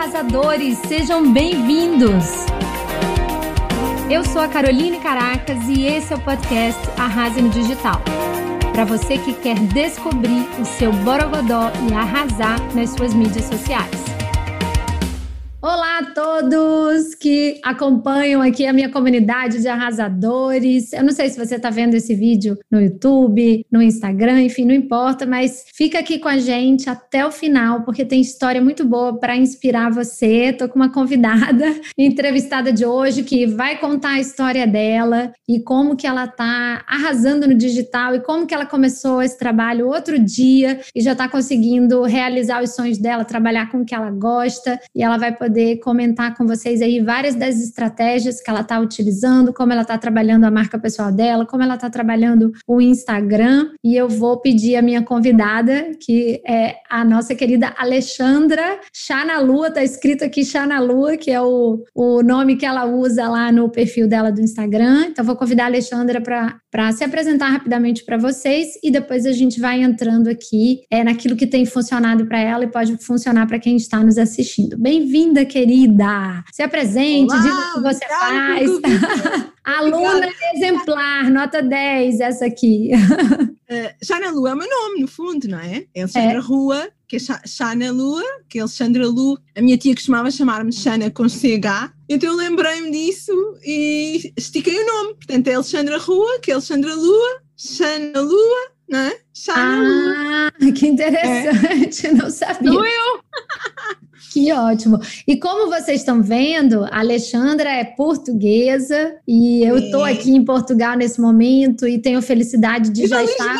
arrasadores, 0.00 0.78
sejam 0.88 1.30
bem-vindos! 1.30 2.24
Eu 4.08 4.24
sou 4.24 4.40
a 4.40 4.48
Caroline 4.48 4.98
Caracas 4.98 5.58
e 5.68 5.84
esse 5.84 6.14
é 6.14 6.16
o 6.16 6.20
podcast 6.20 6.80
Arrase 6.96 7.42
no 7.42 7.50
Digital. 7.50 8.00
Para 8.72 8.86
você 8.86 9.18
que 9.18 9.34
quer 9.34 9.58
descobrir 9.58 10.48
o 10.58 10.64
seu 10.64 10.90
borogodó 10.90 11.70
e 11.86 11.92
arrasar 11.92 12.58
nas 12.74 12.90
suas 12.90 13.12
mídias 13.12 13.44
sociais. 13.44 14.09
Olá 15.62 15.98
a 15.98 16.14
todos 16.14 17.14
que 17.14 17.60
acompanham 17.62 18.40
aqui 18.40 18.64
a 18.64 18.72
minha 18.72 18.88
comunidade 18.88 19.60
de 19.60 19.68
arrasadores. 19.68 20.90
Eu 20.94 21.04
não 21.04 21.12
sei 21.12 21.28
se 21.28 21.38
você 21.38 21.56
está 21.56 21.68
vendo 21.68 21.92
esse 21.92 22.14
vídeo 22.14 22.58
no 22.70 22.80
YouTube, 22.80 23.66
no 23.70 23.82
Instagram, 23.82 24.40
enfim, 24.40 24.64
não 24.64 24.72
importa, 24.74 25.26
mas 25.26 25.66
fica 25.74 25.98
aqui 25.98 26.18
com 26.18 26.28
a 26.28 26.38
gente 26.38 26.88
até 26.88 27.26
o 27.26 27.30
final, 27.30 27.82
porque 27.82 28.06
tem 28.06 28.22
história 28.22 28.58
muito 28.58 28.86
boa 28.86 29.20
para 29.20 29.36
inspirar 29.36 29.90
você. 29.90 30.44
Estou 30.46 30.66
com 30.66 30.76
uma 30.76 30.90
convidada 30.90 31.78
entrevistada 31.98 32.72
de 32.72 32.86
hoje 32.86 33.22
que 33.22 33.44
vai 33.44 33.76
contar 33.76 34.12
a 34.12 34.20
história 34.20 34.66
dela 34.66 35.30
e 35.46 35.60
como 35.60 35.94
que 35.94 36.06
ela 36.06 36.24
está 36.24 36.82
arrasando 36.88 37.46
no 37.46 37.54
digital 37.54 38.14
e 38.14 38.20
como 38.20 38.46
que 38.46 38.54
ela 38.54 38.64
começou 38.64 39.20
esse 39.20 39.38
trabalho 39.38 39.88
outro 39.88 40.18
dia 40.18 40.80
e 40.96 41.02
já 41.02 41.12
está 41.12 41.28
conseguindo 41.28 42.02
realizar 42.04 42.62
os 42.62 42.74
sonhos 42.74 42.96
dela, 42.96 43.26
trabalhar 43.26 43.70
com 43.70 43.82
o 43.82 43.84
que 43.84 43.94
ela 43.94 44.10
gosta 44.10 44.80
e 44.94 45.02
ela 45.02 45.18
vai 45.18 45.36
poder 45.36 45.49
poder 45.50 45.78
comentar 45.80 46.36
com 46.36 46.46
vocês 46.46 46.80
aí 46.80 47.00
várias 47.00 47.34
das 47.34 47.60
estratégias 47.60 48.40
que 48.40 48.48
ela 48.48 48.60
está 48.60 48.78
utilizando, 48.78 49.52
como 49.52 49.72
ela 49.72 49.82
está 49.82 49.98
trabalhando 49.98 50.44
a 50.44 50.50
marca 50.50 50.78
pessoal 50.78 51.10
dela, 51.10 51.44
como 51.44 51.64
ela 51.64 51.74
está 51.74 51.90
trabalhando 51.90 52.52
o 52.68 52.80
Instagram. 52.80 53.70
E 53.82 53.96
eu 53.96 54.08
vou 54.08 54.40
pedir 54.40 54.76
a 54.76 54.82
minha 54.82 55.02
convidada, 55.02 55.90
que 56.00 56.40
é 56.46 56.76
a 56.88 57.04
nossa 57.04 57.34
querida 57.34 57.74
Alexandra 57.76 58.78
Chá 58.92 59.24
na 59.24 59.40
Lua, 59.40 59.68
está 59.68 59.82
escrito 59.82 60.24
aqui 60.24 60.44
Chá 60.44 60.64
na 60.64 60.78
Lua, 60.78 61.16
que 61.16 61.32
é 61.32 61.40
o, 61.40 61.82
o 61.92 62.22
nome 62.22 62.54
que 62.54 62.64
ela 62.64 62.84
usa 62.84 63.28
lá 63.28 63.50
no 63.50 63.68
perfil 63.68 64.06
dela 64.06 64.30
do 64.30 64.40
Instagram. 64.40 65.06
Então, 65.08 65.24
vou 65.24 65.34
convidar 65.34 65.64
a 65.64 65.66
Alexandra 65.66 66.20
para 66.20 66.92
se 66.92 67.02
apresentar 67.02 67.48
rapidamente 67.48 68.04
para 68.04 68.16
vocês 68.16 68.78
e 68.84 68.90
depois 68.90 69.26
a 69.26 69.32
gente 69.32 69.58
vai 69.58 69.82
entrando 69.82 70.28
aqui 70.28 70.82
é, 70.88 71.02
naquilo 71.02 71.34
que 71.34 71.46
tem 71.46 71.66
funcionado 71.66 72.24
para 72.26 72.38
ela 72.38 72.64
e 72.64 72.70
pode 72.70 72.96
funcionar 72.98 73.48
para 73.48 73.58
quem 73.58 73.76
está 73.76 74.00
nos 74.04 74.16
assistindo. 74.16 74.78
Bem-vinda, 74.78 75.39
bem-vinda, 75.40 75.44
querida. 75.44 76.44
Se 76.52 76.62
apresente, 76.62 77.32
Olá, 77.32 77.42
diga 77.42 77.54
o 77.54 77.74
que 77.74 77.80
você 77.80 78.06
faz. 78.06 78.70
Aluna 79.64 80.28
exemplar, 80.54 81.30
nota 81.30 81.62
10, 81.62 82.20
essa 82.20 82.46
aqui. 82.46 82.90
Uh, 82.92 84.04
Chá 84.04 84.18
na 84.18 84.30
Lua 84.30 84.50
é 84.50 84.54
o 84.54 84.56
meu 84.56 84.68
nome, 84.68 85.00
no 85.00 85.08
fundo, 85.08 85.48
não 85.48 85.58
é? 85.58 85.84
É 85.94 86.00
Alexandra 86.02 86.38
é. 86.38 86.40
Rua, 86.40 86.88
que 87.06 87.16
é 87.16 87.18
Chá, 87.18 87.40
Chá 87.46 87.74
na 87.74 87.90
Lua, 87.90 88.22
que 88.48 88.58
é 88.58 88.62
Alexandra 88.62 89.06
Lu. 89.06 89.38
A 89.56 89.62
minha 89.62 89.78
tia 89.78 89.94
costumava 89.94 90.30
chamar-me 90.30 90.72
Xana 90.72 91.10
com 91.10 91.28
CH, 91.28 91.92
então 92.08 92.30
eu 92.30 92.36
lembrei-me 92.36 92.90
disso 92.90 93.32
e 93.64 94.32
estiquei 94.36 94.76
o 94.82 94.86
nome. 94.86 95.14
Portanto, 95.14 95.48
é 95.48 95.54
Alexandra 95.54 95.98
Rua, 95.98 96.40
que 96.40 96.50
é 96.50 96.54
Alexandra 96.54 96.94
Lua, 96.94 97.42
Xana 97.56 98.20
Lua, 98.20 98.72
não 98.88 98.98
é? 98.98 99.18
Chá 99.32 99.54
ah, 99.56 100.50
Lua. 100.60 100.72
que 100.72 100.86
interessante, 100.86 102.06
é. 102.06 102.12
não 102.14 102.30
sabia. 102.30 102.72
Sou 102.72 102.84
eu! 102.84 103.20
Que 104.30 104.52
ótimo. 104.52 104.98
E 105.26 105.36
como 105.36 105.68
vocês 105.68 106.00
estão 106.00 106.22
vendo, 106.22 106.84
a 106.84 107.00
Alexandra 107.00 107.68
é 107.68 107.84
portuguesa 107.84 109.16
e 109.26 109.64
eu 109.64 109.76
estou 109.76 110.04
aqui 110.04 110.30
em 110.30 110.44
Portugal 110.44 110.96
nesse 110.96 111.20
momento 111.20 111.86
e 111.86 111.98
tenho 111.98 112.22
felicidade 112.22 112.90
de 112.90 113.08
já 113.08 113.24
estar. 113.24 113.58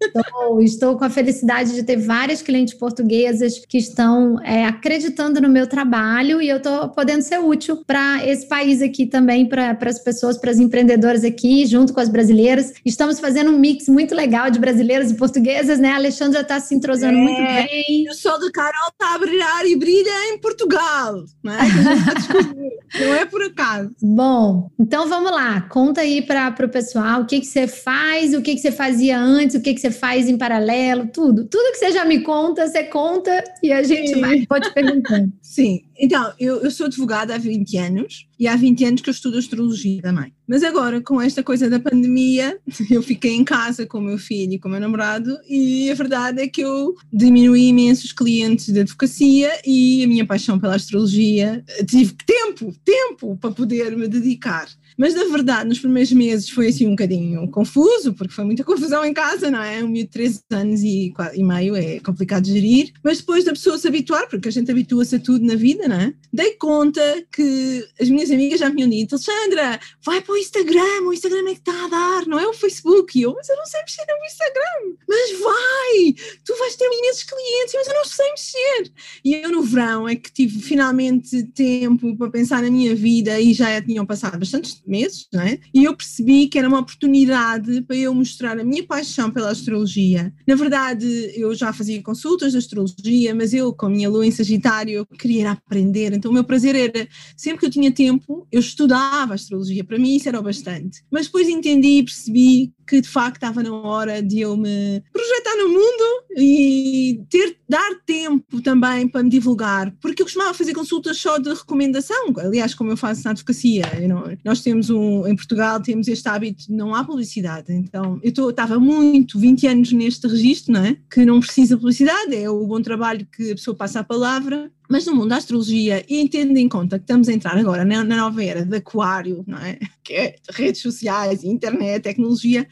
Estou, 0.00 0.60
estou 0.62 0.96
com 0.96 1.04
a 1.04 1.10
felicidade 1.10 1.74
de 1.74 1.82
ter 1.82 1.96
várias 1.96 2.42
clientes 2.42 2.74
portuguesas 2.74 3.58
que 3.68 3.78
estão 3.78 4.40
é, 4.42 4.64
acreditando 4.64 5.40
no 5.40 5.48
meu 5.48 5.66
trabalho 5.66 6.40
e 6.40 6.48
eu 6.48 6.58
estou 6.58 6.88
podendo 6.88 7.22
ser 7.22 7.38
útil 7.38 7.82
para 7.86 8.26
esse 8.26 8.46
país 8.46 8.82
aqui 8.82 9.06
também, 9.06 9.48
para 9.48 9.76
as 9.82 9.98
pessoas, 9.98 10.38
para 10.38 10.50
as 10.50 10.58
empreendedoras 10.58 11.24
aqui, 11.24 11.66
junto 11.66 11.92
com 11.92 12.00
as 12.00 12.08
brasileiras. 12.08 12.72
Estamos 12.84 13.20
fazendo 13.20 13.50
um 13.50 13.58
mix 13.58 13.88
muito 13.88 14.14
legal 14.14 14.50
de 14.50 14.58
brasileiras 14.58 15.10
e 15.10 15.14
portuguesas, 15.14 15.78
né? 15.78 15.90
A 15.90 15.96
Alexandra 15.96 16.40
está 16.40 16.60
se 16.60 16.74
entrosando 16.74 17.18
é, 17.18 17.20
muito 17.20 17.42
bem. 17.42 18.08
O 18.10 18.14
sol 18.14 18.38
do 18.38 18.50
Carol 18.52 18.88
está 18.90 19.14
a 19.14 19.18
brilhar 19.18 19.66
e 19.66 19.76
brilha 19.76 20.32
em 20.32 20.38
Portugal, 20.38 21.24
né? 21.42 21.58
não 23.00 23.14
é 23.14 23.24
por 23.24 23.42
acaso. 23.42 23.90
Bom, 24.02 24.70
então 24.78 25.08
vamos 25.08 25.30
lá, 25.30 25.60
conta 25.62 26.00
aí 26.00 26.22
para 26.22 26.54
o 26.64 26.68
pessoal 26.68 27.22
o 27.22 27.26
que, 27.26 27.40
que 27.40 27.46
você 27.46 27.66
faz, 27.66 28.34
o 28.34 28.42
que, 28.42 28.54
que 28.54 28.60
você 28.60 28.72
fazia 28.72 29.18
antes, 29.18 29.56
o 29.56 29.60
que, 29.66 29.74
que 29.74 29.80
você 29.80 29.90
faz 29.90 30.28
em 30.28 30.38
paralelo, 30.38 31.08
tudo. 31.12 31.44
Tudo 31.44 31.72
que 31.72 31.78
você 31.78 31.90
já 31.90 32.04
me 32.04 32.20
conta, 32.20 32.68
você 32.68 32.84
conta 32.84 33.42
e 33.60 33.72
a 33.72 33.82
gente 33.82 34.14
Sim. 34.14 34.20
vai, 34.20 34.46
pode 34.46 34.72
perguntando. 34.72 35.32
Sim, 35.42 35.82
então, 35.98 36.32
eu, 36.38 36.62
eu 36.62 36.70
sou 36.70 36.86
advogada 36.86 37.34
há 37.34 37.38
20 37.38 37.76
anos 37.78 38.28
e 38.38 38.46
há 38.46 38.54
20 38.54 38.84
anos 38.84 39.00
que 39.00 39.08
eu 39.08 39.12
estudo 39.12 39.38
astrologia 39.38 40.00
também. 40.02 40.32
Mas 40.46 40.62
agora, 40.62 41.00
com 41.00 41.20
esta 41.20 41.42
coisa 41.42 41.68
da 41.68 41.80
pandemia, 41.80 42.58
eu 42.88 43.02
fiquei 43.02 43.34
em 43.34 43.42
casa 43.42 43.86
com 43.86 43.98
o 43.98 44.02
meu 44.02 44.18
filho 44.18 44.52
e 44.52 44.58
com 44.58 44.68
o 44.68 44.70
meu 44.70 44.80
namorado 44.80 45.36
e 45.48 45.90
a 45.90 45.94
verdade 45.94 46.42
é 46.42 46.46
que 46.46 46.60
eu 46.60 46.94
diminui 47.12 47.62
imensos 47.62 48.12
clientes 48.12 48.72
de 48.72 48.80
advocacia 48.80 49.50
e 49.66 50.04
a 50.04 50.06
minha 50.06 50.26
paixão 50.26 50.60
pela 50.60 50.76
astrologia, 50.76 51.64
tive 51.88 52.14
tempo, 52.24 52.72
tempo 52.84 53.36
para 53.36 53.50
poder 53.50 53.96
me 53.96 54.06
dedicar. 54.06 54.68
Mas 54.96 55.14
na 55.14 55.24
verdade, 55.24 55.68
nos 55.68 55.78
primeiros 55.78 56.12
meses 56.12 56.48
foi 56.48 56.68
assim 56.68 56.86
um 56.86 56.90
bocadinho 56.90 57.48
confuso, 57.50 58.14
porque 58.14 58.32
foi 58.32 58.44
muita 58.44 58.64
confusão 58.64 59.04
em 59.04 59.12
casa, 59.12 59.50
não 59.50 59.62
é? 59.62 59.82
Um 59.82 59.88
miúdo 59.88 60.06
de 60.06 60.12
13 60.12 60.40
anos 60.50 60.82
e, 60.82 61.12
e 61.34 61.44
meio 61.44 61.76
é 61.76 62.00
complicado 62.00 62.44
de 62.44 62.52
gerir, 62.52 62.92
mas 63.02 63.18
depois 63.18 63.44
da 63.44 63.52
pessoa 63.52 63.78
se 63.78 63.86
habituar, 63.86 64.28
porque 64.28 64.48
a 64.48 64.52
gente 64.52 64.70
habitua-se 64.70 65.16
a 65.16 65.18
tudo 65.18 65.44
na 65.44 65.54
vida, 65.54 65.86
não 65.86 65.96
é? 65.96 66.14
Dei 66.32 66.52
conta 66.52 67.00
que 67.32 67.86
as 68.00 68.08
minhas 68.08 68.30
amigas 68.30 68.60
já 68.60 68.68
me 68.68 68.76
tinham 68.76 68.88
dito: 68.88 69.14
Alexandra, 69.14 69.80
vai 70.04 70.20
para 70.20 70.32
o 70.32 70.36
Instagram, 70.36 71.02
o 71.02 71.12
Instagram 71.12 71.50
é 71.50 71.54
que 71.54 71.60
está 71.60 71.84
a 71.84 71.88
dar, 71.88 72.26
não 72.26 72.38
é 72.38 72.46
o 72.46 72.54
Facebook. 72.54 73.18
E 73.18 73.22
eu, 73.22 73.34
mas 73.34 73.48
eu 73.48 73.56
não 73.56 73.66
sei 73.66 73.80
mexer 73.80 74.04
no 74.08 74.26
Instagram. 74.26 74.96
Mas 75.08 75.40
vai, 75.40 76.14
tu 76.44 76.56
vais 76.58 76.76
ter 76.76 76.86
imensos 76.86 77.22
clientes, 77.24 77.74
mas 77.74 77.86
eu 77.86 77.94
não 77.94 78.04
sei 78.04 78.30
mexer. 78.30 78.92
E 79.24 79.34
eu 79.34 79.50
no 79.50 79.62
verão 79.62 80.08
é 80.08 80.16
que 80.16 80.32
tive 80.32 80.60
finalmente 80.60 81.42
tempo 81.44 82.16
para 82.16 82.30
pensar 82.30 82.62
na 82.62 82.70
minha 82.70 82.94
vida 82.94 83.38
e 83.40 83.52
já 83.52 83.80
tinham 83.82 84.06
passado 84.06 84.38
bastantes 84.38 84.82
meses, 84.86 85.26
é? 85.34 85.58
E 85.74 85.84
eu 85.84 85.96
percebi 85.96 86.48
que 86.48 86.58
era 86.58 86.68
uma 86.68 86.80
oportunidade 86.80 87.82
para 87.82 87.96
eu 87.96 88.14
mostrar 88.14 88.58
a 88.58 88.64
minha 88.64 88.86
paixão 88.86 89.30
pela 89.30 89.50
astrologia. 89.50 90.32
Na 90.46 90.54
verdade, 90.54 91.06
eu 91.34 91.54
já 91.54 91.72
fazia 91.72 92.02
consultas 92.02 92.52
de 92.52 92.58
astrologia, 92.58 93.34
mas 93.34 93.52
eu, 93.52 93.72
com 93.72 93.86
a 93.86 93.90
minha 93.90 94.08
lua 94.08 94.26
em 94.26 94.30
Sagitário, 94.30 94.92
eu 94.92 95.06
queria 95.06 95.52
aprender. 95.52 96.12
Então, 96.12 96.30
o 96.30 96.34
meu 96.34 96.44
prazer 96.44 96.74
era, 96.74 97.08
sempre 97.36 97.60
que 97.60 97.66
eu 97.66 97.70
tinha 97.70 97.90
tempo, 97.92 98.46
eu 98.50 98.60
estudava 98.60 99.34
astrologia. 99.34 99.84
Para 99.84 99.98
mim, 99.98 100.16
isso 100.16 100.28
era 100.28 100.40
o 100.40 100.42
bastante. 100.42 101.02
Mas 101.10 101.26
depois 101.26 101.48
entendi 101.48 101.98
e 101.98 102.04
percebi 102.04 102.72
que 102.86 103.00
de 103.00 103.08
facto 103.08 103.36
estava 103.36 103.62
na 103.62 103.74
hora 103.74 104.22
de 104.22 104.40
eu 104.40 104.56
me 104.56 105.02
projetar 105.12 105.56
no 105.56 105.68
mundo 105.68 106.04
e 106.36 107.20
ter 107.28 107.56
dar 107.68 107.96
tempo 108.06 108.60
também 108.62 109.08
para 109.08 109.22
me 109.22 109.30
divulgar, 109.30 109.92
porque 110.00 110.22
eu 110.22 110.26
costumava 110.26 110.54
fazer 110.54 110.72
consultas 110.72 111.18
só 111.18 111.38
de 111.38 111.48
recomendação, 111.48 112.32
aliás, 112.38 112.74
como 112.74 112.90
eu 112.90 112.96
faço 112.96 113.24
na 113.24 113.30
advocacia, 113.30 113.84
não, 114.08 114.24
nós 114.44 114.60
temos 114.60 114.90
um, 114.90 115.26
em 115.26 115.34
Portugal 115.34 115.80
temos 115.80 116.06
este 116.08 116.28
hábito, 116.28 116.64
não 116.68 116.94
há 116.94 117.04
publicidade, 117.04 117.72
então 117.72 118.20
eu 118.22 118.50
estava 118.50 118.78
muito, 118.78 119.38
20 119.38 119.66
anos 119.66 119.92
neste 119.92 120.26
registro, 120.26 120.74
não 120.74 120.84
é? 120.84 120.96
Que 121.10 121.24
não 121.24 121.40
precisa 121.40 121.76
publicidade, 121.76 122.34
é 122.34 122.48
o 122.48 122.66
bom 122.66 122.80
trabalho 122.80 123.26
que 123.34 123.50
a 123.52 123.54
pessoa 123.54 123.76
passa 123.76 124.00
a 124.00 124.04
palavra, 124.04 124.70
mas 124.88 125.06
no 125.06 125.14
mundo 125.14 125.28
da 125.28 125.36
astrologia, 125.36 126.04
e 126.08 126.28
tendo 126.28 126.56
em 126.56 126.68
conta 126.68 126.98
que 126.98 127.04
estamos 127.04 127.28
a 127.28 127.32
entrar 127.32 127.56
agora 127.56 127.84
na, 127.84 128.04
nova 128.04 128.42
era 128.42 128.64
de 128.64 128.76
aquário, 128.76 129.44
não 129.46 129.58
é? 129.58 129.78
Que 130.06 130.14
é 130.14 130.36
redes 130.52 130.82
sociais, 130.82 131.42
internet, 131.42 132.04
tecnologia, 132.04 132.64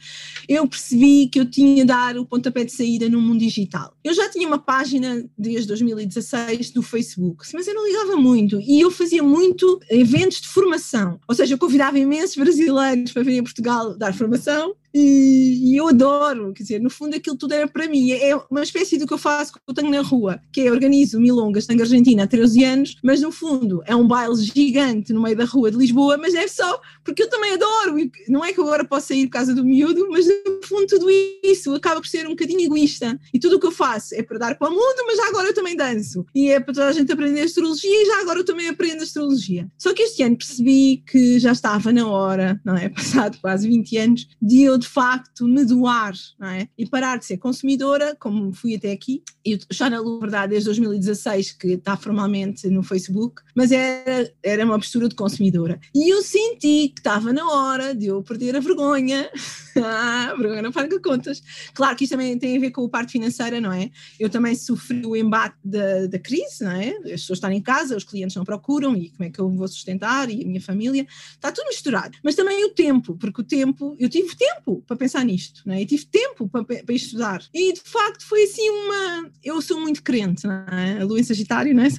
eu 0.47 0.65
percebi 0.65 1.27
que 1.27 1.37
eu 1.37 1.45
tinha 1.45 1.75
de 1.75 1.83
dar 1.83 2.17
o 2.17 2.25
pontapé 2.25 2.63
de 2.63 2.71
saída 2.71 3.09
no 3.09 3.21
mundo 3.21 3.41
digital. 3.41 3.93
Eu 4.01 4.13
já 4.13 4.29
tinha 4.29 4.47
uma 4.47 4.57
página 4.57 5.25
desde 5.37 5.67
2016 5.67 6.71
do 6.71 6.81
Facebook, 6.81 7.45
mas 7.53 7.67
eu 7.67 7.73
não 7.73 7.85
ligava 7.85 8.15
muito 8.15 8.57
e 8.61 8.79
eu 8.79 8.89
fazia 8.89 9.21
muito 9.21 9.81
eventos 9.89 10.39
de 10.39 10.47
formação, 10.47 11.19
ou 11.27 11.35
seja, 11.35 11.55
eu 11.55 11.57
convidava 11.57 11.99
imensos 11.99 12.37
brasileiros 12.37 13.11
para 13.11 13.23
virem 13.23 13.39
a 13.39 13.43
Portugal 13.43 13.97
dar 13.97 14.13
formação 14.13 14.73
e, 14.97 15.73
e, 15.73 15.75
eu 15.75 15.89
adoro, 15.89 16.53
quer 16.53 16.63
dizer, 16.63 16.81
no 16.81 16.89
fundo 16.89 17.17
aquilo 17.17 17.35
tudo 17.35 17.53
era 17.53 17.67
para 17.67 17.85
mim, 17.85 18.11
é 18.11 18.33
uma 18.49 18.63
espécie 18.63 18.97
do 18.97 19.05
que 19.05 19.13
eu 19.13 19.17
faço 19.17 19.51
que 19.51 19.59
eu 19.67 19.73
tenho 19.73 19.91
na 19.91 19.99
rua, 19.99 20.39
que 20.53 20.61
é 20.61 20.71
organizo 20.71 21.19
milongas, 21.19 21.65
tango 21.65 21.81
argentina 21.81 22.23
há 22.23 22.27
13 22.27 22.63
anos, 22.63 22.95
mas 23.03 23.19
no 23.19 23.29
fundo 23.29 23.83
é 23.85 23.93
um 23.93 24.07
baile 24.07 24.35
gigante 24.37 25.11
no 25.11 25.21
meio 25.21 25.35
da 25.35 25.43
rua 25.43 25.69
de 25.69 25.75
Lisboa, 25.75 26.17
mas 26.17 26.33
é 26.33 26.47
só 26.47 26.79
porque 27.03 27.23
eu 27.23 27.29
também 27.29 27.51
adoro, 27.55 27.97
não 28.29 28.45
é 28.45 28.53
que 28.53 28.59
eu 28.59 28.63
agora 28.63 28.85
posso 28.85 29.09
sair 29.09 29.25
por 29.25 29.33
causa 29.33 29.53
do 29.53 29.65
miúdo, 29.65 30.07
mas 30.09 30.27
no 30.27 30.61
fundo 30.63 30.87
tudo 30.87 31.07
isso 31.43 31.75
acaba 31.75 31.99
por 31.99 32.07
ser 32.07 32.25
um 32.25 32.29
bocadinho 32.29 32.61
egoísta, 32.61 33.19
e 33.33 33.39
tudo 33.39 33.57
o 33.57 33.59
que 33.59 33.67
eu 33.67 33.73
faço 33.73 34.15
é 34.15 34.23
para 34.23 34.37
dar 34.37 34.57
para 34.57 34.69
o 34.69 34.71
mundo, 34.71 35.03
mas 35.05 35.17
já 35.17 35.27
agora 35.27 35.49
eu 35.49 35.53
também 35.53 35.75
danço, 35.75 36.25
e 36.33 36.49
é 36.51 36.59
para 36.61 36.73
toda 36.73 36.87
a 36.87 36.93
gente 36.93 37.11
aprender 37.11 37.41
astrologia, 37.41 38.01
e 38.01 38.05
já 38.05 38.21
agora 38.21 38.39
eu 38.39 38.45
também 38.45 38.69
aprendo 38.69 39.03
astrologia. 39.03 39.67
Só 39.77 39.93
que 39.93 40.03
este 40.03 40.23
ano 40.23 40.37
percebi 40.37 41.03
que 41.05 41.37
já 41.37 41.51
estava 41.51 41.91
na 41.91 42.07
hora, 42.07 42.61
não 42.63 42.77
é, 42.77 42.87
passado 42.95 43.37
quase 43.41 43.67
20 43.67 43.97
anos, 43.97 44.27
de 44.41 44.61
eu 44.61 44.84
de 44.85 44.91
facto 44.91 45.47
me 45.47 45.65
doar, 45.65 46.13
não 46.39 46.47
é? 46.47 46.69
E 46.77 46.87
parar 46.87 47.17
de 47.17 47.25
ser 47.25 47.37
consumidora, 47.37 48.15
como 48.19 48.53
fui 48.53 48.75
até 48.75 48.91
aqui, 48.91 49.23
e 49.43 49.59
já 49.71 49.89
na 49.89 49.99
verdade 50.19 50.51
desde 50.51 50.67
2016 50.67 51.53
que 51.53 51.69
está 51.69 51.97
formalmente 51.97 52.69
no 52.69 52.83
Facebook, 52.83 53.41
mas 53.55 53.71
era, 53.71 54.31
era 54.43 54.63
uma 54.63 54.77
postura 54.77 55.09
de 55.09 55.15
consumidora. 55.15 55.79
E 55.93 56.13
eu 56.13 56.21
senti 56.21 56.89
que 56.89 56.99
estava 56.99 57.33
na 57.33 57.49
hora 57.49 57.95
de 57.95 58.07
eu 58.07 58.21
perder 58.21 58.55
a 58.55 58.59
vergonha. 58.59 59.29
ah, 59.83 60.31
a 60.31 60.35
vergonha 60.35 60.61
não 60.61 60.71
paga 60.71 60.99
contas. 60.99 61.41
Claro 61.73 61.95
que 61.95 62.03
isto 62.03 62.11
também 62.11 62.37
tem 62.37 62.57
a 62.57 62.59
ver 62.59 62.71
com 62.71 62.85
a 62.85 62.89
parte 62.89 63.13
financeira, 63.13 63.59
não 63.59 63.73
é? 63.73 63.89
Eu 64.19 64.29
também 64.29 64.55
sofri 64.55 65.05
o 65.05 65.15
embate 65.15 65.57
da, 65.63 66.05
da 66.05 66.19
crise, 66.19 66.63
não 66.63 66.71
é? 66.71 66.89
As 66.89 67.21
pessoas 67.21 67.37
estão 67.37 67.51
em 67.51 67.61
casa, 67.61 67.97
os 67.97 68.03
clientes 68.03 68.35
não 68.35 68.43
procuram 68.43 68.95
e 68.95 69.09
como 69.09 69.27
é 69.27 69.31
que 69.31 69.39
eu 69.39 69.49
vou 69.49 69.67
sustentar 69.67 70.29
e 70.29 70.43
a 70.43 70.47
minha 70.47 70.61
família. 70.61 71.07
Está 71.31 71.51
tudo 71.51 71.67
misturado. 71.67 72.17
Mas 72.23 72.35
também 72.35 72.63
o 72.65 72.69
tempo, 72.69 73.15
porque 73.15 73.41
o 73.41 73.43
tempo, 73.43 73.95
eu 73.99 74.09
tive 74.09 74.35
tempo 74.35 74.74
para 74.85 74.97
pensar 74.97 75.23
nisto, 75.23 75.61
não 75.65 75.73
é? 75.73 75.81
Eu 75.81 75.87
tive 75.87 76.05
tempo 76.05 76.47
para, 76.47 76.63
para 76.63 76.95
estudar. 76.95 77.43
E 77.53 77.73
de 77.73 77.81
facto 77.81 78.25
foi 78.25 78.43
assim 78.43 78.69
uma. 78.69 79.31
Eu 79.43 79.61
sou 79.61 79.79
muito 79.79 80.03
crente, 80.03 80.45
não 80.45 80.53
é? 80.53 80.99
A 81.01 81.05
lua 81.05 81.19
em 81.19 81.23
Sagitário, 81.23 81.73
não 81.73 81.83
é? 81.83 81.89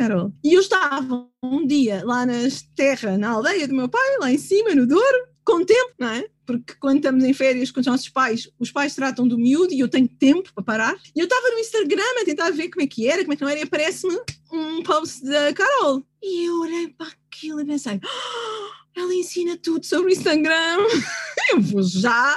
E 0.45 0.55
eu 0.55 0.61
estava 0.61 1.27
um 1.43 1.67
dia 1.67 2.03
lá 2.05 2.27
nas 2.27 2.63
terras, 2.75 3.19
na 3.19 3.31
aldeia 3.31 3.67
do 3.67 3.75
meu 3.75 3.89
pai, 3.89 4.19
lá 4.19 4.33
em 4.33 4.39
cima, 4.39 4.75
no 4.75 4.87
Douro, 4.87 5.29
com 5.45 5.65
tempo, 5.65 5.93
não 5.99 6.09
é? 6.09 6.27
Porque 6.45 6.75
quando 6.79 6.97
estamos 6.99 7.25
em 7.25 7.33
férias 7.33 7.71
com 7.71 7.81
os 7.81 7.87
nossos 7.87 8.09
pais, 8.09 8.49
os 8.59 8.71
pais 8.71 8.95
tratam 8.95 9.27
do 9.27 9.39
miúdo 9.39 9.73
e 9.73 9.81
eu 9.81 9.89
tenho 9.89 10.09
tempo 10.09 10.53
para 10.55 10.65
parar. 10.65 10.97
E 11.15 11.21
eu 11.21 11.25
estava 11.25 11.49
no 11.51 11.59
Instagram 11.59 12.03
a 12.21 12.25
tentar 12.25 12.51
ver 12.51 12.69
como 12.69 12.83
é 12.83 12.87
que 12.87 13.09
era, 13.09 13.23
como 13.23 13.33
é 13.33 13.37
que 13.37 13.43
não 13.43 13.51
era, 13.51 13.61
e 13.61 13.63
aparece-me 13.63 14.17
um 14.53 14.83
post 14.83 15.25
da 15.25 15.53
Carol. 15.53 16.05
E 16.23 16.49
eu 16.49 16.61
olhei 16.61 16.89
para 16.89 17.09
aquilo 17.09 17.61
e 17.61 17.65
pensei, 17.65 18.01
oh, 18.03 19.01
ela 19.01 19.15
ensina 19.15 19.57
tudo 19.57 19.85
sobre 19.85 20.13
Instagram. 20.13 20.79
eu 21.51 21.61
vou 21.61 21.83
já. 21.83 22.37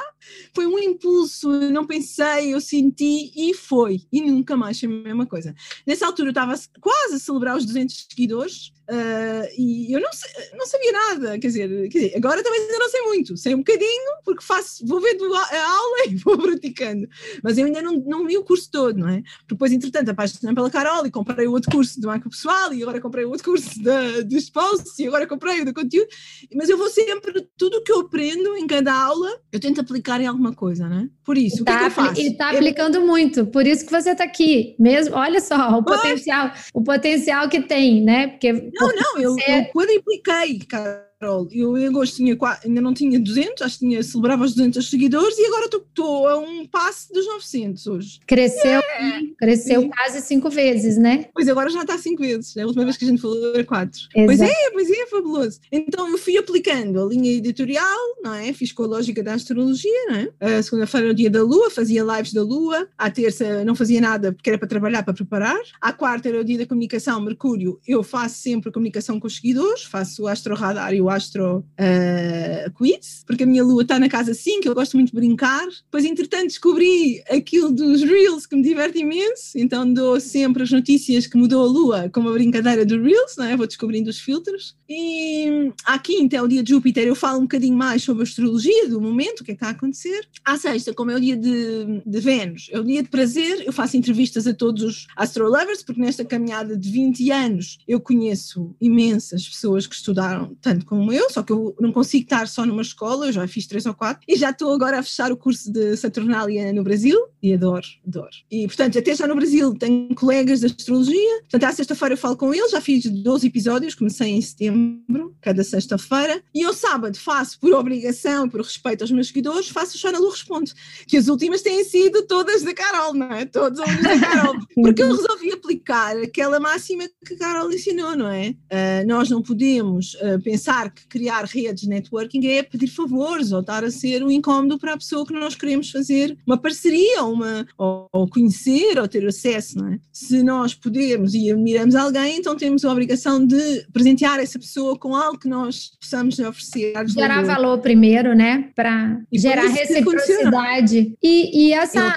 Foi 0.53 0.65
um 0.65 0.79
impulso, 0.79 1.51
eu 1.51 1.71
não 1.71 1.85
pensei, 1.85 2.53
eu 2.53 2.61
senti 2.61 3.31
e 3.35 3.53
foi. 3.53 4.01
E 4.11 4.21
nunca 4.21 4.57
mais 4.57 4.79
foi 4.79 4.89
a 4.89 4.91
mesma 4.91 5.25
coisa. 5.25 5.55
Nessa 5.85 6.05
altura 6.05 6.29
eu 6.29 6.31
estava 6.31 6.53
quase 6.79 7.15
a 7.15 7.19
celebrar 7.19 7.57
os 7.57 7.65
200 7.65 8.07
seguidores 8.09 8.73
Uh, 8.89 9.45
e 9.56 9.94
eu 9.94 10.01
não, 10.01 10.09
não 10.57 10.65
sabia 10.65 10.91
nada, 10.91 11.38
quer 11.38 11.47
dizer, 11.47 11.69
quer 11.89 12.00
dizer, 12.00 12.18
agora 12.18 12.41
também 12.41 12.59
ainda 12.59 12.80
não 12.80 12.89
sei 12.89 13.01
muito, 13.01 13.38
sei 13.38 13.53
um 13.53 13.59
bocadinho, 13.59 14.12
porque 14.25 14.44
faço, 14.44 14.83
vou 14.83 15.00
vendo 15.00 15.31
a, 15.31 15.41
a 15.41 15.71
aula 15.71 15.97
e 16.09 16.15
vou 16.15 16.36
praticando, 16.39 17.07
mas 17.44 17.59
eu 17.59 17.68
ainda 17.68 17.83
não, 17.83 17.97
não 18.00 18.25
vi 18.25 18.36
o 18.36 18.44
curso 18.44 18.68
todo, 18.71 18.97
não 18.97 19.07
é? 19.07 19.21
Depois, 19.47 19.71
entretanto, 19.71 20.09
apaixonei 20.09 20.56
pela 20.56 20.71
Carol 20.71 21.06
e 21.06 21.12
comprei 21.12 21.45
o 21.45 21.51
outro 21.51 21.69
curso 21.69 22.01
de 22.01 22.07
marca 22.07 22.27
pessoal 22.27 22.74
e 22.74 22.81
agora 22.81 23.00
comprei 23.00 23.25
o 23.25 23.30
outro 23.30 23.45
curso 23.45 23.69
de, 23.80 24.24
dos 24.24 24.50
posts 24.50 24.97
e 24.97 25.06
agora 25.06 25.27
comprei 25.27 25.62
o 25.62 25.65
do 25.65 25.74
conteúdo, 25.74 26.09
mas 26.56 26.68
eu 26.68 26.77
vou 26.77 26.89
sempre, 26.89 27.47
tudo 27.56 27.77
o 27.77 27.83
que 27.83 27.92
eu 27.92 28.00
aprendo 28.00 28.57
em 28.57 28.65
cada 28.65 28.92
aula, 28.92 29.30
eu 29.51 29.59
tento 29.59 29.81
aplicar 29.81 30.19
em 30.19 30.25
alguma 30.25 30.51
coisa, 30.56 30.89
não 30.89 31.01
é? 31.01 31.09
Por 31.24 31.38
isso, 31.38 31.63
tá, 31.63 31.75
o 31.75 31.77
que, 31.77 31.77
é 31.77 31.77
que 31.77 31.85
eu 31.85 31.92
faço? 31.92 32.21
E 32.21 32.27
está 32.30 32.50
aplicando 32.50 32.95
eu... 32.95 33.06
muito, 33.06 33.45
por 33.45 33.68
isso 33.68 33.85
que 33.85 33.92
você 33.92 34.13
está 34.13 34.24
aqui, 34.24 34.75
mesmo, 34.80 35.15
olha 35.15 35.39
só, 35.39 35.77
o 35.77 35.83
potencial, 35.83 36.51
o 36.74 36.81
potencial 36.81 37.47
que 37.47 37.62
tem, 37.62 38.03
né? 38.03 38.30
Porque 38.30 38.71
não, 38.79 38.95
não, 38.95 39.17
eu, 39.19 39.35
eu 39.47 39.65
quadripliquei, 39.71 40.59
cara. 40.59 41.08
Carol, 41.19 41.50
eu 41.51 41.77
em 41.77 41.86
agosto 41.86 42.16
tinha, 42.16 42.38
ainda 42.63 42.80
não 42.80 42.94
tinha 42.94 43.19
200, 43.19 43.62
acho 43.62 43.80
que 43.80 43.86
tinha, 43.86 44.01
celebrava 44.01 44.45
os 44.45 44.54
200 44.54 44.89
seguidores 44.89 45.38
e 45.38 45.45
agora 45.48 45.66
estou 45.66 46.27
a 46.27 46.38
um 46.38 46.66
passo 46.66 47.12
dos 47.12 47.27
900 47.27 47.88
hoje. 47.88 48.19
Cresceu, 48.25 48.80
é. 48.80 49.21
cresceu 49.38 49.81
Sim. 49.81 49.89
quase 49.89 50.21
cinco 50.21 50.50
vezes, 50.50 50.98
né? 50.98 51.25
Pois 51.33 51.50
agora 51.50 51.69
já 51.69 51.81
está 51.81 51.98
cinco 51.98 52.21
vezes, 52.21 52.56
é 52.56 52.62
a 52.62 52.66
última 52.66 52.86
vez 52.86 52.95
que 52.95 53.04
a 53.04 53.07
gente 53.10 53.21
falou 53.21 53.54
era 53.54 53.66
quatro. 53.66 54.00
Exato. 54.16 54.25
Pois 54.25 54.39
é, 54.39 54.69
pois 54.71 54.89
é, 54.89 55.06
fabuloso. 55.07 55.60
Então 55.69 56.10
eu 56.10 56.18
fui 56.18 56.38
aplicando 56.38 57.04
a 57.04 57.06
linha 57.06 57.33
editorial, 57.33 57.98
não 58.24 58.33
é? 58.33 58.54
Fiz 58.54 58.71
com 58.71 58.83
a 58.83 58.88
lógica 58.88 59.21
da 59.21 59.33
astrologia, 59.33 60.06
não 60.07 60.16
é? 60.16 60.57
A 60.60 60.63
segunda-feira 60.63 61.07
era 61.07 61.13
o 61.13 61.16
dia 61.16 61.30
da 61.30 61.44
lua, 61.44 61.69
fazia 61.69 62.01
lives 62.01 62.31
da 62.31 62.44
lua, 62.44 62.88
à 62.98 63.12
terça 63.12 63.66
não 63.66 63.75
fazia 63.75 64.00
nada 64.00 64.31
porque 64.31 64.50
era 64.50 64.57
para 64.57 64.69
trabalhar, 64.69 65.04
para 65.04 65.13
preparar, 65.13 65.60
à 65.81 65.92
quarta 65.92 66.30
era 66.30 66.39
o 66.39 66.45
dia 66.45 66.60
da 66.60 66.66
comunicação, 66.66 67.19
Mercúrio, 67.19 67.77
eu 67.86 68.04
faço 68.04 68.36
sempre 68.36 68.71
comunicação 68.71 69.19
com 69.19 69.27
os 69.27 69.36
seguidores, 69.36 69.83
faço 69.83 70.24
o 70.24 70.27
astro 70.27 70.56
radar 70.56 70.94
e 70.94 71.01
o 71.01 71.08
Astro 71.09 71.59
uh, 71.59 72.71
Quiz, 72.75 73.23
porque 73.25 73.44
a 73.44 73.45
minha 73.45 73.63
lua 73.63 73.83
está 73.83 74.00
na 74.00 74.09
casa 74.09 74.33
5, 74.33 74.67
eu 74.67 74.75
gosto 74.75 74.97
muito 74.97 75.09
de 75.09 75.15
brincar. 75.15 75.65
Depois, 75.65 76.06
entretanto, 76.06 76.47
descobri 76.47 77.21
aquilo 77.29 77.71
dos 77.71 78.01
Reels 78.01 78.45
que 78.45 78.56
me 78.56 78.63
diverte 78.63 79.00
imenso, 79.00 79.57
então 79.57 79.91
dou 79.91 80.19
sempre 80.19 80.63
as 80.63 80.71
notícias 80.71 81.27
que 81.27 81.38
mudou 81.38 81.63
a 81.63 81.67
lua 81.67 82.09
com 82.09 82.21
uma 82.21 82.33
brincadeira 82.33 82.85
do 82.85 83.01
Reels, 83.01 83.35
não 83.38 83.45
é? 83.45 83.56
vou 83.56 83.67
descobrindo 83.67 84.09
os 84.09 84.19
filtros. 84.19 84.75
E 84.88 85.71
à 85.85 86.00
quinta 86.00 86.38
é 86.38 86.41
o 86.41 86.47
dia 86.47 86.63
de 86.63 86.71
Júpiter, 86.71 87.06
eu 87.06 87.15
falo 87.15 87.39
um 87.39 87.44
bocadinho 87.44 87.77
mais 87.77 88.03
sobre 88.03 88.23
a 88.23 88.27
astrologia 88.27 88.89
do 88.89 89.01
momento, 89.01 89.41
o 89.41 89.44
que 89.44 89.51
é 89.51 89.56
que 89.56 89.57
está 89.57 89.67
a 89.67 89.71
acontecer. 89.71 90.27
À 90.44 90.57
sexta, 90.57 90.94
como 90.94 91.11
é 91.11 91.15
o 91.15 91.19
dia 91.19 91.35
de, 91.35 92.01
de 92.06 92.19
Vênus, 92.19 92.69
é 92.71 92.79
o 92.79 92.83
dia 92.83 93.03
de 93.03 93.09
prazer, 93.09 93.63
eu 93.65 93.73
faço 93.73 93.97
entrevistas 93.97 94.47
a 94.47 94.53
todos 94.53 94.83
os 94.83 95.07
astrolovers, 95.15 95.83
porque 95.83 96.01
nesta 96.01 96.25
caminhada 96.25 96.77
de 96.77 96.89
20 96.89 97.31
anos 97.31 97.77
eu 97.88 98.00
conheço 98.00 98.75
imensas 98.79 99.47
pessoas 99.47 99.85
que 99.85 99.95
estudaram 99.95 100.56
tanto 100.61 100.85
como 100.85 100.98
como 100.99 101.13
eu, 101.13 101.29
só 101.29 101.41
que 101.41 101.53
eu 101.53 101.73
não 101.79 101.93
consigo 101.93 102.25
estar 102.25 102.45
só 102.45 102.65
numa 102.65 102.81
escola, 102.81 103.27
eu 103.27 103.31
já 103.31 103.47
fiz 103.47 103.65
três 103.65 103.85
ou 103.85 103.93
quatro, 103.93 104.21
e 104.27 104.35
já 104.35 104.49
estou 104.49 104.73
agora 104.73 104.99
a 104.99 105.03
fechar 105.03 105.31
o 105.31 105.37
curso 105.37 105.71
de 105.71 105.95
Saturnália 105.95 106.73
no 106.73 106.83
Brasil, 106.83 107.17
e 107.41 107.53
adoro, 107.53 107.87
adoro. 108.05 108.35
E, 108.51 108.67
portanto, 108.67 108.99
até 108.99 109.15
já 109.15 109.25
no 109.25 109.33
Brasil 109.33 109.73
tenho 109.75 110.13
colegas 110.13 110.59
de 110.59 110.65
astrologia, 110.65 111.39
portanto, 111.43 111.63
à 111.63 111.71
sexta-feira 111.71 112.15
eu 112.15 112.17
falo 112.17 112.35
com 112.35 112.53
eles, 112.53 112.71
já 112.71 112.81
fiz 112.81 113.05
12 113.05 113.47
episódios, 113.47 113.95
comecei 113.95 114.27
em 114.31 114.41
setembro, 114.41 115.33
cada 115.39 115.63
sexta-feira, 115.63 116.43
e 116.53 116.65
ao 116.65 116.73
sábado 116.73 117.17
faço, 117.17 117.57
por 117.61 117.71
obrigação, 117.71 118.49
por 118.49 118.59
respeito 118.59 119.01
aos 119.01 119.11
meus 119.11 119.27
seguidores, 119.27 119.69
faço 119.69 119.95
o 119.95 119.99
Chana 119.99 120.19
Lu 120.19 120.29
Responde, 120.29 120.73
que 121.07 121.15
as 121.15 121.29
últimas 121.29 121.61
têm 121.61 121.81
sido 121.85 122.27
todas 122.27 122.61
da 122.61 122.73
Carol, 122.73 123.13
não 123.13 123.31
é? 123.31 123.45
Todas 123.45 123.79
da 123.79 124.19
Carol, 124.19 124.55
porque 124.75 125.01
eu 125.01 125.15
resolvi 125.15 125.53
aplicar 125.53 126.17
aquela 126.17 126.59
máxima 126.59 127.05
que 127.25 127.35
a 127.35 127.37
Carol 127.37 127.71
ensinou, 127.71 128.17
não 128.17 128.27
é? 128.27 128.49
Uh, 128.49 129.07
nós 129.07 129.29
não 129.29 129.41
podemos 129.41 130.15
uh, 130.15 130.41
pensar 130.43 130.88
que 130.91 131.00
que 131.00 131.07
criar 131.07 131.45
redes 131.45 131.88
networking 131.88 132.45
é 132.47 132.63
pedir 132.63 132.88
favores 132.88 133.51
ou 133.51 133.62
estar 133.62 133.83
a 133.83 133.91
ser 133.91 134.24
um 134.24 134.30
incómodo 134.30 134.77
para 134.77 134.94
a 134.94 134.97
pessoa 134.97 135.25
que 135.25 135.33
nós 135.33 135.56
queremos 135.56 135.89
fazer 135.89 136.38
uma 136.45 136.57
parceria 136.57 137.24
ou, 137.24 137.33
uma, 137.33 137.65
ou, 137.77 138.27
conhecer 138.30 139.00
ou 139.00 139.07
ter 139.07 139.25
acesso, 139.25 139.77
não 139.77 139.94
é? 139.94 140.00
Se 140.12 140.44
nós 140.44 140.74
podemos 140.74 141.33
e 141.33 141.51
admiramos 141.51 141.95
alguém, 141.95 142.38
então 142.38 142.56
temos 142.56 142.83
a 142.83 142.91
obrigação 142.91 143.45
de 143.45 143.86
presentear 143.94 144.39
essa 144.39 144.59
pessoa 144.59 144.97
com 144.97 145.15
algo 145.15 145.39
que 145.39 145.47
nós 145.47 145.91
possamos 146.00 146.38
oferecer. 146.39 146.94
Gerar 147.07 147.42
valor. 147.42 147.47
valor 147.47 147.77
primeiro, 147.80 148.35
né? 148.35 148.69
Para 148.75 149.21
gerar 149.31 149.68
reciprocidade. 149.68 151.13
E, 151.21 151.68
e 151.68 151.74
essa. 151.74 152.13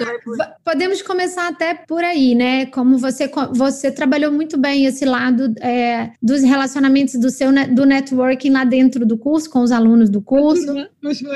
Podemos 0.63 1.01
começar 1.01 1.47
até 1.47 1.73
por 1.73 2.03
aí, 2.03 2.35
né? 2.35 2.65
Como 2.67 2.97
você, 2.97 3.29
você 3.53 3.91
trabalhou 3.91 4.31
muito 4.31 4.57
bem 4.57 4.85
esse 4.85 5.05
lado 5.05 5.53
é, 5.61 6.11
dos 6.21 6.41
relacionamentos 6.41 7.15
do 7.15 7.29
seu 7.29 7.53
do 7.73 7.85
networking 7.85 8.49
lá 8.49 8.62
dentro 8.63 9.05
do 9.05 9.17
curso, 9.17 9.49
com 9.49 9.59
os 9.59 9.71
alunos 9.71 10.09
do 10.09 10.21
curso, 10.21 10.73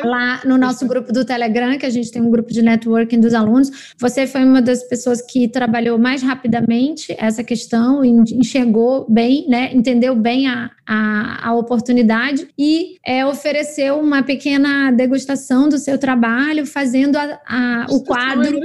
lá 0.04 0.42
no 0.46 0.58
nosso 0.58 0.88
grupo 0.88 1.12
do 1.12 1.26
Telegram, 1.26 1.78
que 1.78 1.86
a 1.86 1.90
gente 1.90 2.12
tem 2.12 2.22
um 2.22 2.30
grupo 2.30 2.52
de 2.52 2.62
networking 2.62 3.20
dos 3.20 3.34
alunos. 3.34 3.94
Você 3.98 4.28
foi 4.28 4.44
uma 4.44 4.62
das 4.62 4.84
pessoas 4.84 5.22
que 5.22 5.48
trabalhou 5.48 5.98
mais 5.98 6.22
rapidamente 6.22 7.16
essa 7.18 7.44
questão, 7.44 8.04
enxergou 8.04 9.06
bem, 9.10 9.48
né, 9.48 9.74
entendeu 9.74 10.16
bem 10.16 10.48
a, 10.48 10.72
a, 10.88 11.50
a 11.50 11.56
oportunidade 11.56 12.48
e 12.58 12.98
é, 13.06 13.26
ofereceu 13.26 14.00
uma 14.00 14.24
pequena 14.24 14.92
degustação 14.92 15.68
do 15.68 15.78
seu 15.78 15.98
trabalho, 15.98 16.66
fazendo 16.66 17.18
a, 17.18 17.40
a 17.46 17.86
o 17.90 18.04
quadro, 18.04 18.60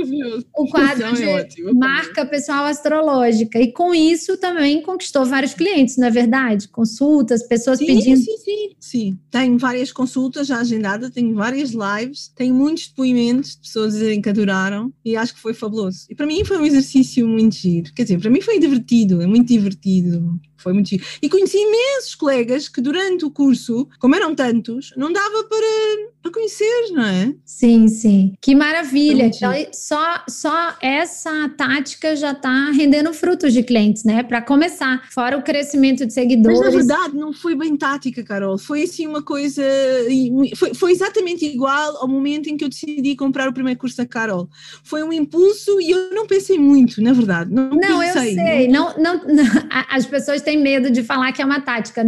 o 0.57 0.69
quadro 0.69 1.04
é 1.04 1.45
de 1.45 1.62
marca 1.75 2.25
pessoal 2.25 2.64
astrológica. 2.64 3.59
E 3.59 3.73
com 3.73 3.95
isso 3.95 4.37
também 4.37 4.81
conquistou 4.83 5.25
vários 5.25 5.54
clientes, 5.54 5.97
não 5.97 6.07
é 6.07 6.11
verdade? 6.11 6.69
Consultas, 6.69 7.42
pessoas 7.42 7.78
sim, 7.78 7.87
pedindo. 7.87 8.19
Sim, 8.19 8.37
sim, 8.38 8.51
Sim, 8.78 9.18
tenho 9.30 9.59
várias 9.59 9.92
consultas 9.92 10.47
já 10.47 10.59
agendadas, 10.59 11.11
tenho 11.11 11.35
várias 11.35 11.71
lives, 11.71 12.28
tenho 12.35 12.54
muitos 12.54 12.88
depoimentos 12.88 13.52
de 13.52 13.59
pessoas 13.59 13.92
dizerem 13.94 14.21
que 14.21 14.28
adoraram 14.28 14.92
e 15.04 15.16
acho 15.16 15.35
que 15.35 15.40
foi 15.40 15.54
fabuloso. 15.54 16.06
E 16.11 16.14
para 16.14 16.26
mim 16.26 16.44
foi 16.44 16.59
um 16.59 16.64
exercício 16.64 17.26
muito 17.26 17.56
giro. 17.56 17.92
Quer 17.94 18.02
dizer, 18.02 18.21
para 18.21 18.30
mim 18.30 18.40
foi 18.40 18.59
divertido, 18.59 19.23
é 19.23 19.26
muito 19.26 19.49
divertido. 19.49 20.40
Foi 20.62 20.73
muito 20.73 20.88
giro. 20.88 21.04
E 21.21 21.28
conheci 21.28 21.59
imensos 21.59 22.14
colegas 22.14 22.69
que 22.69 22.81
durante 22.81 23.25
o 23.25 23.31
curso, 23.31 23.88
como 23.99 24.14
eram 24.14 24.35
tantos, 24.35 24.92
não 24.97 25.12
dava 25.12 25.45
para, 25.45 26.11
para 26.23 26.33
conhecer, 26.33 26.92
não 26.92 27.04
é? 27.04 27.35
Sim, 27.45 27.88
sim. 27.88 28.35
Que 28.40 28.54
maravilha. 28.54 29.26
Então, 29.26 29.52
só, 29.73 30.23
só 30.28 30.76
essa 30.81 31.49
tática 31.57 32.14
já 32.14 32.33
está 32.33 32.71
rendendo 32.71 33.12
frutos 33.12 33.52
de 33.52 33.62
clientes, 33.62 34.04
né? 34.04 34.23
Para 34.23 34.40
começar. 34.40 35.09
Fora 35.11 35.37
o 35.37 35.42
crescimento 35.42 36.07
de 36.07 36.12
seguidores. 36.12 36.59
Mas 36.59 36.73
na 36.73 36.78
verdade 36.78 37.16
não 37.16 37.33
foi 37.33 37.54
bem 37.54 37.76
tática, 37.76 38.23
Carol. 38.23 38.59
Foi 38.59 38.83
assim 38.83 39.07
uma 39.07 39.23
coisa. 39.23 39.62
Foi, 40.57 40.75
foi 40.75 40.92
exatamente 40.92 41.45
igual 41.45 41.97
ao 41.97 42.09
momento 42.09 42.49
em 42.49 42.57
que 42.57 42.64
eu 42.64 42.69
decidi 42.69 43.16
comprar 43.16 43.49
o 43.49 43.52
primeiro 43.52 43.78
curso 43.78 43.97
da 43.97 44.07
Carol. 44.07 44.49
Foi 44.85 45.02
um 45.02 45.12
impulso 45.12 45.81
e 45.81 45.90
eu 45.90 46.11
não 46.14 46.26
pensei 46.26 46.59
muito, 46.59 47.02
na 47.02 47.12
verdade. 47.12 47.52
Não, 47.52 47.71
não 47.71 48.02
eu 48.02 48.12
sei. 48.12 48.69
Não, 48.69 48.95
não, 48.99 49.25
não, 49.26 49.45
as 49.90 50.07
pessoas 50.07 50.42
têm 50.42 50.51
tem 50.52 50.59
medo 50.59 50.90
de 50.90 51.02
falar 51.02 51.32
que 51.32 51.40
é 51.40 51.44
uma 51.44 51.61
tática. 51.61 52.02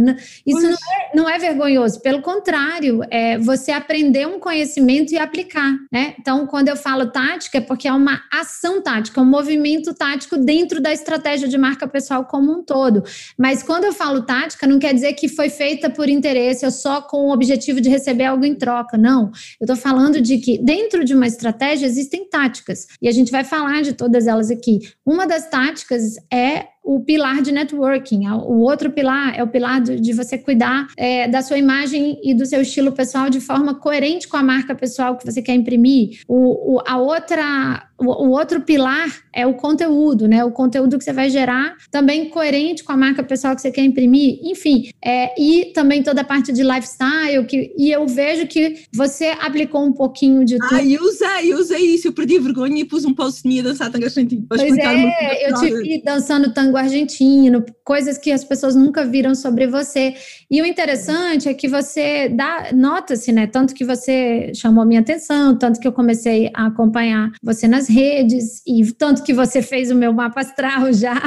Isso 0.45 0.61
não 0.61 0.71
é, 0.71 1.15
não 1.15 1.29
é, 1.29 1.39
vergonhoso, 1.39 1.99
pelo 2.01 2.21
contrário, 2.21 3.01
é 3.09 3.37
você 3.39 3.71
aprender 3.71 4.27
um 4.27 4.39
conhecimento 4.39 5.11
e 5.13 5.17
aplicar, 5.17 5.73
né? 5.91 6.13
Então, 6.19 6.45
quando 6.45 6.69
eu 6.69 6.75
falo 6.75 7.07
tática, 7.07 7.57
é 7.57 7.61
porque 7.61 7.87
é 7.87 7.91
uma 7.91 8.21
ação 8.31 8.81
tática, 8.81 9.19
um 9.19 9.25
movimento 9.25 9.93
tático 9.95 10.37
dentro 10.37 10.79
da 10.79 10.93
estratégia 10.93 11.47
de 11.47 11.57
marca 11.57 11.87
pessoal 11.87 12.25
como 12.25 12.51
um 12.51 12.63
todo. 12.63 13.03
Mas 13.37 13.63
quando 13.63 13.85
eu 13.85 13.93
falo 13.93 14.21
tática, 14.21 14.67
não 14.67 14.77
quer 14.77 14.93
dizer 14.93 15.13
que 15.13 15.27
foi 15.27 15.49
feita 15.49 15.89
por 15.89 16.07
interesse 16.07 16.65
ou 16.65 16.71
só 16.71 17.01
com 17.01 17.27
o 17.27 17.33
objetivo 17.33 17.81
de 17.81 17.89
receber 17.89 18.25
algo 18.25 18.45
em 18.45 18.53
troca. 18.53 18.97
Não. 18.97 19.31
Eu 19.59 19.65
estou 19.65 19.75
falando 19.75 20.21
de 20.21 20.37
que 20.37 20.59
dentro 20.59 21.03
de 21.03 21.15
uma 21.15 21.25
estratégia 21.25 21.87
existem 21.87 22.29
táticas. 22.29 22.85
E 23.01 23.07
a 23.07 23.11
gente 23.11 23.31
vai 23.31 23.43
falar 23.43 23.81
de 23.81 23.93
todas 23.93 24.27
elas 24.27 24.51
aqui. 24.51 24.79
Uma 25.05 25.25
das 25.25 25.49
táticas 25.49 26.15
é 26.31 26.74
o 26.85 26.99
pilar 26.99 27.41
de 27.41 27.51
networking. 27.51 28.27
O 28.29 28.59
outro 28.59 28.91
pilar 28.91 29.35
é 29.35 29.43
o 29.43 29.47
pilar 29.47 29.81
de 29.81 30.13
você 30.13 30.37
cuidar 30.37 30.87
é, 30.95 31.27
da 31.27 31.41
sua 31.41 31.57
imagem 31.57 32.19
e 32.23 32.33
do 32.35 32.45
seu 32.45 32.61
estilo 32.61 32.91
pessoal 32.91 33.27
de 33.27 33.41
forma 33.41 33.73
coerente 33.73 34.27
com 34.27 34.37
a 34.37 34.43
marca 34.43 34.75
pessoal 34.75 35.17
que 35.17 35.25
você 35.25 35.41
quer 35.41 35.55
imprimir. 35.55 36.21
O, 36.27 36.75
o 36.75 36.83
a 36.85 36.97
outra 36.97 37.89
o, 37.97 38.29
outro 38.29 38.61
pilar 38.61 39.07
é 39.33 39.47
o 39.47 39.53
conteúdo, 39.53 40.27
né? 40.27 40.43
O 40.43 40.51
conteúdo 40.51 40.97
que 40.97 41.03
você 41.03 41.13
vai 41.13 41.29
gerar 41.29 41.75
também 41.89 42.29
coerente 42.29 42.83
com 42.83 42.91
a 42.91 42.97
marca 42.97 43.23
pessoal 43.23 43.55
que 43.55 43.61
você 43.61 43.71
quer 43.71 43.83
imprimir. 43.83 44.39
Enfim, 44.43 44.89
é, 45.03 45.33
e 45.41 45.71
também 45.73 46.03
toda 46.03 46.21
a 46.21 46.23
parte 46.23 46.51
de 46.51 46.61
lifestyle. 46.61 47.45
Que, 47.45 47.73
e 47.77 47.91
eu 47.91 48.05
vejo 48.05 48.47
que 48.47 48.83
você 48.93 49.27
aplicou 49.39 49.85
um 49.85 49.93
pouquinho 49.93 50.43
de 50.43 50.57
tudo. 50.57 50.75
Ah, 50.75 50.83
eu 50.83 51.01
usei, 51.03 51.53
eu 51.53 51.57
usei 51.57 51.95
isso. 51.95 52.07
Eu 52.07 52.13
perdi 52.13 52.37
vergonha 52.39 52.81
e 52.81 52.85
pus 52.85 53.05
um 53.05 53.13
post 53.13 53.47
minha 53.47 53.63
dançar 53.63 53.89
tango 53.89 54.05
argentino. 54.05 54.45
Pois 54.49 54.61
é, 54.61 55.49
eu 55.49 55.55
te 55.55 55.73
vi 55.81 56.01
dançando 56.03 56.53
tango 56.53 56.77
argentino, 56.77 57.63
coisas 57.83 58.17
que 58.17 58.31
as 58.31 58.43
pessoas 58.43 58.75
nunca 58.75 59.05
viram 59.05 59.33
sobre 59.33 59.67
você. 59.67 60.15
E 60.51 60.61
o 60.61 60.65
interessante 60.65 61.47
é 61.47 61.53
que 61.53 61.67
você 61.67 62.29
dá, 62.29 62.71
nota-se, 62.73 63.31
né? 63.31 63.47
Tanto 63.47 63.73
que 63.73 63.85
você 63.85 64.51
chamou 64.53 64.83
a 64.83 64.85
minha 64.85 64.99
atenção, 64.99 65.57
tanto 65.57 65.79
que 65.79 65.87
eu 65.87 65.93
comecei 65.93 66.51
a 66.53 66.67
acompanhar 66.67 67.31
você 67.41 67.67
nas 67.67 67.84
redes, 67.87 68.61
e 68.65 68.83
tanto 68.93 69.23
que 69.23 69.33
você 69.33 69.61
fez 69.61 69.91
o 69.91 69.95
meu 69.95 70.13
mapa 70.13 70.41
astral 70.41 70.91
já, 70.93 71.21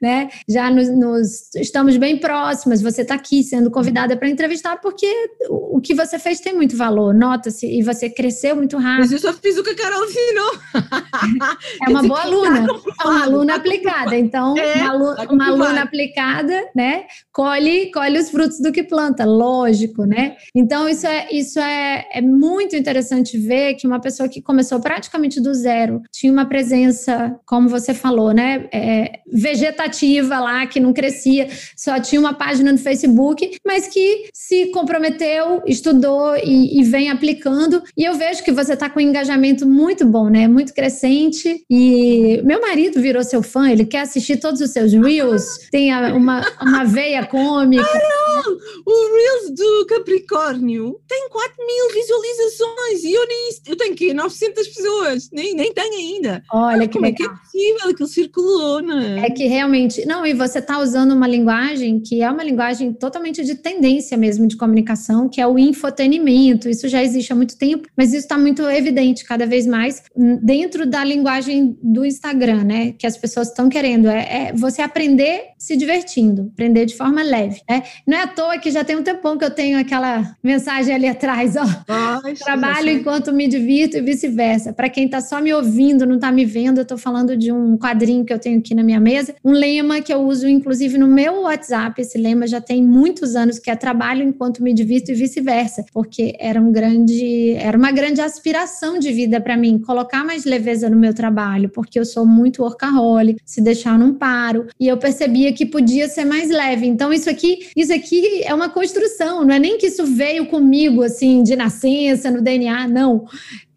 né? 0.00 0.28
Já 0.48 0.70
nos, 0.70 0.88
nos 0.88 1.54
estamos 1.54 1.96
bem 1.96 2.18
próximas, 2.18 2.82
você 2.82 3.02
está 3.02 3.14
aqui 3.14 3.42
sendo 3.42 3.70
convidada 3.70 4.16
para 4.16 4.28
entrevistar, 4.28 4.80
porque 4.80 5.06
o, 5.48 5.78
o, 5.78 5.80
que 5.80 5.94
você 5.94 6.18
fez 6.18 6.40
tem 6.40 6.54
muito 6.54 6.76
valor, 6.76 7.14
nota-se, 7.14 7.66
e 7.66 7.82
você 7.82 8.08
cresceu 8.08 8.56
muito 8.56 8.76
rápido. 8.76 9.00
Mas 9.00 9.12
eu 9.12 9.18
só 9.18 9.32
fiz 9.32 9.56
o 9.56 9.62
que 9.62 9.70
a 9.70 9.76
Carol 9.76 10.04
ensinou. 10.04 10.52
É 11.86 11.90
uma 11.90 12.02
boa 12.02 12.22
aluna, 12.22 12.66
é 13.00 13.06
uma 13.06 13.22
aluna 13.24 13.54
aplicada. 13.56 14.16
Então, 14.16 14.56
é, 14.56 14.76
uma, 14.76 14.90
aluna, 14.90 15.26
uma 15.30 15.46
aluna 15.48 15.82
aplicada, 15.82 16.68
né? 16.74 17.04
Colhe, 17.32 17.90
colhe 17.92 18.18
os 18.18 18.30
frutos 18.30 18.60
do 18.60 18.72
que 18.72 18.82
planta, 18.82 19.24
lógico, 19.24 20.04
né? 20.04 20.36
Então, 20.54 20.88
isso 20.88 21.06
é, 21.06 21.28
isso 21.30 21.58
é, 21.58 22.06
é 22.12 22.20
muito 22.20 22.76
interessante 22.76 23.36
ver 23.38 23.74
que 23.74 23.86
uma 23.86 24.00
pessoa 24.00 24.28
que 24.28 24.40
começou 24.40 24.80
praticamente 24.80 25.40
do 25.40 25.54
zero, 25.54 26.02
tinha 26.12 26.32
uma 26.32 26.46
presença, 26.46 27.38
como 27.46 27.68
você 27.68 27.94
falou, 27.94 28.32
né? 28.32 28.68
É, 28.72 29.20
vegetativa 29.26 30.38
lá, 30.40 30.66
que 30.66 30.80
não 30.80 30.92
crescia, 30.92 31.48
só 31.76 31.98
tinha 32.00 32.20
uma 32.20 32.34
página 32.34 32.72
no 32.72 32.78
Facebook, 32.78 33.58
mas 33.66 33.88
que 33.88 34.28
se 34.32 34.66
comprometeu, 34.66 35.62
estudou 35.66 36.36
e, 36.36 36.80
e 36.80 36.84
vem 36.84 37.10
aplicando. 37.10 37.82
E 37.96 38.04
eu 38.04 38.14
vejo 38.14 38.44
que 38.44 38.52
você 38.52 38.74
está 38.74 38.88
com 38.88 38.98
um 38.98 39.02
engajamento 39.02 39.66
muito 39.66 40.06
bom, 40.06 40.28
né? 40.28 40.46
Muito 40.46 40.72
crescente. 40.72 41.64
E 41.70 42.40
meu 42.44 42.60
marido 42.60 43.00
virou 43.00 43.22
seu 43.22 43.42
fã, 43.42 43.70
ele 43.70 43.84
quer 43.84 44.00
assistir 44.00 44.36
todos 44.36 44.60
os 44.60 44.70
seus 44.70 44.92
Reels, 44.92 45.68
tem 45.70 45.92
uma, 46.12 46.44
uma 46.60 46.84
veia 46.84 47.24
cômica. 47.26 47.84
Carol, 47.84 48.58
o 48.86 49.14
Reels 49.14 49.54
do 49.54 49.86
Capricórnio 49.86 51.00
tem 51.08 51.28
4 51.28 51.54
mil 51.66 51.92
visualizações 51.92 53.04
e 53.04 53.12
eu, 53.12 53.26
nem, 53.26 53.50
eu 53.66 53.76
tenho 53.76 53.94
que 53.94 54.14
900 54.14 54.68
pessoas, 54.68 55.30
nem, 55.32 55.54
nem 55.54 55.72
tenho 55.72 55.93
ainda. 55.94 56.42
Olha 56.52 56.86
que 56.86 56.94
Como 56.94 57.04
legal. 57.04 57.26
é 57.26 57.28
que 57.28 57.34
é 57.34 57.40
possível? 57.40 57.90
Aquilo 57.90 58.08
circulou, 58.08 58.82
né? 58.82 59.26
É 59.26 59.30
que 59.30 59.46
realmente. 59.46 60.06
Não, 60.06 60.26
e 60.26 60.34
você 60.34 60.58
está 60.58 60.78
usando 60.78 61.12
uma 61.12 61.26
linguagem 61.26 62.00
que 62.00 62.22
é 62.22 62.30
uma 62.30 62.42
linguagem 62.42 62.92
totalmente 62.92 63.44
de 63.44 63.54
tendência 63.54 64.16
mesmo 64.16 64.46
de 64.46 64.56
comunicação, 64.56 65.28
que 65.28 65.40
é 65.40 65.46
o 65.46 65.58
infotenimento. 65.58 66.68
Isso 66.68 66.88
já 66.88 67.02
existe 67.02 67.32
há 67.32 67.36
muito 67.36 67.56
tempo, 67.56 67.88
mas 67.96 68.08
isso 68.08 68.24
está 68.24 68.38
muito 68.38 68.62
evidente 68.62 69.24
cada 69.24 69.46
vez 69.46 69.66
mais 69.66 70.02
dentro 70.42 70.86
da 70.86 71.04
linguagem 71.04 71.78
do 71.82 72.04
Instagram, 72.04 72.64
né? 72.64 72.92
Que 72.92 73.06
as 73.06 73.16
pessoas 73.16 73.48
estão 73.48 73.68
querendo. 73.68 74.08
É, 74.08 74.48
é, 74.48 74.52
você 74.52 74.82
aprender 74.82 75.54
se 75.58 75.76
divertindo, 75.76 76.50
aprender 76.52 76.84
de 76.84 76.94
forma 76.94 77.22
leve. 77.22 77.62
Né? 77.68 77.82
Não 78.06 78.18
é 78.18 78.22
à 78.22 78.26
toa 78.26 78.58
que 78.58 78.70
já 78.70 78.84
tem 78.84 78.96
um 78.96 79.02
tempão 79.02 79.38
que 79.38 79.44
eu 79.44 79.50
tenho 79.50 79.78
aquela 79.78 80.36
mensagem 80.42 80.94
ali 80.94 81.08
atrás, 81.08 81.56
ó. 81.56 81.64
Nossa, 81.88 82.44
Trabalho 82.44 82.90
enquanto 82.90 83.32
me 83.32 83.48
divirto 83.48 83.96
e 83.96 84.00
vice-versa. 84.00 84.72
Para 84.72 84.88
quem 84.88 85.06
está 85.06 85.20
só 85.20 85.40
me 85.40 85.54
ouvindo, 85.54 85.83
não 85.92 86.14
está 86.14 86.30
me 86.32 86.44
vendo, 86.44 86.78
eu 86.78 86.82
estou 86.82 86.96
falando 86.96 87.36
de 87.36 87.52
um 87.52 87.76
quadrinho 87.76 88.24
que 88.24 88.32
eu 88.32 88.38
tenho 88.38 88.58
aqui 88.58 88.74
na 88.74 88.82
minha 88.82 89.00
mesa, 89.00 89.34
um 89.44 89.52
lema 89.52 90.00
que 90.00 90.12
eu 90.12 90.22
uso 90.22 90.48
inclusive 90.48 90.96
no 90.96 91.08
meu 91.08 91.42
WhatsApp. 91.42 92.00
Esse 92.00 92.16
lema 92.16 92.46
já 92.46 92.60
tem 92.60 92.82
muitos 92.82 93.36
anos 93.36 93.58
que 93.58 93.70
é 93.70 93.76
trabalho 93.76 94.22
enquanto 94.22 94.62
me 94.62 94.72
divirto 94.72 95.10
e 95.10 95.14
vice-versa, 95.14 95.84
porque 95.92 96.34
era 96.38 96.60
um 96.60 96.72
grande, 96.72 97.52
era 97.54 97.76
uma 97.76 97.90
grande 97.92 98.20
aspiração 98.20 98.98
de 98.98 99.12
vida 99.12 99.40
para 99.40 99.56
mim 99.56 99.78
colocar 99.78 100.24
mais 100.24 100.44
leveza 100.44 100.88
no 100.88 100.96
meu 100.96 101.12
trabalho, 101.12 101.68
porque 101.68 101.98
eu 101.98 102.04
sou 102.04 102.24
muito 102.24 102.62
workaholic, 102.62 103.40
se 103.44 103.60
deixar 103.60 103.98
não 103.98 104.14
paro, 104.14 104.66
e 104.78 104.88
eu 104.88 104.96
percebia 104.96 105.52
que 105.52 105.66
podia 105.66 106.08
ser 106.08 106.24
mais 106.24 106.48
leve. 106.48 106.86
Então 106.86 107.12
isso 107.12 107.28
aqui, 107.28 107.68
isso 107.76 107.92
aqui 107.92 108.42
é 108.44 108.54
uma 108.54 108.68
construção, 108.68 109.44
não 109.44 109.54
é 109.54 109.58
nem 109.58 109.78
que 109.78 109.86
isso 109.86 110.04
veio 110.06 110.46
comigo 110.46 111.02
assim 111.02 111.42
de 111.42 111.56
nascença 111.56 112.30
no 112.30 112.40
DNA, 112.40 112.88
não. 112.88 113.24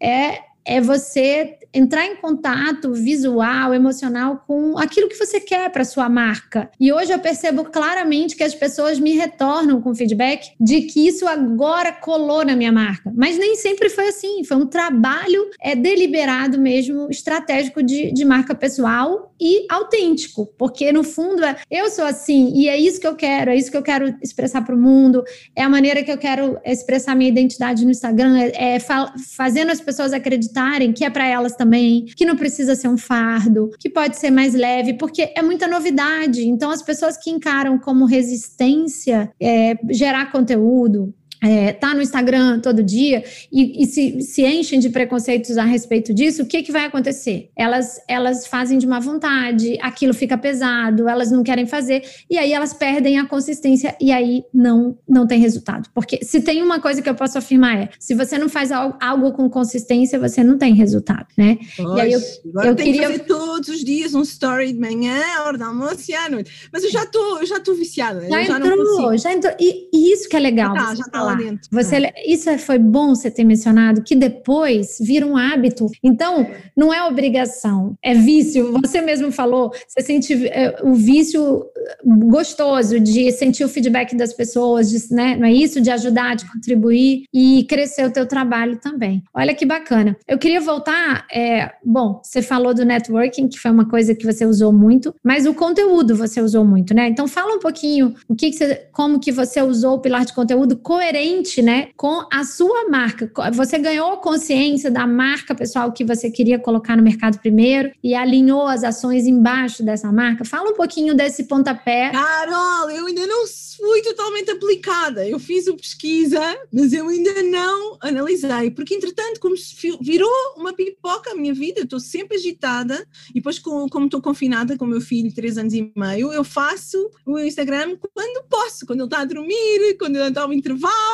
É 0.00 0.48
é 0.68 0.82
você 0.82 1.57
entrar 1.72 2.06
em 2.06 2.16
contato 2.16 2.92
visual, 2.92 3.74
emocional 3.74 4.44
com 4.46 4.78
aquilo 4.78 5.08
que 5.08 5.16
você 5.16 5.40
quer 5.40 5.70
para 5.70 5.84
sua 5.84 6.08
marca. 6.08 6.70
E 6.80 6.92
hoje 6.92 7.12
eu 7.12 7.18
percebo 7.18 7.64
claramente 7.64 8.36
que 8.36 8.42
as 8.42 8.54
pessoas 8.54 8.98
me 8.98 9.12
retornam 9.12 9.80
com 9.80 9.94
feedback 9.94 10.52
de 10.60 10.82
que 10.82 11.06
isso 11.06 11.26
agora 11.26 11.92
colou 11.92 12.44
na 12.44 12.56
minha 12.56 12.72
marca. 12.72 13.12
Mas 13.14 13.38
nem 13.38 13.56
sempre 13.56 13.88
foi 13.88 14.08
assim. 14.08 14.44
Foi 14.44 14.56
um 14.56 14.66
trabalho 14.66 15.50
é 15.60 15.74
deliberado 15.74 16.58
mesmo, 16.58 17.08
estratégico 17.10 17.82
de, 17.82 18.12
de 18.12 18.24
marca 18.24 18.54
pessoal 18.54 19.32
e 19.40 19.66
autêntico, 19.70 20.46
porque 20.58 20.90
no 20.90 21.04
fundo 21.04 21.44
é, 21.44 21.56
eu 21.70 21.88
sou 21.90 22.04
assim 22.04 22.52
e 22.54 22.68
é 22.68 22.76
isso 22.76 23.00
que 23.00 23.06
eu 23.06 23.14
quero, 23.14 23.50
é 23.50 23.56
isso 23.56 23.70
que 23.70 23.76
eu 23.76 23.82
quero 23.82 24.16
expressar 24.20 24.62
para 24.62 24.74
o 24.74 24.78
mundo, 24.78 25.22
é 25.54 25.62
a 25.62 25.68
maneira 25.68 26.02
que 26.02 26.10
eu 26.10 26.18
quero 26.18 26.58
expressar 26.64 27.14
minha 27.14 27.30
identidade 27.30 27.84
no 27.84 27.90
Instagram, 27.90 28.36
é, 28.36 28.74
é 28.74 28.80
fa 28.80 29.14
fazendo 29.36 29.70
as 29.70 29.80
pessoas 29.80 30.12
acreditarem 30.12 30.92
que 30.92 31.04
é 31.04 31.10
para 31.10 31.26
elas 31.26 31.54
também, 31.58 32.06
que 32.16 32.24
não 32.24 32.36
precisa 32.36 32.74
ser 32.74 32.88
um 32.88 32.96
fardo, 32.96 33.70
que 33.78 33.90
pode 33.90 34.16
ser 34.16 34.30
mais 34.30 34.54
leve, 34.54 34.94
porque 34.94 35.32
é 35.36 35.42
muita 35.42 35.66
novidade. 35.66 36.48
Então, 36.48 36.70
as 36.70 36.80
pessoas 36.80 37.18
que 37.18 37.30
encaram 37.30 37.78
como 37.78 38.06
resistência 38.06 39.30
é, 39.40 39.76
gerar 39.90 40.32
conteúdo, 40.32 41.12
é, 41.42 41.72
tá 41.72 41.94
no 41.94 42.02
Instagram 42.02 42.60
todo 42.60 42.82
dia 42.82 43.24
e, 43.52 43.82
e 43.82 43.86
se, 43.86 44.20
se, 44.22 44.44
enchem 44.44 44.78
de 44.78 44.90
preconceitos 44.90 45.56
a 45.56 45.64
respeito 45.64 46.12
disso, 46.12 46.42
o 46.42 46.46
que, 46.46 46.62
que 46.62 46.72
vai 46.72 46.84
acontecer? 46.84 47.50
Elas, 47.56 48.00
elas 48.08 48.46
fazem 48.46 48.78
de 48.78 48.86
má 48.86 49.00
vontade, 49.00 49.78
aquilo 49.80 50.12
fica 50.12 50.36
pesado, 50.36 51.08
elas 51.08 51.30
não 51.30 51.42
querem 51.42 51.66
fazer, 51.66 52.02
e 52.28 52.36
aí 52.38 52.52
elas 52.52 52.72
perdem 52.72 53.18
a 53.18 53.26
consistência 53.26 53.96
e 54.00 54.10
aí 54.10 54.42
não, 54.52 54.98
não 55.08 55.26
tem 55.26 55.40
resultado. 55.40 55.88
Porque 55.94 56.24
se 56.24 56.40
tem 56.40 56.62
uma 56.62 56.80
coisa 56.80 57.00
que 57.00 57.08
eu 57.08 57.14
posso 57.14 57.38
afirmar 57.38 57.76
é, 57.78 57.88
se 57.98 58.14
você 58.14 58.38
não 58.38 58.48
faz 58.48 58.72
algo, 58.72 58.96
algo 59.00 59.32
com 59.32 59.48
consistência, 59.48 60.18
você 60.18 60.42
não 60.42 60.58
tem 60.58 60.74
resultado, 60.74 61.26
né? 61.36 61.58
Pois, 61.76 61.96
e 61.96 62.00
aí 62.00 62.12
eu, 62.12 62.20
eu 62.64 62.74
queria... 62.74 63.02
fazer 63.02 63.18
todos 63.20 63.68
os 63.68 63.84
dias 63.84 64.14
um 64.14 64.22
story 64.22 64.72
de 64.72 64.78
manhã, 64.80 65.20
hora 65.44 65.56
da 65.56 65.66
almoço 65.66 66.10
e 66.10 66.14
à 66.14 66.28
noite. 66.28 66.68
Mas 66.72 66.84
eu 66.84 66.90
já 66.90 67.04
estou 67.04 67.44
já 67.46 67.58
viciada. 67.74 68.28
Já 68.28 68.44
já 68.44 68.58
entrou, 68.58 69.16
já 69.16 69.32
entrou. 69.32 69.54
E, 69.58 69.88
e, 69.92 70.12
isso 70.12 70.28
que 70.28 70.36
é 70.36 70.40
legal. 70.40 70.74
Ah, 70.76 70.94
já 70.94 71.04
tá 71.04 71.22
dentro. 71.36 71.68
Você, 71.70 71.96
é. 71.96 72.12
Isso 72.26 72.48
é, 72.48 72.58
foi 72.58 72.78
bom 72.78 73.14
você 73.14 73.30
ter 73.30 73.44
mencionado, 73.44 74.02
que 74.02 74.14
depois 74.14 74.98
vira 75.00 75.26
um 75.26 75.36
hábito. 75.36 75.86
Então, 76.02 76.46
não 76.76 76.92
é 76.92 77.02
obrigação, 77.04 77.96
é 78.02 78.14
vício. 78.14 78.72
Você 78.82 79.00
mesmo 79.00 79.30
falou, 79.32 79.72
você 79.86 80.00
sente 80.02 80.46
é, 80.48 80.78
o 80.82 80.94
vício 80.94 81.64
gostoso 82.04 83.00
de 83.00 83.30
sentir 83.32 83.64
o 83.64 83.68
feedback 83.68 84.14
das 84.16 84.32
pessoas, 84.32 84.90
de, 84.90 85.14
né, 85.14 85.36
não 85.36 85.46
é 85.46 85.52
isso? 85.52 85.80
De 85.80 85.90
ajudar, 85.90 86.36
de 86.36 86.50
contribuir 86.50 87.24
e 87.32 87.64
crescer 87.68 88.04
o 88.04 88.10
teu 88.10 88.26
trabalho 88.26 88.78
também. 88.78 89.22
Olha 89.34 89.54
que 89.54 89.66
bacana. 89.66 90.16
Eu 90.26 90.38
queria 90.38 90.60
voltar, 90.60 91.26
é, 91.32 91.72
bom, 91.84 92.20
você 92.22 92.42
falou 92.42 92.74
do 92.74 92.84
networking, 92.84 93.48
que 93.48 93.58
foi 93.58 93.70
uma 93.70 93.88
coisa 93.88 94.14
que 94.14 94.24
você 94.24 94.44
usou 94.44 94.72
muito, 94.72 95.14
mas 95.22 95.46
o 95.46 95.54
conteúdo 95.54 96.14
você 96.14 96.40
usou 96.40 96.64
muito, 96.64 96.94
né? 96.94 97.08
Então 97.08 97.26
fala 97.26 97.54
um 97.54 97.60
pouquinho 97.60 98.14
o 98.28 98.34
que, 98.34 98.50
que 98.50 98.56
você, 98.56 98.88
como 98.92 99.20
que 99.20 99.32
você 99.32 99.62
usou 99.62 99.94
o 99.94 100.00
pilar 100.00 100.24
de 100.24 100.32
conteúdo 100.32 100.76
coerente 100.76 101.17
coerente, 101.18 101.60
né, 101.60 101.90
com 101.96 102.26
a 102.32 102.44
sua 102.44 102.88
marca. 102.88 103.30
Você 103.52 103.78
ganhou 103.78 104.18
consciência 104.18 104.90
da 104.90 105.06
marca 105.06 105.54
pessoal 105.54 105.92
que 105.92 106.04
você 106.04 106.30
queria 106.30 106.58
colocar 106.58 106.96
no 106.96 107.02
mercado 107.02 107.38
primeiro 107.38 107.90
e 108.02 108.14
alinhou 108.14 108.66
as 108.66 108.84
ações 108.84 109.26
embaixo 109.26 109.82
dessa 109.82 110.12
marca. 110.12 110.44
Fala 110.44 110.70
um 110.70 110.74
pouquinho 110.74 111.14
desse 111.14 111.44
pontapé. 111.44 112.10
Carol, 112.10 112.90
eu 112.90 113.06
ainda 113.06 113.26
não 113.26 113.46
fui 113.46 114.02
totalmente 114.02 114.50
aplicada. 114.50 115.26
Eu 115.26 115.38
fiz 115.38 115.66
a 115.66 115.74
pesquisa, 115.74 116.40
mas 116.72 116.92
eu 116.92 117.08
ainda 117.08 117.42
não 117.42 117.98
analisei, 118.00 118.70
porque 118.70 118.94
entretanto, 118.94 119.40
como 119.40 119.54
virou 120.00 120.30
uma 120.56 120.72
pipoca 120.72 121.32
a 121.32 121.34
minha 121.34 121.54
vida, 121.54 121.80
estou 121.80 122.00
sempre 122.00 122.36
agitada 122.36 123.06
e 123.30 123.34
depois, 123.34 123.58
como 123.58 124.04
estou 124.04 124.20
confinada 124.20 124.76
com 124.76 124.86
meu 124.86 125.00
filho, 125.00 125.34
três 125.34 125.58
anos 125.58 125.74
e 125.74 125.92
meio, 125.96 126.32
eu 126.32 126.44
faço 126.44 127.10
o 127.26 127.38
Instagram 127.38 127.96
quando 128.14 128.44
posso, 128.48 128.86
quando 128.86 129.00
ele 129.00 129.06
está 129.06 129.20
a 129.20 129.24
dormir, 129.24 129.96
quando 129.98 130.16
ele 130.16 130.28
está 130.28 130.42
ao 130.42 130.52
intervalo, 130.52 131.07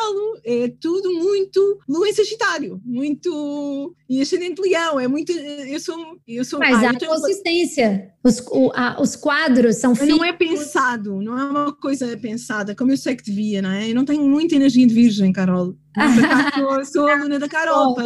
é 0.44 0.72
tudo 0.80 1.12
muito 1.12 1.78
lua 1.88 2.08
em 2.08 2.12
Sagitário, 2.12 2.80
muito 2.84 3.94
e 4.08 4.20
ascendente 4.20 4.60
leão, 4.60 5.00
é 5.00 5.08
muito, 5.08 5.32
eu 5.32 5.80
sou, 5.80 5.96
eu 6.26 6.44
sou 6.44 6.58
Mas 6.58 6.82
ah, 6.82 6.90
há 6.90 7.06
consistência, 7.06 8.12
os, 8.22 8.40
o, 8.50 8.70
a, 8.74 9.00
os 9.00 9.16
quadros 9.16 9.76
são 9.76 9.94
fixos. 9.94 10.16
Não 10.16 10.24
é 10.24 10.32
pensado, 10.32 11.20
não 11.20 11.38
é 11.38 11.44
uma 11.44 11.72
coisa 11.72 12.16
pensada, 12.16 12.74
como 12.74 12.92
eu 12.92 12.96
sei 12.96 13.16
que 13.16 13.24
devia, 13.24 13.62
não 13.62 13.70
é? 13.70 13.90
Eu 13.90 13.94
não 13.94 14.04
tenho 14.04 14.22
muita 14.26 14.54
energia 14.54 14.86
de 14.86 14.94
virgem, 14.94 15.32
Carol. 15.32 15.74
Eu 15.96 16.84
sou 16.86 17.06
aluna 17.06 17.38
da 17.38 17.48
Carol. 17.48 17.96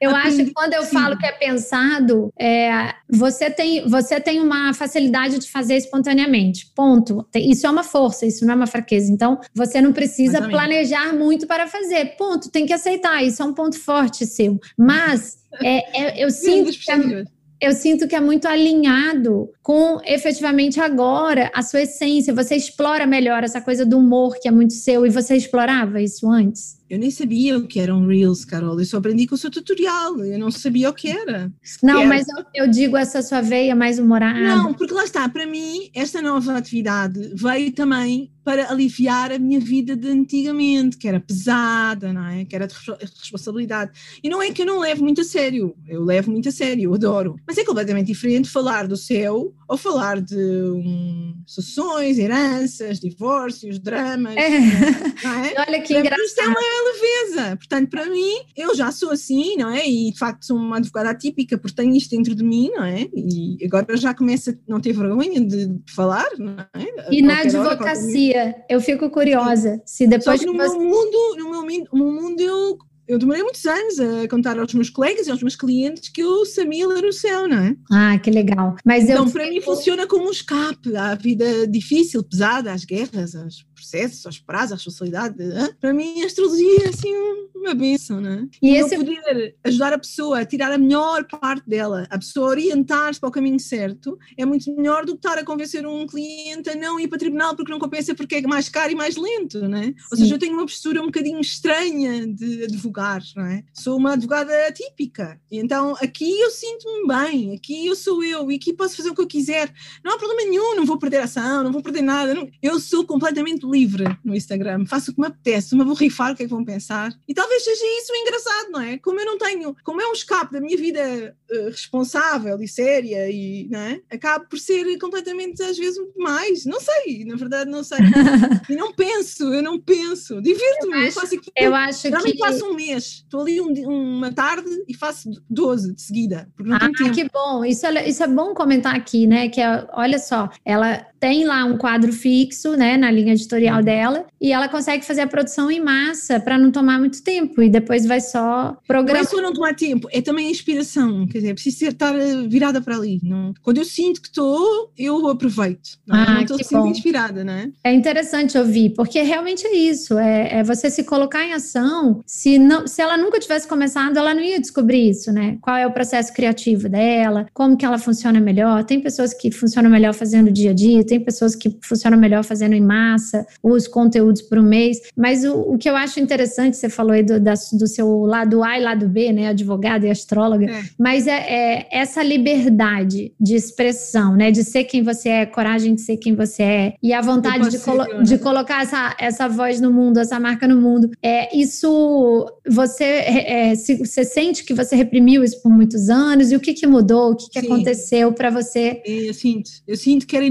Eu 0.00 0.14
acho 0.14 0.36
que 0.36 0.52
quando 0.52 0.74
eu 0.74 0.82
falo 0.84 1.16
que 1.16 1.26
é 1.26 1.32
pensado, 1.32 2.32
é, 2.38 2.94
você, 3.08 3.50
tem, 3.50 3.88
você 3.88 4.20
tem 4.20 4.40
uma 4.40 4.74
facilidade 4.74 5.38
de 5.38 5.50
fazer 5.50 5.76
espontaneamente. 5.76 6.70
Ponto. 6.74 7.26
Isso 7.34 7.66
é 7.66 7.70
uma 7.70 7.82
força, 7.82 8.26
isso 8.26 8.44
não 8.44 8.52
é 8.52 8.56
uma 8.56 8.66
fraqueza. 8.66 9.10
Então, 9.10 9.40
você 9.54 9.80
não 9.80 9.92
precisa 9.92 10.38
Exatamente. 10.38 10.52
planejar 10.52 11.14
muito 11.14 11.46
para 11.46 11.66
fazer. 11.66 12.16
Ponto. 12.16 12.50
Tem 12.50 12.66
que 12.66 12.72
aceitar. 12.72 13.22
Isso 13.22 13.42
é 13.42 13.44
um 13.44 13.54
ponto 13.54 13.78
forte 13.78 14.26
seu. 14.26 14.60
Mas 14.76 15.38
é, 15.62 16.02
é, 16.02 16.24
eu 16.24 16.30
sinto 16.30 16.72
que. 16.72 16.90
É, 16.90 17.24
eu 17.58 17.72
sinto 17.72 18.06
que 18.06 18.14
é 18.14 18.20
muito 18.20 18.46
alinhado 18.46 19.50
com 19.62 19.98
efetivamente 20.04 20.78
agora 20.78 21.50
a 21.54 21.62
sua 21.62 21.82
essência. 21.82 22.34
Você 22.34 22.54
explora 22.54 23.06
melhor 23.06 23.42
essa 23.42 23.60
coisa 23.62 23.86
do 23.86 23.98
humor 23.98 24.38
que 24.38 24.46
é 24.46 24.50
muito 24.50 24.74
seu 24.74 25.06
e 25.06 25.10
você 25.10 25.36
explorava 25.36 26.00
isso 26.00 26.30
antes? 26.30 26.75
Eu 26.88 26.98
nem 26.98 27.10
sabia 27.10 27.58
o 27.58 27.66
que 27.66 27.80
eram 27.80 28.06
Reels, 28.06 28.44
Carol. 28.44 28.78
Eu 28.78 28.86
só 28.86 28.98
aprendi 28.98 29.26
com 29.26 29.34
o 29.34 29.38
seu 29.38 29.50
tutorial. 29.50 30.24
Eu 30.24 30.38
não 30.38 30.50
sabia 30.50 30.88
o 30.88 30.94
que 30.94 31.08
era. 31.08 31.52
Não, 31.82 32.06
mas 32.06 32.26
eu, 32.28 32.44
eu, 32.54 32.70
digo 32.70 32.96
essa 32.96 33.22
sua 33.22 33.40
veia 33.40 33.74
mais 33.74 33.98
humorada. 33.98 34.38
Não, 34.38 34.72
porque 34.72 34.94
lá 34.94 35.04
está. 35.04 35.28
Para 35.28 35.46
mim, 35.46 35.90
esta 35.94 36.22
nova 36.22 36.56
atividade 36.56 37.32
veio 37.34 37.72
também 37.72 38.30
para 38.46 38.70
aliviar 38.70 39.32
a 39.32 39.40
minha 39.40 39.58
vida 39.58 39.96
de 39.96 40.08
antigamente, 40.08 40.96
que 40.96 41.08
era 41.08 41.18
pesada, 41.18 42.12
não 42.12 42.24
é? 42.28 42.44
Que 42.44 42.54
era 42.54 42.68
de 42.68 42.74
responsabilidade. 43.18 43.90
E 44.22 44.28
não 44.28 44.40
é 44.40 44.52
que 44.52 44.62
eu 44.62 44.66
não 44.66 44.78
levo 44.78 45.02
muito 45.02 45.20
a 45.20 45.24
sério. 45.24 45.74
Eu 45.88 46.04
levo 46.04 46.30
muito 46.30 46.48
a 46.48 46.52
sério, 46.52 46.84
eu 46.84 46.94
adoro. 46.94 47.34
Mas 47.44 47.58
é 47.58 47.64
completamente 47.64 48.06
diferente 48.06 48.48
falar 48.48 48.86
do 48.86 48.96
céu 48.96 49.52
ou 49.68 49.76
falar 49.76 50.20
de 50.20 50.36
um, 50.36 51.34
sucessões, 51.44 52.18
heranças, 52.18 53.00
divórcios, 53.00 53.80
dramas. 53.80 54.36
É. 54.36 54.46
é? 54.46 55.54
Olha 55.66 55.82
que 55.82 55.98
engraçado. 55.98 56.54
É 56.76 57.32
leveza. 57.32 57.56
Portanto, 57.56 57.90
para 57.90 58.06
mim, 58.06 58.34
eu 58.56 58.74
já 58.74 58.90
sou 58.92 59.10
assim, 59.10 59.56
não 59.56 59.70
é? 59.70 59.88
E 59.88 60.12
de 60.12 60.18
facto 60.18 60.44
sou 60.44 60.56
uma 60.56 60.76
advogada 60.76 61.10
atípica 61.10 61.56
porque 61.56 61.76
tenho 61.76 61.94
isto 61.94 62.10
dentro 62.10 62.34
de 62.34 62.44
mim, 62.44 62.70
não 62.70 62.84
é? 62.84 63.08
E 63.14 63.58
agora 63.64 63.96
já 63.96 64.14
começo 64.14 64.50
a 64.50 64.54
não 64.68 64.80
ter 64.80 64.92
vergonha 64.92 65.40
de 65.40 65.80
falar, 65.94 66.28
não 66.38 66.56
é? 66.74 67.10
E 67.10 67.22
na 67.22 67.40
advocacia, 67.40 68.42
hora, 68.42 68.64
eu 68.68 68.80
fico 68.80 69.08
curiosa, 69.10 69.80
se 69.84 70.06
depois 70.06 70.40
Só 70.40 70.46
que 70.46 70.46
no 70.46 70.56
você... 70.56 70.76
meu 70.76 70.86
mundo, 70.86 71.36
no 71.38 71.50
meu, 71.50 71.86
no 71.92 72.04
meu 72.04 72.22
mundo 72.22 72.40
eu 72.40 72.78
eu 73.08 73.18
demorei 73.18 73.42
muitos 73.42 73.64
anos 73.64 74.00
a 74.00 74.28
contar 74.28 74.58
aos 74.58 74.74
meus 74.74 74.90
colegas 74.90 75.26
e 75.26 75.30
aos 75.30 75.40
meus 75.40 75.54
clientes 75.54 76.08
que 76.08 76.24
o 76.24 76.44
Samil 76.44 76.90
era 76.90 77.06
o 77.06 77.12
céu, 77.12 77.46
não 77.46 77.58
é? 77.58 77.76
Ah, 77.92 78.18
que 78.18 78.30
legal. 78.30 78.74
Mas 78.84 79.04
então, 79.04 79.24
eu... 79.26 79.30
para 79.30 79.48
mim 79.48 79.60
funciona 79.60 80.06
como 80.06 80.26
um 80.26 80.30
escape 80.30 80.96
à 80.96 81.14
vida 81.14 81.66
difícil, 81.68 82.22
pesada, 82.24 82.72
às 82.72 82.84
guerras, 82.84 83.36
às 83.36 83.64
processos, 83.76 84.26
aos 84.26 84.38
prazos, 84.38 84.72
à 84.72 84.74
responsabilidade. 84.76 85.36
Para 85.80 85.92
mim, 85.92 86.22
a 86.22 86.26
astrologia 86.26 86.86
é 86.86 86.88
assim 86.88 87.12
uma 87.54 87.74
bênção, 87.74 88.20
não 88.20 88.30
é? 88.30 88.48
E, 88.62 88.70
e 88.70 88.76
esse... 88.76 88.96
poder 88.96 89.56
ajudar 89.64 89.92
a 89.92 89.98
pessoa 89.98 90.40
a 90.40 90.44
tirar 90.44 90.72
a 90.72 90.78
melhor 90.78 91.24
parte 91.24 91.68
dela, 91.68 92.06
a 92.10 92.18
pessoa 92.18 92.48
orientar-se 92.48 93.18
para 93.18 93.28
o 93.28 93.32
caminho 93.32 93.58
certo, 93.58 94.18
é 94.36 94.44
muito 94.44 94.74
melhor 94.74 95.04
do 95.04 95.12
que 95.12 95.26
estar 95.26 95.38
a 95.38 95.44
convencer 95.44 95.86
um 95.86 96.06
cliente 96.06 96.70
a 96.70 96.74
não 96.74 96.98
ir 96.98 97.08
para 97.08 97.16
o 97.16 97.18
tribunal 97.18 97.56
porque 97.56 97.70
não 97.70 97.78
compensa 97.78 98.14
porque 98.14 98.36
é 98.36 98.42
mais 98.42 98.68
caro 98.68 98.92
e 98.92 98.94
mais 98.94 99.16
lento, 99.16 99.68
não 99.68 99.78
é? 99.78 99.94
Ou 100.10 100.16
seja, 100.16 100.34
eu 100.34 100.38
tenho 100.38 100.54
uma 100.54 100.66
postura 100.66 101.02
um 101.02 101.06
bocadinho 101.06 101.40
estranha 101.40 102.26
de 102.26 102.64
advogar, 102.64 103.22
não 103.34 103.46
é? 103.46 103.64
Sou 103.74 103.96
uma 103.96 104.12
advogada 104.12 104.52
típica. 104.72 105.40
E 105.50 105.58
então 105.58 105.96
aqui 106.00 106.40
eu 106.40 106.50
sinto-me 106.50 107.06
bem, 107.08 107.54
aqui 107.54 107.86
eu 107.86 107.96
sou 107.96 108.22
eu 108.22 108.50
e 108.50 108.56
aqui 108.56 108.72
posso 108.72 108.96
fazer 108.96 109.10
o 109.10 109.14
que 109.14 109.20
eu 109.20 109.26
quiser. 109.26 109.72
Não 110.04 110.14
há 110.14 110.18
problema 110.18 110.48
nenhum, 110.48 110.76
não 110.76 110.86
vou 110.86 110.98
perder 110.98 111.18
ação, 111.18 111.64
não 111.64 111.72
vou 111.72 111.82
perder 111.82 112.02
nada. 112.02 112.34
Não... 112.34 112.48
Eu 112.62 112.78
sou 112.78 113.04
completamente 113.04 113.65
livre 113.70 114.04
no 114.24 114.34
Instagram, 114.34 114.86
faço 114.86 115.10
o 115.10 115.14
que 115.14 115.20
me 115.20 115.26
apetece, 115.26 115.74
uma 115.74 115.84
borrifar 115.84 116.32
o 116.32 116.36
que 116.36 116.42
é 116.42 116.46
que 116.46 116.52
vão 116.52 116.64
pensar. 116.64 117.12
E 117.28 117.34
talvez 117.34 117.64
seja 117.64 117.84
isso 118.00 118.12
engraçado, 118.14 118.70
não 118.70 118.80
é? 118.80 118.98
Como 118.98 119.20
eu 119.20 119.26
não 119.26 119.38
tenho, 119.38 119.76
como 119.84 120.00
é 120.00 120.08
um 120.08 120.12
escape 120.12 120.52
da 120.52 120.60
minha 120.60 120.76
vida 120.76 121.36
uh, 121.50 121.66
responsável 121.66 122.60
e 122.60 122.68
séria, 122.68 123.30
e 123.30 123.68
não 123.70 123.80
é? 123.80 124.00
acabo 124.10 124.46
por 124.48 124.58
ser 124.58 124.98
completamente, 124.98 125.62
às 125.62 125.76
vezes, 125.76 125.98
mais. 126.16 126.64
Não 126.64 126.80
sei, 126.80 127.24
na 127.24 127.36
verdade, 127.36 127.70
não 127.70 127.84
sei. 127.84 127.98
e 128.68 128.74
não 128.74 128.92
penso, 128.92 129.52
eu 129.52 129.62
não 129.62 129.78
penso. 129.80 130.40
Divirto-me, 130.40 130.96
eu, 130.96 131.04
eu, 131.04 131.12
faço 131.12 131.34
aquilo. 131.34 131.52
Eu 131.56 131.74
acho 131.74 132.02
que. 132.02 132.38
faço 132.38 132.66
um 132.66 132.74
mês, 132.74 133.04
estou 133.04 133.40
ali 133.40 133.60
um, 133.60 133.72
uma 134.16 134.32
tarde 134.32 134.68
e 134.88 134.94
faço 134.94 135.30
12 135.48 135.94
de 135.94 136.02
seguida. 136.02 136.48
Porque 136.56 136.70
não 136.70 136.76
ah, 136.76 136.90
tempo. 136.96 137.12
que 137.12 137.28
bom. 137.32 137.64
Isso 137.64 137.86
é, 137.86 138.08
isso 138.08 138.22
é 138.22 138.26
bom 138.26 138.54
comentar 138.54 138.94
aqui, 138.94 139.26
né? 139.26 139.48
Que 139.48 139.60
é, 139.60 139.86
olha 139.92 140.18
só, 140.18 140.50
ela 140.64 141.06
tem 141.26 141.44
lá 141.44 141.64
um 141.64 141.76
quadro 141.76 142.12
fixo, 142.12 142.76
né, 142.76 142.96
na 142.96 143.10
linha 143.10 143.32
editorial 143.32 143.82
dela, 143.82 144.26
e 144.40 144.52
ela 144.52 144.68
consegue 144.68 145.04
fazer 145.04 145.22
a 145.22 145.26
produção 145.26 145.68
em 145.68 145.80
massa 145.80 146.38
para 146.38 146.56
não 146.56 146.70
tomar 146.70 147.00
muito 147.00 147.20
tempo 147.20 147.60
e 147.60 147.68
depois 147.68 148.06
vai 148.06 148.20
só 148.20 148.76
programar. 148.86 149.24
Não 149.24 149.28
é 149.28 149.32
só 149.32 149.42
não 149.42 149.52
tomar 149.52 149.74
tempo, 149.74 150.06
é 150.12 150.22
também 150.22 150.46
a 150.46 150.50
inspiração, 150.52 151.26
quer 151.26 151.38
dizer, 151.38 151.50
é 151.50 151.54
preciso 151.54 151.90
estar 151.90 152.14
eh, 152.14 152.46
virada 152.46 152.80
para 152.80 152.94
ali. 152.94 153.18
Não? 153.24 153.52
Quando 153.60 153.78
eu 153.78 153.84
sinto 153.84 154.22
que 154.22 154.28
estou, 154.28 154.92
eu 154.96 155.28
aproveito. 155.28 155.98
Não, 156.06 156.16
ah, 156.16 156.34
não 156.34 156.40
estou 156.42 156.58
sempre 156.58 156.76
bom. 156.76 156.86
inspirada, 156.86 157.42
né? 157.42 157.72
É 157.82 157.92
interessante 157.92 158.56
ouvir, 158.56 158.90
porque 158.90 159.20
realmente 159.22 159.66
é 159.66 159.74
isso, 159.74 160.16
é, 160.16 160.58
é, 160.58 160.62
você 160.62 160.88
se 160.88 161.02
colocar 161.02 161.44
em 161.44 161.54
ação. 161.54 162.22
Se, 162.24 162.56
não, 162.56 162.86
se 162.86 163.02
ela 163.02 163.16
nunca 163.16 163.40
tivesse 163.40 163.66
começado, 163.66 164.16
ela 164.16 164.32
não 164.32 164.42
ia 164.42 164.60
descobrir 164.60 165.10
isso, 165.10 165.32
né? 165.32 165.58
Qual 165.60 165.76
é 165.76 165.84
o 165.88 165.92
processo 165.92 166.32
criativo 166.32 166.88
dela, 166.88 167.46
como 167.52 167.76
que 167.76 167.84
ela 167.84 167.98
funciona 167.98 168.38
melhor. 168.38 168.84
Tem 168.84 169.00
pessoas 169.00 169.34
que 169.34 169.50
funcionam 169.50 169.90
melhor 169.90 170.14
fazendo 170.14 170.52
dia 170.52 170.70
a 170.70 170.74
dia, 170.74 171.04
tem 171.04 171.15
pessoas 171.20 171.54
que 171.54 171.76
funcionam 171.82 172.18
melhor 172.18 172.44
fazendo 172.44 172.74
em 172.74 172.80
massa, 172.80 173.46
os 173.62 173.86
conteúdos 173.88 174.42
por 174.42 174.58
um 174.58 174.62
mês. 174.62 174.98
Mas 175.16 175.44
o, 175.44 175.54
o 175.54 175.78
que 175.78 175.88
eu 175.88 175.96
acho 175.96 176.20
interessante, 176.20 176.76
você 176.76 176.88
falou 176.88 177.12
aí 177.12 177.22
do, 177.22 177.40
da, 177.40 177.54
do 177.72 177.86
seu 177.86 178.24
lado 178.24 178.62
A 178.62 178.78
e 178.78 178.82
lado 178.82 179.08
B, 179.08 179.32
né? 179.32 179.48
Advogada 179.48 180.06
e 180.06 180.10
astróloga, 180.10 180.66
é. 180.66 180.82
mas 180.98 181.26
é, 181.26 181.32
é, 181.32 181.88
essa 181.90 182.22
liberdade 182.22 183.32
de 183.40 183.54
expressão, 183.54 184.36
né? 184.36 184.50
De 184.50 184.62
ser 184.64 184.84
quem 184.84 185.02
você 185.02 185.28
é, 185.28 185.46
coragem 185.46 185.94
de 185.94 186.00
ser 186.00 186.16
quem 186.16 186.34
você 186.34 186.62
é, 186.62 186.94
e 187.02 187.12
a 187.12 187.20
vontade 187.20 187.70
de, 187.70 187.78
colo 187.78 188.04
né? 188.04 188.22
de 188.22 188.38
colocar 188.38 188.82
essa, 188.82 189.16
essa 189.18 189.48
voz 189.48 189.80
no 189.80 189.92
mundo, 189.92 190.18
essa 190.18 190.38
marca 190.38 190.66
no 190.66 190.80
mundo. 190.80 191.10
É, 191.22 191.56
isso 191.56 192.46
você, 192.68 193.04
é, 193.04 193.74
se, 193.74 193.96
você 193.96 194.24
sente 194.24 194.64
que 194.64 194.74
você 194.74 194.96
reprimiu 194.96 195.42
isso 195.42 195.60
por 195.62 195.70
muitos 195.70 196.08
anos, 196.08 196.52
e 196.52 196.56
o 196.56 196.60
que, 196.60 196.74
que 196.74 196.86
mudou, 196.86 197.32
o 197.32 197.36
que, 197.36 197.48
que 197.50 197.58
aconteceu 197.58 198.32
para 198.32 198.50
você? 198.50 199.02
Eu 199.04 199.34
sinto, 199.34 199.70
eu 199.86 199.96
sinto 199.96 200.26
que 200.26 200.36
era 200.36 200.44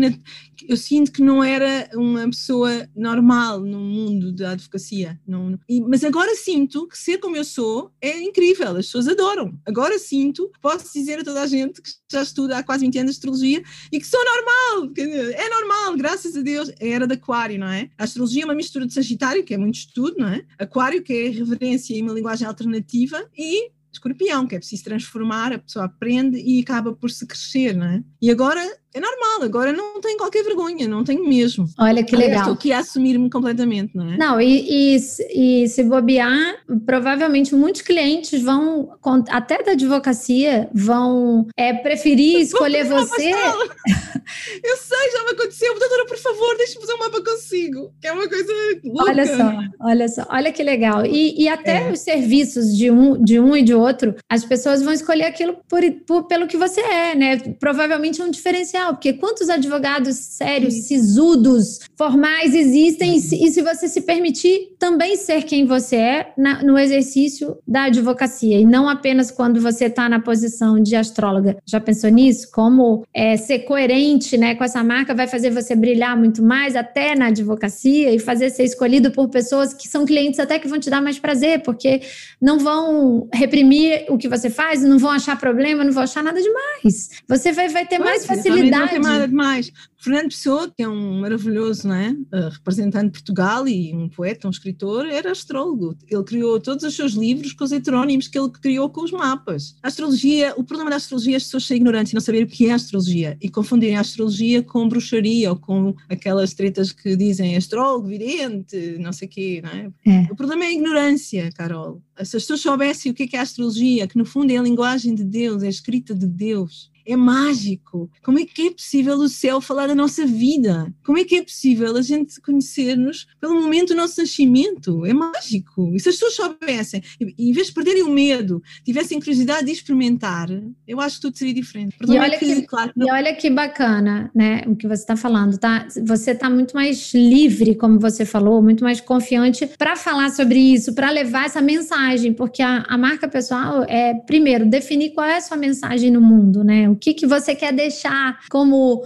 eu 0.68 0.78
sinto 0.78 1.12
que 1.12 1.22
não 1.22 1.44
era 1.44 1.90
uma 1.94 2.26
pessoa 2.26 2.90
normal 2.96 3.60
no 3.60 3.80
mundo 3.80 4.32
da 4.32 4.52
advocacia. 4.52 5.20
Não, 5.28 5.60
e, 5.68 5.82
mas 5.82 6.04
agora 6.04 6.36
sinto 6.36 6.88
que 6.88 6.98
ser 6.98 7.20
como 7.20 7.38
eu 7.38 7.44
sou 7.44 7.92
é 8.02 8.22
incrível, 8.22 8.70
as 8.70 8.88
pessoas 8.88 9.08
adoram. 9.08 9.58
Agora 9.66 10.00
sinto, 10.00 10.52
posso 10.62 10.92
dizer 10.94 11.20
a 11.20 11.24
toda 11.24 11.42
a 11.42 11.48
gente 11.48 11.82
que 11.82 11.90
já 12.12 12.22
estuda 12.22 12.58
há 12.58 12.64
quase 12.64 12.86
20 12.86 13.00
anos 13.00 13.12
astrologia 13.12 13.62
e 13.92 14.00
que 14.00 14.08
sou 14.08 14.20
normal, 14.24 14.94
é 14.98 15.50
normal, 15.50 15.98
graças 15.98 16.36
a 16.36 16.42
Deus, 16.42 16.72
é 16.80 16.96
era 16.96 17.06
de 17.06 17.14
aquário, 17.14 17.60
não 17.60 17.68
é? 17.68 17.90
A 17.98 18.06
astrologia 18.06 18.44
é 18.44 18.46
uma 18.46 18.56
mistura 18.56 18.86
de 18.86 18.94
Sagitário, 18.94 19.44
que 19.44 19.54
é 19.54 19.58
muito 19.58 19.76
estudo, 19.76 20.16
não 20.18 20.30
é? 20.30 20.46
Aquário, 20.58 21.04
que 21.04 21.14
é 21.14 21.30
reverência 21.30 21.94
e 21.94 22.02
uma 22.02 22.14
linguagem 22.14 22.48
alternativa, 22.48 23.30
e 23.38 23.70
escorpião, 23.92 24.48
que 24.48 24.56
é 24.56 24.60
preciso 24.60 24.84
transformar, 24.84 25.54
a 25.54 25.60
pessoa 25.60 25.86
aprende 25.86 26.38
e 26.38 26.62
acaba 26.62 26.94
por 26.94 27.10
se 27.10 27.26
crescer, 27.26 27.76
não 27.76 27.86
é? 27.86 28.04
E 28.22 28.30
agora 28.30 28.62
é 28.96 29.00
normal, 29.02 29.44
agora 29.44 29.74
não 29.74 30.00
tenho 30.00 30.18
qualquer 30.18 30.42
vergonha, 30.42 30.88
não 30.88 31.04
tenho 31.04 31.28
mesmo. 31.28 31.68
Olha 31.78 32.02
que 32.02 32.16
legal. 32.16 32.40
Estou 32.40 32.54
aqui 32.54 32.72
a 32.72 32.80
assumir-me 32.80 33.30
completamente, 33.30 33.94
não 33.94 34.14
é? 34.14 34.18
Não, 34.18 34.40
e, 34.40 34.96
e, 34.96 35.64
e, 35.64 35.68
se 35.68 35.84
bobear, 35.84 36.56
provavelmente 36.86 37.54
muitos 37.54 37.82
clientes 37.82 38.42
vão, 38.42 38.98
até 39.30 39.62
da 39.62 39.74
advocacia, 39.74 40.70
vão 40.74 41.46
é, 41.58 41.74
preferir 41.74 42.40
escolher 42.40 42.86
você. 42.86 43.32
Eu 44.64 44.78
sei, 44.78 45.12
já 45.12 45.24
me 45.24 45.32
aconteceu. 45.32 45.78
Doutora, 45.78 46.06
por 46.06 46.18
favor, 46.18 46.58
deixe-me 46.58 46.82
fazer 46.82 46.94
um 46.94 47.00
mapa 47.00 47.24
consigo. 47.24 47.94
Que 48.02 48.08
é 48.08 48.12
uma 48.12 48.28
coisa 48.28 48.52
louca. 48.84 49.12
Olha 49.12 49.26
só, 49.26 49.60
olha 49.82 50.08
só, 50.08 50.28
olha 50.30 50.52
que 50.52 50.64
legal. 50.64 51.06
E, 51.06 51.44
e 51.44 51.48
até 51.48 51.88
é. 51.88 51.92
os 51.92 52.00
serviços 52.00 52.76
de 52.76 52.90
um, 52.90 53.22
de 53.22 53.40
um 53.40 53.56
e 53.56 53.62
de 53.62 53.74
outro, 53.74 54.16
as 54.30 54.44
pessoas 54.44 54.82
vão 54.82 54.94
escolher 54.94 55.26
aquilo 55.26 55.58
por, 55.70 55.82
por, 56.08 56.24
pelo 56.28 56.48
que 56.48 56.58
você 56.58 56.82
é, 56.82 57.16
né? 57.16 57.38
Provavelmente 57.60 58.22
é 58.22 58.24
um 58.26 58.32
diferencial, 58.32 58.85
porque 58.94 59.14
quantos 59.14 59.50
advogados 59.50 60.16
sérios, 60.16 60.74
Sim. 60.74 60.82
sisudos, 60.82 61.80
formais 61.98 62.54
existem, 62.54 63.18
e 63.18 63.20
se, 63.20 63.36
e 63.44 63.50
se, 63.50 63.62
você 63.62 63.88
se 63.88 64.02
permitir 64.02 64.76
também 64.80 65.16
ser 65.16 65.44
quem 65.44 65.66
você 65.66 65.96
é 65.96 66.34
na, 66.38 66.64
no 66.64 66.78
exercício 66.78 67.58
da 67.68 67.84
advocacia, 67.84 68.60
e 68.60 68.66
não 68.66 68.90
apenas 68.90 69.32
quando 69.32 69.62
você 69.62 69.86
está 69.86 70.10
na 70.10 70.20
posição 70.20 70.82
de 70.82 70.96
astróloga. 70.96 71.58
Já 71.66 71.80
pensou 71.80 72.10
nisso? 72.10 72.50
Como 72.52 73.06
é, 73.14 73.38
ser 73.38 73.60
coerente 73.60 74.38
né, 74.38 74.56
com 74.56 74.64
essa 74.64 74.84
marca 74.84 75.14
vai 75.14 75.28
fazer 75.28 75.52
você 75.52 75.76
brilhar 75.76 76.18
muito 76.18 76.44
mais, 76.44 76.76
até 76.76 77.16
na 77.16 77.28
advocacia, 77.28 78.14
e 78.14 78.20
fazer 78.20 78.50
ser 78.50 78.64
escolhido 78.64 79.12
por 79.12 79.30
pessoas 79.30 79.74
que 79.74 79.88
são 79.88 80.06
clientes 80.06 80.40
até 80.40 80.60
que 80.60 80.68
vão 80.68 80.80
te 80.80 80.90
dar 80.90 81.02
mais 81.02 81.20
prazer, 81.20 81.62
porque 81.62 82.02
não 82.42 82.60
vão 82.60 83.28
reprimir 83.34 84.06
o 84.10 84.18
que 84.18 84.28
você 84.28 84.50
faz, 84.50 84.82
não 84.84 84.98
vão 84.98 85.12
achar 85.12 85.40
problema, 85.40 85.84
não 85.84 85.92
vão 85.92 86.04
achar 86.04 86.24
nada 86.24 86.42
demais. 86.42 87.10
Você 87.28 87.52
vai, 87.52 87.70
vai 87.70 87.86
ter 87.86 87.98
pois, 87.98 88.10
mais 88.10 88.26
facilidade. 88.26 88.75
Não 88.80 88.88
tem 88.88 89.00
nada 89.00 89.28
demais. 89.28 89.72
Fernando 90.06 90.30
Pessoa, 90.30 90.72
que 90.76 90.84
é 90.84 90.88
um 90.88 91.20
maravilhoso 91.22 91.92
é? 91.92 92.12
uh, 92.12 92.50
representante 92.50 93.06
de 93.06 93.12
Portugal 93.14 93.68
e 93.68 93.92
um 93.92 94.08
poeta, 94.08 94.48
um 94.48 94.52
escritor, 94.52 95.08
era 95.08 95.32
astrólogo. 95.32 95.98
Ele 96.08 96.24
criou 96.24 96.60
todos 96.60 96.84
os 96.84 96.96
seus 96.96 97.14
livros 97.14 97.54
com 97.54 97.64
os 97.64 97.72
heterónimos 97.72 98.28
que 98.28 98.38
ele 98.38 98.52
criou 98.52 98.88
com 98.88 99.04
os 99.04 99.12
mapas. 99.12 99.76
A 99.82 99.88
astrologia, 99.88 100.54
o 100.58 100.64
problema 100.64 100.92
da 100.92 100.98
astrologia 100.98 101.34
é 101.34 101.38
as 101.38 101.46
pessoas 101.46 101.66
serem 101.66 101.82
ignorantes 101.82 102.12
e 102.12 102.16
não 102.16 102.22
saberem 102.22 102.46
o 102.46 102.50
que 102.50 102.68
é 102.68 102.74
astrologia 102.74 103.36
e 103.42 103.50
confundirem 103.50 103.98
a 103.98 104.02
astrologia 104.02 104.62
com 104.62 104.88
bruxaria 104.88 105.50
ou 105.50 105.56
com 105.56 105.96
aquelas 106.08 106.54
tretas 106.54 106.92
que 106.92 107.16
dizem 107.16 107.58
astrólogo, 107.58 108.08
vidente, 108.08 108.98
não 109.00 109.12
sei 109.12 109.28
o 109.28 109.32
quê, 109.32 109.64
não 109.64 109.72
é? 109.72 109.92
é? 110.06 110.28
O 110.32 110.36
problema 110.36 110.66
é 110.66 110.68
a 110.68 110.74
ignorância, 110.74 111.50
Carol. 111.54 112.00
Se 112.18 112.38
as 112.38 112.44
pessoas 112.44 112.62
soubessem 112.62 113.12
o 113.12 113.16
que 113.16 113.24
é, 113.24 113.28
que 113.28 113.36
é 113.36 113.40
a 113.40 113.42
astrologia, 113.42 114.08
que 114.08 114.20
no 114.20 114.26
fundo 114.26 114.52
é 114.52 114.58
a 114.58 114.62
linguagem 114.62 115.16
de 115.16 115.24
Deus, 115.24 115.64
é 115.64 115.68
a 115.68 115.70
escrita 115.70 116.14
de 116.14 116.28
Deus, 116.28 116.92
é 117.06 117.16
mágico. 117.16 118.10
Como 118.24 118.40
é 118.40 118.46
que 118.46 118.68
é 118.68 118.72
possível 118.72 119.16
o 119.16 119.30
céu 119.30 119.62
falar 119.62 119.88
da 119.88 119.96
nossa 119.96 120.26
vida? 120.26 120.94
Como 121.04 121.18
é 121.18 121.24
que 121.24 121.36
é 121.36 121.44
possível 121.44 121.96
a 121.96 122.02
gente 122.02 122.42
conhecer-nos 122.42 123.28
pelo 123.40 123.62
momento 123.62 123.90
do 123.90 123.96
nosso 123.96 124.20
nascimento? 124.20 125.06
É 125.06 125.14
mágico. 125.14 125.92
E 125.94 126.00
se 126.00 126.10
as 126.10 126.16
pessoas 126.16 126.36
soubessem, 126.36 127.04
em 127.38 127.52
vez 127.52 127.68
de 127.68 127.74
perderem 127.74 128.04
o 128.04 128.10
medo, 128.10 128.62
tivessem 128.84 129.20
curiosidade 129.20 129.66
de 129.66 129.72
experimentar, 129.72 130.48
eu 130.88 131.00
acho 131.00 131.18
que 131.18 131.22
tudo 131.22 131.38
seria 131.38 131.54
diferente. 131.54 131.96
E 132.08 132.18
olha, 132.18 132.38
que, 132.38 132.46
que, 132.46 132.62
claro, 132.64 132.92
não... 132.96 133.08
e 133.08 133.12
olha 133.12 133.36
que 133.36 133.50
bacana, 133.50 134.32
né, 134.34 134.64
o 134.68 134.76
que 134.76 134.88
você 134.88 135.02
está 135.02 135.16
falando, 135.16 135.58
tá? 135.58 135.88
Você 136.06 136.32
está 136.32 136.50
muito 136.50 136.74
mais 136.76 137.14
livre, 137.14 137.76
como 137.76 138.00
você 138.00 138.26
falou, 138.26 138.62
muito 138.62 138.84
mais 138.84 139.00
confiante 139.02 139.68
para 139.78 139.96
falar 139.96 140.30
sobre 140.32 140.60
isso, 140.60 140.94
para 140.94 141.10
levar 141.12 141.46
essa 141.46 141.62
mensagem, 141.62 142.34
porque 142.34 142.62
a, 142.62 142.86
a 142.88 142.98
marca 142.98 143.28
pessoal 143.28 143.84
é, 143.88 144.14
primeiro, 144.14 144.66
definir 144.66 145.12
qual 145.12 145.26
é 145.26 145.38
a 145.38 145.42
sua 145.42 145.58
mensagem 145.58 146.12
no 146.12 146.22
mundo, 146.22 146.64
né? 146.64 146.95
O 146.96 146.98
que, 146.98 147.14
que 147.14 147.28
você 147.28 147.54
quer 147.54 147.74
deixar, 147.74 148.40
como 148.50 149.04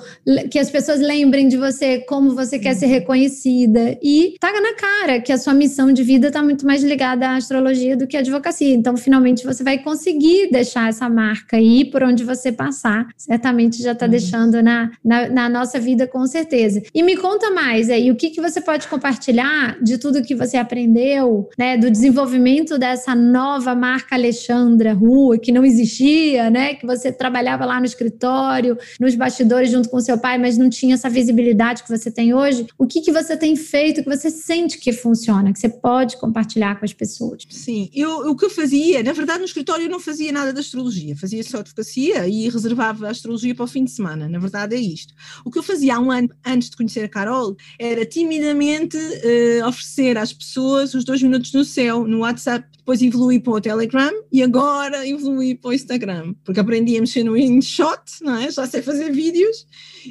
que 0.52 0.60
as 0.60 0.70
pessoas 0.70 1.00
lembrem 1.00 1.48
de 1.48 1.58
você, 1.58 2.00
como 2.00 2.36
você 2.36 2.60
quer 2.60 2.76
ser 2.76 2.86
reconhecida. 2.88 3.98
E 4.02 4.36
tá 4.40 4.52
na 4.62 4.74
cara 4.76 5.20
que 5.20 5.32
a 5.32 5.38
sua 5.38 5.54
missão 5.54 5.92
de 5.92 6.04
vida 6.04 6.28
está 6.28 6.44
muito 6.44 6.66
mais 6.66 6.84
ligada 6.84 7.28
à 7.30 7.36
astrologia 7.36 7.98
do 7.98 8.08
que 8.08 8.16
à 8.18 8.20
advocacia. 8.20 8.74
Então, 8.74 8.96
finalmente, 8.96 9.46
você 9.46 9.64
vai 9.64 9.80
conseguir 9.80 10.50
deixar 10.52 10.90
essa 10.90 11.10
marca 11.10 11.58
aí 11.58 11.86
por 11.86 12.04
onde 12.04 12.24
você 12.24 12.52
passar. 12.52 13.08
Certamente 13.18 13.82
já 13.82 13.94
está 13.94 14.06
uhum. 14.06 14.12
deixando 14.12 14.62
na, 14.62 14.92
na, 15.04 15.30
na, 15.30 15.50
nossa 15.50 15.80
vida, 15.80 16.08
com 16.08 16.26
certeza. 16.28 16.82
E 16.94 17.02
me 17.02 17.16
conta 17.18 17.50
mais 17.52 17.90
aí, 17.90 18.12
o 18.12 18.16
que, 18.16 18.30
que 18.30 18.42
você 18.42 18.62
pode 18.62 18.88
compartilhar 18.88 19.78
de 19.82 19.98
tudo 19.98 20.22
que 20.22 20.36
você 20.36 20.58
aprendeu, 20.58 21.50
né? 21.58 21.78
Do 21.78 21.90
desenvolvimento 21.90 22.78
dessa 22.78 23.16
nova 23.16 23.74
marca 23.74 24.16
Alexandra 24.16 24.94
Rua, 24.94 25.38
que 25.38 25.52
não 25.52 25.64
existia, 25.64 26.50
né? 26.50 26.76
Que 26.76 26.86
você 26.86 27.12
trabalhava 27.12 27.66
lá 27.66 27.79
no 27.80 27.86
escritório, 27.86 28.78
nos 29.00 29.16
bastidores 29.16 29.72
junto 29.72 29.90
com 29.90 30.00
seu 30.00 30.18
pai, 30.18 30.38
mas 30.38 30.58
não 30.58 30.70
tinha 30.70 30.96
essa 30.96 31.10
visibilidade 31.10 31.84
que 31.84 31.90
você 31.90 32.12
tem 32.12 32.34
hoje, 32.34 32.68
o 32.78 32.88
que, 32.88 33.02
que 33.02 33.12
você 33.12 33.36
tem 33.36 33.56
feito 33.56 34.04
que 34.04 34.10
você 34.10 34.30
sente 34.30 34.78
que 34.78 34.92
funciona, 34.92 35.52
que 35.54 35.60
você 35.60 35.70
pode 35.70 36.18
compartilhar 36.18 36.80
com 36.80 36.86
as 36.86 36.94
pessoas? 36.94 37.44
Sim, 37.50 37.90
eu, 37.94 38.30
o 38.30 38.36
que 38.36 38.46
eu 38.46 38.50
fazia, 38.50 39.04
na 39.04 39.14
verdade 39.14 39.40
no 39.40 39.46
escritório 39.46 39.86
eu 39.86 39.90
não 39.90 40.00
fazia 40.00 40.32
nada 40.32 40.54
da 40.54 40.60
astrologia, 40.60 41.16
fazia 41.16 41.44
só 41.44 41.60
advocacia 41.60 42.28
e 42.28 42.50
reservava 42.50 43.08
a 43.08 43.12
astrologia 43.12 43.56
para 43.56 43.66
o 43.66 43.68
fim 43.68 43.84
de 43.84 43.92
semana, 43.92 44.28
na 44.28 44.40
verdade 44.40 44.76
é 44.76 44.80
isto. 44.80 45.14
O 45.46 45.52
que 45.52 45.60
eu 45.60 45.64
fazia 45.64 45.96
há 45.96 46.00
um 46.00 46.12
ano 46.12 46.30
antes 46.46 46.70
de 46.70 46.78
conhecer 46.78 47.04
a 47.04 47.10
Carol 47.10 47.56
era 47.78 48.06
timidamente 48.06 48.98
uh, 48.98 49.68
oferecer 49.68 50.18
às 50.18 50.34
pessoas 50.34 50.94
os 50.94 51.04
dois 51.04 51.22
minutos 51.22 51.54
no 51.54 51.64
céu, 51.64 52.08
no 52.08 52.20
WhatsApp, 52.20 52.68
depois 52.78 53.02
evolui 53.02 53.40
para 53.40 53.54
o 53.54 53.62
Telegram 53.62 54.12
e 54.32 54.42
agora 54.42 55.08
evolui 55.08 55.56
para 55.56 55.70
o 55.70 55.74
Instagram, 55.74 56.34
porque 56.44 56.60
aprendi 56.60 56.98
a 56.98 57.02
mexer 57.02 57.24
no 57.24 57.38
InShot, 57.70 58.02
não 58.22 58.36
é? 58.36 58.52
Já 58.52 58.66
sei 58.66 58.82
fazer 58.82 59.12
vídeos 59.12 59.68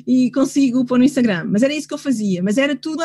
e 0.07 0.31
consigo 0.31 0.85
pôr 0.85 0.99
no 0.99 1.05
Instagram. 1.05 1.45
Mas 1.51 1.63
era 1.63 1.75
isso 1.75 1.89
que 1.89 1.95
eu 1.95 1.99
fazia, 1.99 2.43
mas 2.43 2.57
era 2.57 2.77
tudo, 2.77 3.03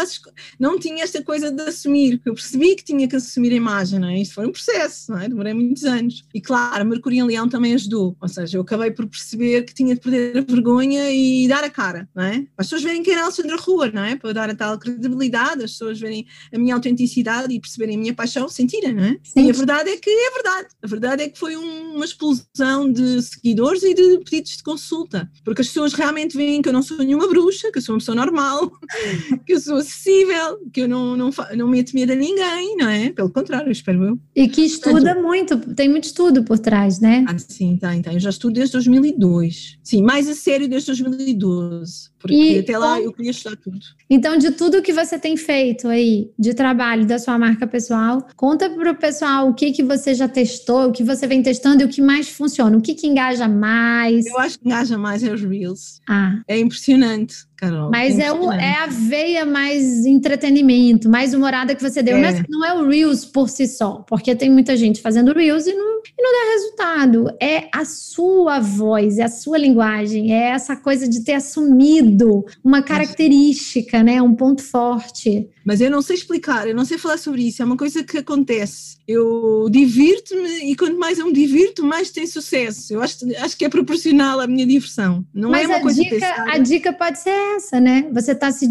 não 0.60 0.80
tinha 0.80 1.04
esta 1.04 1.24
coisa 1.24 1.52
de 1.52 1.62
assumir, 1.63 2.18
porque 2.18 2.30
eu 2.30 2.34
percebi 2.36 2.76
que 2.76 2.84
tinha 2.84 3.08
que 3.08 3.16
assumir 3.16 3.52
a 3.54 3.56
imagem, 3.56 4.00
não 4.00 4.08
é? 4.08 4.20
Isto 4.20 4.36
foi 4.36 4.48
um 4.48 4.52
processo, 4.52 5.12
não 5.12 5.20
é? 5.20 5.28
Demorei 5.28 5.54
muitos 5.54 5.84
anos. 5.84 6.24
E 6.34 6.42
claro, 6.42 6.86
Mercúrio 6.86 7.20
em 7.20 7.28
Leão 7.28 7.48
também 7.48 7.74
ajudou, 7.74 8.16
ou 8.20 8.28
seja, 8.28 8.58
eu 8.58 8.62
acabei 8.62 8.92
por 8.92 9.08
perceber 9.08 9.63
que 9.63 9.74
tinha 9.74 9.96
de 9.96 10.02
perder 10.02 10.38
a 10.38 10.42
vergonha 10.42 11.12
e 11.12 11.48
dar 11.48 11.63
a 11.63 11.70
cara, 11.70 12.08
não 12.13 12.24
é? 12.24 12.46
As 12.58 12.68
pessoas 12.68 12.84
verem 12.84 13.04
quem 13.04 13.13
era 13.13 13.24
Alexandra 13.24 13.56
Rua, 13.58 13.92
não 13.92 14.04
é? 14.04 14.16
Para 14.16 14.34
dar 14.34 14.50
a 14.50 14.56
tal 14.56 14.78
credibilidade, 14.78 15.63
as 15.63 15.72
pessoas 15.72 16.00
verem 16.00 16.26
a 16.54 16.58
minha 16.58 16.76
autenticidade 16.76 17.54
e 17.54 17.60
perceberem 17.60 17.96
a 17.96 18.00
minha 18.00 18.13
paixão, 18.13 18.48
sentirem, 18.50 18.94
não 18.94 19.04
é? 19.04 19.18
Sim. 19.24 19.46
E 19.46 19.50
a 19.50 19.54
verdade 19.54 19.89
é 19.89 19.98
que 19.98 20.10
é 20.10 20.32
verdade. 20.32 20.68
A 20.82 20.88
verdade 20.88 21.24
é 21.24 21.30
que 21.30 21.38
foi 21.38 21.56
um, 21.56 21.96
uma 21.96 22.06
explosão 22.06 22.92
de 22.92 23.22
seguidores 23.22 23.84
e 23.84 23.94
de 23.94 24.20
pedidos 24.20 24.43
de 24.44 24.64
consulta, 24.64 25.30
porque 25.44 25.62
as 25.62 25.68
pessoas 25.68 25.94
realmente 25.94 26.36
veem 26.36 26.62
que 26.62 26.70
eu 26.70 26.74
não 26.74 26.82
sou 26.82 26.98
nenhuma 26.98 27.28
bruxa, 27.28 27.72
que 27.72 27.78
eu 27.78 27.82
sou 27.82 27.96
uma 27.96 28.00
pessoa 28.00 28.16
normal, 28.16 28.72
que 29.46 29.54
eu 29.54 29.60
sou 29.60 29.78
acessível, 29.78 30.60
que 30.72 30.82
eu 30.82 30.90
não, 30.90 31.16
não, 31.16 31.30
não 31.56 31.68
meto 31.68 31.94
medo 31.94 32.12
a 32.12 32.16
ninguém, 32.16 32.78
não 32.78 32.90
é? 32.90 33.12
Pelo 33.12 33.30
contrário, 33.30 33.72
espero 33.72 34.04
eu. 34.04 34.20
E 34.36 34.48
que 34.48 34.62
estuda 34.62 35.02
Portanto, 35.02 35.22
muito, 35.22 35.58
tem 35.76 35.90
muito 35.90 36.06
estudo 36.06 36.44
por 36.44 36.60
trás, 36.60 37.00
né? 37.00 37.26
Ah, 37.28 37.38
sim, 37.38 37.78
tem, 37.78 38.02
tem. 38.02 38.14
Eu 38.14 38.20
já 38.20 38.30
estudo 38.30 38.54
desde 38.54 38.74
2002. 38.74 39.78
Sim, 39.84 40.04
mais 40.04 40.28
a 40.28 40.36
sério 40.36 40.68
desde 40.68 40.88
2012 40.88 42.12
porque 42.24 42.36
e, 42.36 42.60
até 42.60 42.78
lá 42.78 43.02
eu 43.02 43.12
queria 43.12 43.32
estudar 43.32 43.58
tudo. 43.58 43.80
Então, 44.10 44.38
de 44.38 44.52
tudo 44.52 44.82
que 44.82 44.94
você 44.94 45.20
tem 45.20 45.36
feito 45.36 45.90
aí, 45.90 46.32
de 46.40 46.54
trabalho 46.54 47.06
da 47.06 47.20
sua 47.20 47.38
marca 47.38 47.68
pessoal, 47.68 48.26
conta 48.38 48.70
para 48.70 48.92
o 48.92 48.96
pessoal 48.96 49.50
o 49.50 49.54
que, 49.54 49.74
que 49.74 49.84
você 49.84 50.16
já 50.16 50.28
testou, 50.28 50.88
o 50.88 50.92
que 50.94 51.04
você 51.04 51.28
vem 51.28 51.44
testando 51.44 51.84
e 51.84 51.86
o 51.86 51.90
que 51.90 52.02
mais 52.02 52.30
funciona, 52.30 52.78
o 52.78 52.82
que, 52.82 52.96
que 52.96 53.08
engaja 53.08 53.48
mais. 53.48 54.26
Eu 54.26 54.40
acho 54.40 54.58
que 54.58 54.66
engaja 54.66 54.98
mais 54.98 55.22
é 55.22 55.34
os 55.34 55.42
Reels. 55.42 56.00
Ah. 56.10 56.42
É 56.48 56.58
impressionante. 56.58 57.46
Carol, 57.63 57.89
Mas 57.89 58.19
é, 58.19 58.32
o, 58.32 58.52
é 58.52 58.76
a 58.76 58.88
veia 58.88 59.45
mais 59.45 60.06
entretenimento, 60.06 61.10
mais 61.10 61.34
humorada 61.34 61.73
que 61.73 61.82
você 61.82 62.04
deu. 62.04 62.17
É. 62.17 62.21
Mas 62.21 62.43
não 62.49 62.65
é 62.65 62.73
o 62.73 62.88
Reels 62.88 63.23
por 63.23 63.49
si 63.49 63.67
só, 63.67 64.04
porque 64.08 64.36
tem 64.36 64.49
muita 64.49 64.76
gente 64.76 65.02
fazendo 65.02 65.34
Reels 65.34 65.65
e 65.65 65.73
não, 65.73 65.99
e 65.99 66.21
não 66.21 66.32
dá 66.32 66.52
resultado. 66.54 67.38
É 67.41 67.69
a 67.73 67.86
sua 67.86 68.60
voz, 68.60 69.17
é 69.17 69.23
a 69.23 69.30
sua 69.30 69.58
linguagem, 69.58 70.34
é 70.34 70.49
essa 70.49 70.76
coisa 70.76 71.08
de 71.08 71.23
ter 71.23 71.34
assumido 71.34 72.43
uma 72.63 72.82
característica, 72.82 74.04
né? 74.04 74.21
Um 74.21 74.36
ponto 74.36 74.62
forte. 74.62 75.49
Mas 75.65 75.82
eu 75.82 75.89
não 75.89 76.02
sei 76.02 76.15
explicar, 76.15 76.67
eu 76.67 76.76
não 76.76 76.86
sei 76.86 76.97
falar 76.97 77.17
sobre 77.17 77.47
isso, 77.47 77.62
é 77.62 77.65
uma 77.65 77.78
coisa 77.78 78.04
que 78.04 78.17
acontece. 78.17 78.97
Eu 79.08 79.67
divirto-me 79.69 80.71
e 80.71 80.76
quanto 80.76 80.97
mais 80.97 81.19
eu 81.19 81.26
me 81.26 81.34
divirto, 81.34 81.84
mais 81.84 82.12
tem 82.12 82.26
sucesso. 82.26 82.93
Eu 82.93 83.02
acho, 83.02 83.17
acho 83.38 83.58
que 83.58 83.65
é 83.65 83.69
proporcional 83.69 84.39
à 84.39 84.47
minha 84.47 84.65
diversão. 84.65 85.26
Não 85.34 85.52
Mas 85.52 85.63
é 85.63 85.67
uma 85.67 85.78
a 85.78 85.82
coisa 85.82 86.02
dica, 86.02 86.15
pensada. 86.15 86.52
a 86.52 86.58
dica 86.58 86.93
pode 86.93 87.19
ser 87.19 87.56
essa, 87.56 87.80
né? 87.80 88.08
Você 88.13 88.32
está 88.32 88.52
se, 88.52 88.67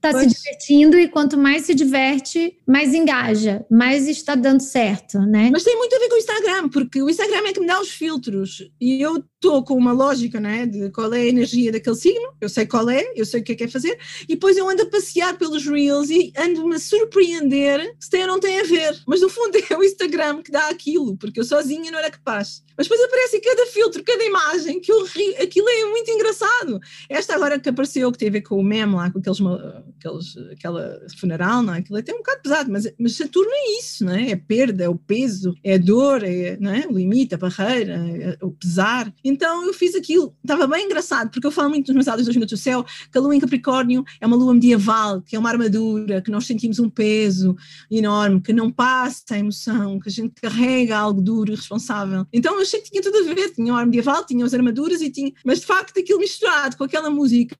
tá 0.00 0.12
se 0.12 0.26
divertindo 0.26 0.98
e 0.98 1.08
quanto 1.08 1.36
mais 1.36 1.62
se 1.62 1.74
diverte, 1.74 2.56
mais 2.66 2.94
engaja, 2.94 3.64
mais 3.70 4.08
está 4.08 4.34
dando 4.34 4.60
certo, 4.60 5.18
né? 5.20 5.50
Mas 5.52 5.64
tem 5.64 5.76
muito 5.76 5.94
a 5.94 5.98
ver 5.98 6.08
com 6.08 6.14
o 6.14 6.18
Instagram, 6.18 6.68
porque 6.68 7.02
o 7.02 7.10
Instagram 7.10 7.42
é 7.46 7.52
que 7.52 7.60
me 7.60 7.66
dá 7.66 7.80
os 7.80 7.90
filtros 7.90 8.70
e 8.80 9.02
eu 9.02 9.22
estou 9.38 9.64
com 9.64 9.74
uma 9.74 9.92
lógica, 9.92 10.40
né, 10.40 10.66
de 10.66 10.90
qual 10.90 11.14
é 11.14 11.20
a 11.20 11.26
energia 11.26 11.70
daquele 11.70 11.94
signo, 11.94 12.32
eu 12.40 12.48
sei 12.48 12.66
qual 12.66 12.90
é, 12.90 13.12
eu 13.14 13.24
sei 13.24 13.40
o 13.40 13.44
que 13.44 13.52
é 13.52 13.54
que 13.54 13.64
é 13.64 13.68
fazer, 13.68 13.96
e 14.24 14.34
depois 14.34 14.56
eu 14.56 14.68
ando 14.68 14.82
a 14.82 14.86
passear 14.86 15.38
pelos 15.38 15.64
Reels 15.64 16.10
e 16.10 16.32
ando-me 16.36 16.74
a 16.74 16.78
surpreender 16.78 17.94
se 18.00 18.10
tem 18.10 18.22
ou 18.22 18.26
não 18.26 18.40
tem 18.40 18.60
a 18.60 18.64
ver. 18.64 19.00
Mas 19.06 19.20
no 19.20 19.28
fundo 19.28 19.56
é 19.70 19.76
o 19.76 19.84
Instagram 19.84 20.42
que 20.42 20.50
dá 20.50 20.68
aquilo, 20.68 21.16
porque 21.16 21.38
eu 21.38 21.44
sozinha 21.44 21.90
não 21.90 21.98
era 21.98 22.10
capaz. 22.10 22.62
Mas 22.76 22.86
depois 22.86 23.02
aparece 23.02 23.40
cada 23.40 23.66
filtro, 23.66 24.04
cada 24.04 24.24
imagem, 24.24 24.80
que 24.80 24.92
eu 24.92 25.04
rio, 25.04 25.34
aquilo 25.42 25.68
é 25.68 25.84
muito 25.86 26.08
engraçado. 26.10 26.78
Esta 27.08 27.34
agora 27.34 27.58
que 27.58 27.68
apareceu, 27.68 28.10
que 28.12 28.18
tem 28.18 28.28
a 28.28 28.32
ver 28.32 28.42
com 28.42 28.56
o 28.56 28.62
meme 28.62 28.94
lá, 28.94 29.10
com 29.10 29.18
aqueles, 29.18 29.40
aqueles, 29.98 30.36
aquela 30.52 31.00
funeral, 31.18 31.62
não 31.62 31.74
é? 31.74 31.78
Aquilo 31.78 31.96
é 31.96 32.00
até 32.00 32.14
um 32.14 32.18
bocado 32.18 32.40
pesado, 32.40 32.70
mas, 32.70 32.92
mas 32.96 33.16
Saturno 33.16 33.50
é 33.52 33.78
isso, 33.80 34.04
não 34.04 34.14
é? 34.14 34.30
É 34.30 34.36
perda, 34.36 34.84
é 34.84 34.88
o 34.88 34.94
peso, 34.94 35.54
é 35.64 35.74
a 35.74 35.78
dor, 35.78 36.22
é 36.22 36.56
não 36.60 36.72
é? 36.72 36.86
o 36.86 36.92
limite, 36.92 37.34
a 37.34 37.38
barreira, 37.38 37.94
é 37.94 38.38
o 38.44 38.52
pesar. 38.52 39.12
Então 39.28 39.66
eu 39.66 39.74
fiz 39.74 39.94
aquilo, 39.94 40.34
estava 40.42 40.66
bem 40.66 40.86
engraçado, 40.86 41.30
porque 41.30 41.46
eu 41.46 41.50
falo 41.50 41.68
muito 41.68 41.88
nos 41.88 41.94
meus 41.94 42.08
áudios 42.08 42.26
dos 42.26 42.34
Minutos 42.34 42.58
do 42.58 42.62
Céu 42.62 42.84
que 43.12 43.18
a 43.18 43.20
lua 43.20 43.36
em 43.36 43.40
Capricórnio 43.40 44.04
é 44.20 44.26
uma 44.26 44.36
lua 44.36 44.54
medieval, 44.54 45.20
que 45.20 45.36
é 45.36 45.38
uma 45.38 45.50
armadura, 45.50 46.22
que 46.22 46.30
nós 46.30 46.46
sentimos 46.46 46.78
um 46.78 46.88
peso 46.88 47.54
enorme, 47.90 48.40
que 48.40 48.52
não 48.52 48.70
passa 48.70 49.34
a 49.34 49.38
emoção, 49.38 50.00
que 50.00 50.08
a 50.08 50.12
gente 50.12 50.40
carrega 50.40 50.96
algo 50.96 51.20
duro 51.20 51.52
e 51.52 51.54
responsável. 51.54 52.26
Então 52.32 52.54
eu 52.54 52.62
achei 52.62 52.80
que 52.80 52.90
tinha 52.90 53.02
tudo 53.02 53.18
a 53.18 53.34
ver, 53.34 53.50
tinha 53.50 53.72
o 53.72 53.76
ar 53.76 53.84
medieval, 53.84 54.24
tinha 54.24 54.44
as 54.44 54.54
armaduras 54.54 55.00
e 55.02 55.10
tinha, 55.10 55.32
mas 55.44 55.60
de 55.60 55.66
facto 55.66 55.98
aquilo 55.98 56.18
misturado 56.18 56.76
com 56.76 56.84
aquela 56.84 57.10
música, 57.10 57.56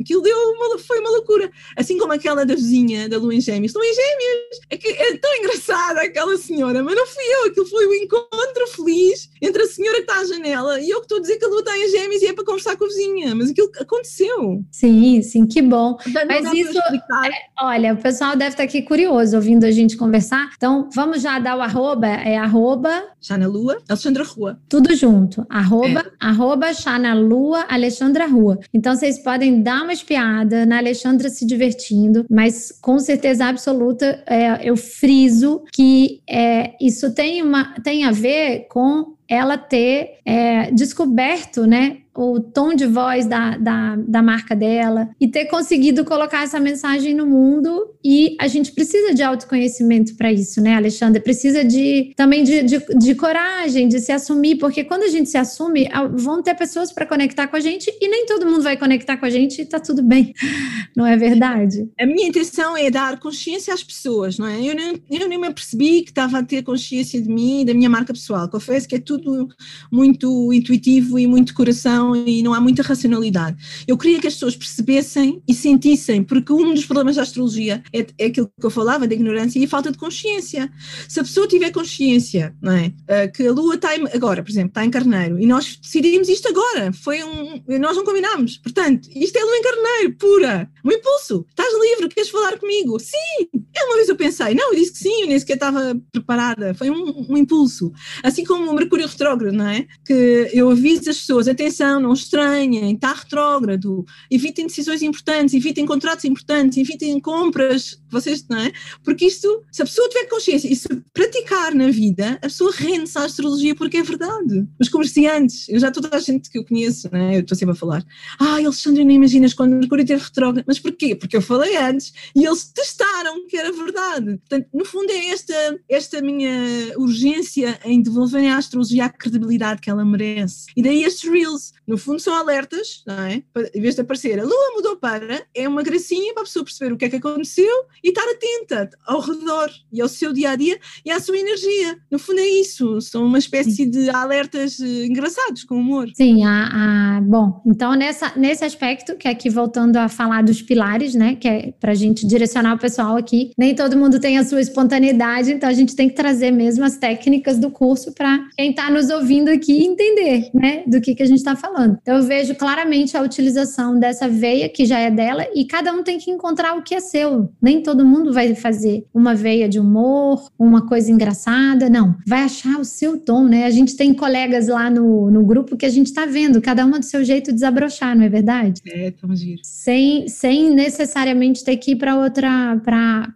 aquilo 0.00 0.22
deu 0.22 0.36
uma, 0.36 0.78
foi 0.78 0.98
uma 1.00 1.10
loucura. 1.10 1.50
Assim 1.76 1.98
como 1.98 2.12
aquela 2.12 2.44
da 2.44 2.54
vizinha 2.54 3.08
da 3.08 3.18
Lua 3.18 3.34
em 3.34 3.40
Gêmeos. 3.40 3.74
Lua 3.74 3.84
em 3.84 3.94
Gêmeos! 3.94 4.60
É, 4.70 4.76
que 4.76 4.88
é 4.88 5.16
tão 5.16 5.34
engraçada 5.36 6.00
aquela 6.00 6.36
senhora, 6.36 6.82
mas 6.82 6.94
não 6.94 7.06
fui 7.06 7.24
eu, 7.24 7.44
aquilo 7.46 7.66
foi 7.66 7.86
o 7.86 7.90
um 7.90 7.94
encontro 7.94 8.66
feliz 8.74 9.30
entre 9.40 9.62
a 9.62 9.66
senhora 9.66 9.96
que 9.96 10.10
está 10.10 10.20
à 10.20 10.24
janela 10.24 10.80
e 10.80 10.90
eu 10.90 11.03
que 11.04 11.14
estou 11.14 11.18
a 11.18 11.20
dizer 11.20 11.38
que 11.38 11.44
a 11.44 11.48
Lua 11.48 11.60
está 11.60 11.76
em 11.76 11.88
Gêmeos 11.90 12.22
e 12.22 12.26
é 12.26 12.32
para 12.32 12.44
conversar 12.44 12.76
com 12.76 12.84
a 12.84 12.88
vizinha, 12.88 13.34
mas 13.34 13.50
aquilo 13.50 13.70
aconteceu. 13.78 14.64
Sim, 14.70 15.22
sim, 15.22 15.46
que 15.46 15.62
bom. 15.62 15.96
mas 16.26 16.52
isso, 16.52 16.78
é, 16.78 17.30
olha, 17.60 17.94
o 17.94 17.96
pessoal 17.96 18.36
deve 18.36 18.50
estar 18.50 18.62
aqui 18.62 18.82
curioso 18.82 19.36
ouvindo 19.36 19.64
a 19.64 19.70
gente 19.70 19.96
conversar, 19.96 20.50
então 20.56 20.88
vamos 20.94 21.22
já 21.22 21.38
dar 21.38 21.56
o 21.56 21.60
arroba, 21.60 22.08
é 22.08 22.36
arroba... 22.36 23.04
Chana 23.20 23.46
Lua, 23.46 23.78
Alexandra 23.88 24.24
Rua. 24.24 24.58
Tudo 24.68 24.94
junto, 24.94 25.46
arroba, 25.48 26.00
é. 26.00 26.10
arroba 26.20 26.72
Chana 26.74 27.14
Lua, 27.14 27.64
Alexandra 27.68 28.26
Rua. 28.26 28.58
Então 28.72 28.94
vocês 28.94 29.18
podem 29.18 29.62
dar 29.62 29.82
uma 29.82 29.92
espiada 29.92 30.66
na 30.66 30.78
Alexandra 30.78 31.28
se 31.28 31.46
divertindo, 31.46 32.26
mas 32.30 32.72
com 32.80 32.98
certeza 32.98 33.46
absoluta 33.46 34.22
é, 34.26 34.68
eu 34.68 34.76
friso 34.76 35.62
que 35.72 36.20
é, 36.28 36.74
isso 36.80 37.14
tem, 37.14 37.42
uma, 37.42 37.74
tem 37.82 38.04
a 38.04 38.10
ver 38.10 38.66
com 38.68 39.14
ela 39.34 39.58
ter 39.58 40.18
é, 40.24 40.70
descoberto, 40.70 41.66
né, 41.66 41.98
o 42.14 42.38
tom 42.40 42.74
de 42.74 42.86
voz 42.86 43.26
da, 43.26 43.56
da, 43.56 43.96
da, 43.96 44.22
marca 44.22 44.54
dela 44.54 45.10
e 45.20 45.26
ter 45.26 45.46
conseguido 45.46 46.04
colocar 46.04 46.44
essa 46.44 46.60
mensagem 46.60 47.12
no 47.12 47.26
mundo. 47.26 47.92
E 48.04 48.36
a 48.38 48.46
gente 48.46 48.72
precisa 48.72 49.12
de 49.12 49.22
autoconhecimento 49.22 50.14
para 50.14 50.32
isso, 50.32 50.60
né, 50.60 50.76
Alexandre? 50.76 51.20
Precisa 51.20 51.64
de 51.64 52.12
também 52.16 52.44
de, 52.44 52.62
de, 52.62 52.78
de, 52.78 53.14
coragem, 53.14 53.88
de 53.88 53.98
se 53.98 54.12
assumir, 54.12 54.56
porque 54.58 54.84
quando 54.84 55.02
a 55.02 55.08
gente 55.08 55.28
se 55.28 55.36
assume, 55.36 55.88
vão 56.14 56.42
ter 56.42 56.54
pessoas 56.54 56.92
para 56.92 57.06
conectar 57.06 57.48
com 57.48 57.56
a 57.56 57.60
gente 57.60 57.90
e 58.00 58.08
nem 58.08 58.26
todo 58.26 58.46
mundo 58.46 58.62
vai 58.62 58.76
conectar 58.76 59.16
com 59.16 59.26
a 59.26 59.30
gente 59.30 59.62
e 59.62 59.64
tá 59.64 59.80
tudo 59.80 60.02
bem, 60.02 60.32
não 60.94 61.06
é 61.06 61.16
verdade? 61.16 61.88
A 61.98 62.06
minha 62.06 62.28
intenção 62.28 62.76
é 62.76 62.90
dar 62.90 63.18
consciência 63.18 63.74
às 63.74 63.82
pessoas, 63.82 64.38
não 64.38 64.46
é? 64.46 64.60
Eu 64.60 64.74
nem, 64.74 65.02
eu 65.10 65.28
nem 65.28 65.38
me 65.38 65.52
percebi 65.52 66.02
que 66.02 66.10
estava 66.10 66.38
a 66.38 66.42
ter 66.42 66.62
consciência 66.62 67.20
de 67.20 67.28
mim 67.28 67.62
e 67.62 67.64
da 67.64 67.74
minha 67.74 67.90
marca 67.90 68.12
pessoal. 68.12 68.48
Confesso 68.48 68.86
que 68.86 68.96
é 68.96 69.00
tudo 69.00 69.48
muito 69.90 70.52
intuitivo 70.52 71.18
e 71.18 71.26
muito 71.26 71.54
coração 71.54 72.03
e 72.14 72.42
não 72.42 72.52
há 72.52 72.60
muita 72.60 72.82
racionalidade. 72.82 73.56
Eu 73.86 73.96
queria 73.96 74.20
que 74.20 74.26
as 74.26 74.34
pessoas 74.34 74.56
percebessem 74.56 75.40
e 75.46 75.54
sentissem, 75.54 76.24
porque 76.24 76.52
um 76.52 76.74
dos 76.74 76.84
problemas 76.84 77.16
da 77.16 77.22
astrologia 77.22 77.82
é, 77.92 78.04
é 78.18 78.26
aquilo 78.26 78.50
que 78.58 78.66
eu 78.66 78.70
falava, 78.70 79.06
da 79.06 79.14
ignorância 79.14 79.58
e 79.58 79.64
a 79.64 79.68
falta 79.68 79.92
de 79.92 79.98
consciência. 79.98 80.70
Se 81.08 81.20
a 81.20 81.22
pessoa 81.22 81.46
tiver 81.46 81.70
consciência, 81.70 82.54
não 82.60 82.72
é? 82.72 82.86
Uh, 82.86 83.32
que 83.32 83.46
a 83.46 83.52
Lua 83.52 83.76
está 83.76 83.96
em, 83.96 84.04
agora, 84.12 84.42
por 84.42 84.50
exemplo, 84.50 84.70
está 84.70 84.84
em 84.84 84.90
Carneiro, 84.90 85.38
e 85.38 85.46
nós 85.46 85.76
decidimos 85.76 86.28
isto 86.28 86.48
agora, 86.48 86.92
foi 86.92 87.22
um, 87.22 87.62
nós 87.78 87.96
não 87.96 88.04
combinámos. 88.04 88.58
Portanto, 88.58 89.08
isto 89.14 89.36
é 89.36 89.44
Lua 89.44 89.56
em 89.56 89.62
Carneiro, 89.62 90.16
pura, 90.18 90.70
um 90.84 90.90
impulso. 90.90 91.46
Estás 91.48 91.72
livre, 91.80 92.08
queres 92.08 92.30
falar 92.30 92.58
comigo? 92.58 92.98
Sim! 92.98 93.48
É 93.76 93.84
uma 93.84 93.96
vez 93.96 94.08
eu 94.08 94.16
pensei, 94.16 94.54
não, 94.54 94.72
eu 94.72 94.78
disse 94.78 94.92
que 94.92 94.98
sim, 94.98 95.22
eu 95.22 95.26
nem 95.28 95.38
sequer 95.38 95.54
estava 95.54 96.00
preparada, 96.12 96.74
foi 96.74 96.90
um, 96.90 97.26
um 97.28 97.36
impulso. 97.36 97.92
Assim 98.22 98.44
como 98.44 98.70
o 98.70 98.74
Mercúrio 98.74 99.06
retrógrado, 99.06 99.54
não 99.54 99.68
é? 99.68 99.86
Que 100.04 100.50
eu 100.52 100.70
aviso 100.70 101.10
as 101.10 101.18
pessoas, 101.18 101.48
atenção, 101.48 101.93
não, 101.94 102.00
não 102.00 102.12
estranhem, 102.12 102.94
está 102.94 103.12
retrógrado, 103.12 104.04
evitem 104.30 104.66
decisões 104.66 105.02
importantes, 105.02 105.54
evitem 105.54 105.86
contratos 105.86 106.24
importantes, 106.24 106.78
evitem 106.78 107.18
compras, 107.20 108.00
vocês, 108.10 108.46
não 108.48 108.58
é? 108.58 108.72
Porque 109.02 109.26
isto, 109.26 109.62
se 109.70 109.82
a 109.82 109.84
pessoa 109.84 110.08
tiver 110.08 110.26
consciência 110.26 110.72
e 110.72 110.76
se 110.76 110.88
praticar 111.12 111.74
na 111.74 111.90
vida, 111.90 112.38
a 112.42 112.46
pessoa 112.46 112.72
rende-se 112.74 113.18
à 113.18 113.24
astrologia 113.24 113.74
porque 113.74 113.98
é 113.98 114.02
verdade. 114.02 114.66
Os 114.80 114.88
comerciantes, 114.88 115.68
eu 115.68 115.78
já 115.78 115.90
toda 115.90 116.14
a 116.14 116.20
gente 116.20 116.50
que 116.50 116.58
eu 116.58 116.64
conheço, 116.64 117.08
não 117.12 117.18
é? 117.18 117.36
Eu 117.36 117.40
estou 117.40 117.56
sempre 117.56 117.72
a 117.72 117.76
falar, 117.76 118.04
ah, 118.38 118.56
Alexandre, 118.56 119.04
nem 119.04 119.16
imaginas 119.16 119.54
quando 119.54 119.74
Mercúrio 119.74 120.04
teve 120.04 120.22
retrógrado, 120.22 120.64
mas 120.66 120.78
porquê? 120.78 121.14
Porque 121.14 121.36
eu 121.36 121.42
falei 121.42 121.76
antes 121.76 122.12
e 122.34 122.44
eles 122.44 122.64
testaram 122.64 123.46
que 123.46 123.56
era 123.56 123.72
verdade. 123.72 124.38
Portanto, 124.38 124.68
no 124.72 124.84
fundo 124.84 125.10
é 125.10 125.26
esta, 125.28 125.54
esta 125.88 126.22
minha 126.22 126.52
urgência 126.96 127.78
em 127.84 128.00
devolverem 128.00 128.50
à 128.50 128.56
astrologia 128.56 129.06
a 129.06 129.08
credibilidade 129.08 129.80
que 129.80 129.90
ela 129.90 130.04
merece. 130.04 130.66
E 130.76 130.82
daí 130.82 131.04
estes 131.04 131.28
reels, 131.28 131.72
no 131.86 131.98
fundo 131.98 132.18
são 132.18 132.34
alertas, 132.34 133.02
não 133.06 133.20
é? 133.20 133.42
Em 133.74 133.80
vez 133.80 133.94
de 133.94 134.00
aparecer 134.00 134.38
a 134.40 134.44
lua 134.44 134.72
mudou 134.74 134.96
para, 134.96 135.42
é 135.54 135.68
uma 135.68 135.82
gracinha 135.82 136.32
para 136.32 136.42
a 136.42 136.46
pessoa 136.46 136.64
perceber 136.64 136.92
o 136.92 136.96
que 136.96 137.04
é 137.04 137.10
que 137.10 137.16
aconteceu 137.16 137.84
e 138.02 138.08
estar 138.08 138.24
atenta 138.28 138.90
ao 139.06 139.20
redor 139.20 139.70
e 139.92 140.00
ao 140.00 140.08
seu 140.08 140.32
dia 140.32 140.50
a 140.50 140.56
dia 140.56 140.78
e 141.04 141.10
à 141.10 141.20
sua 141.20 141.38
energia. 141.38 141.98
No 142.10 142.18
fundo 142.18 142.40
é 142.40 142.46
isso, 142.46 143.00
são 143.00 143.26
uma 143.26 143.38
espécie 143.38 143.84
de 143.86 144.08
alertas 144.10 144.80
eh, 144.80 145.06
engraçados, 145.06 145.64
com 145.64 145.76
humor. 145.76 146.08
Sim, 146.14 146.44
a, 146.44 147.16
a, 147.16 147.20
bom, 147.20 147.62
então 147.66 147.94
nessa, 147.94 148.32
nesse 148.36 148.64
aspecto, 148.64 149.16
que 149.16 149.28
é 149.28 149.30
aqui 149.30 149.50
voltando 149.50 149.96
a 149.96 150.08
falar 150.08 150.42
dos 150.42 150.62
pilares, 150.62 151.14
né, 151.14 151.36
que 151.36 151.48
é 151.48 151.72
para 151.78 151.92
a 151.92 151.94
gente 151.94 152.26
direcionar 152.26 152.74
o 152.74 152.78
pessoal 152.78 153.16
aqui, 153.16 153.52
nem 153.58 153.74
todo 153.74 153.96
mundo 153.96 154.18
tem 154.18 154.38
a 154.38 154.44
sua 154.44 154.60
espontaneidade, 154.60 155.52
então 155.52 155.68
a 155.68 155.72
gente 155.72 155.94
tem 155.94 156.08
que 156.08 156.14
trazer 156.14 156.50
mesmo 156.50 156.84
as 156.84 156.96
técnicas 156.96 157.58
do 157.58 157.70
curso 157.70 158.12
para 158.12 158.48
quem 158.56 158.70
está 158.70 158.90
nos 158.90 159.10
ouvindo 159.10 159.50
aqui 159.50 159.84
entender, 159.84 160.50
né, 160.54 160.82
do 160.86 161.00
que, 161.00 161.14
que 161.14 161.22
a 161.22 161.26
gente 161.26 161.38
está 161.38 161.54
falando 161.54 161.73
falando. 161.74 161.98
Então 162.00 162.16
eu 162.16 162.22
vejo 162.22 162.54
claramente 162.54 163.16
a 163.16 163.22
utilização 163.22 163.98
dessa 163.98 164.28
veia 164.28 164.68
que 164.68 164.86
já 164.86 164.98
é 165.00 165.10
dela 165.10 165.46
e 165.54 165.64
cada 165.64 165.92
um 165.92 166.02
tem 166.02 166.18
que 166.18 166.30
encontrar 166.30 166.76
o 166.76 166.82
que 166.82 166.94
é 166.94 167.00
seu. 167.00 167.50
Nem 167.60 167.82
todo 167.82 168.04
mundo 168.04 168.32
vai 168.32 168.54
fazer 168.54 169.06
uma 169.12 169.34
veia 169.34 169.68
de 169.68 169.80
humor, 169.80 170.48
uma 170.58 170.86
coisa 170.86 171.10
engraçada, 171.10 171.90
não. 171.90 172.16
Vai 172.26 172.42
achar 172.42 172.78
o 172.78 172.84
seu 172.84 173.18
tom, 173.18 173.44
né? 173.44 173.64
A 173.64 173.70
gente 173.70 173.96
tem 173.96 174.14
colegas 174.14 174.68
lá 174.68 174.88
no, 174.88 175.30
no 175.30 175.44
grupo 175.44 175.76
que 175.76 175.86
a 175.86 175.90
gente 175.90 176.06
está 176.06 176.24
vendo, 176.24 176.62
cada 176.62 176.86
uma 176.86 176.98
do 176.98 177.04
seu 177.04 177.24
jeito 177.24 177.48
de 177.48 177.54
desabrochar, 177.54 178.16
não 178.16 178.24
é 178.24 178.28
verdade? 178.28 178.80
É, 178.86 179.10
tão 179.10 179.34
giro. 179.34 179.60
Sem, 179.64 180.28
sem 180.28 180.70
necessariamente 180.70 181.64
ter 181.64 181.76
que 181.76 181.92
ir 181.92 181.96
para 181.96 182.16
outra, 182.16 182.80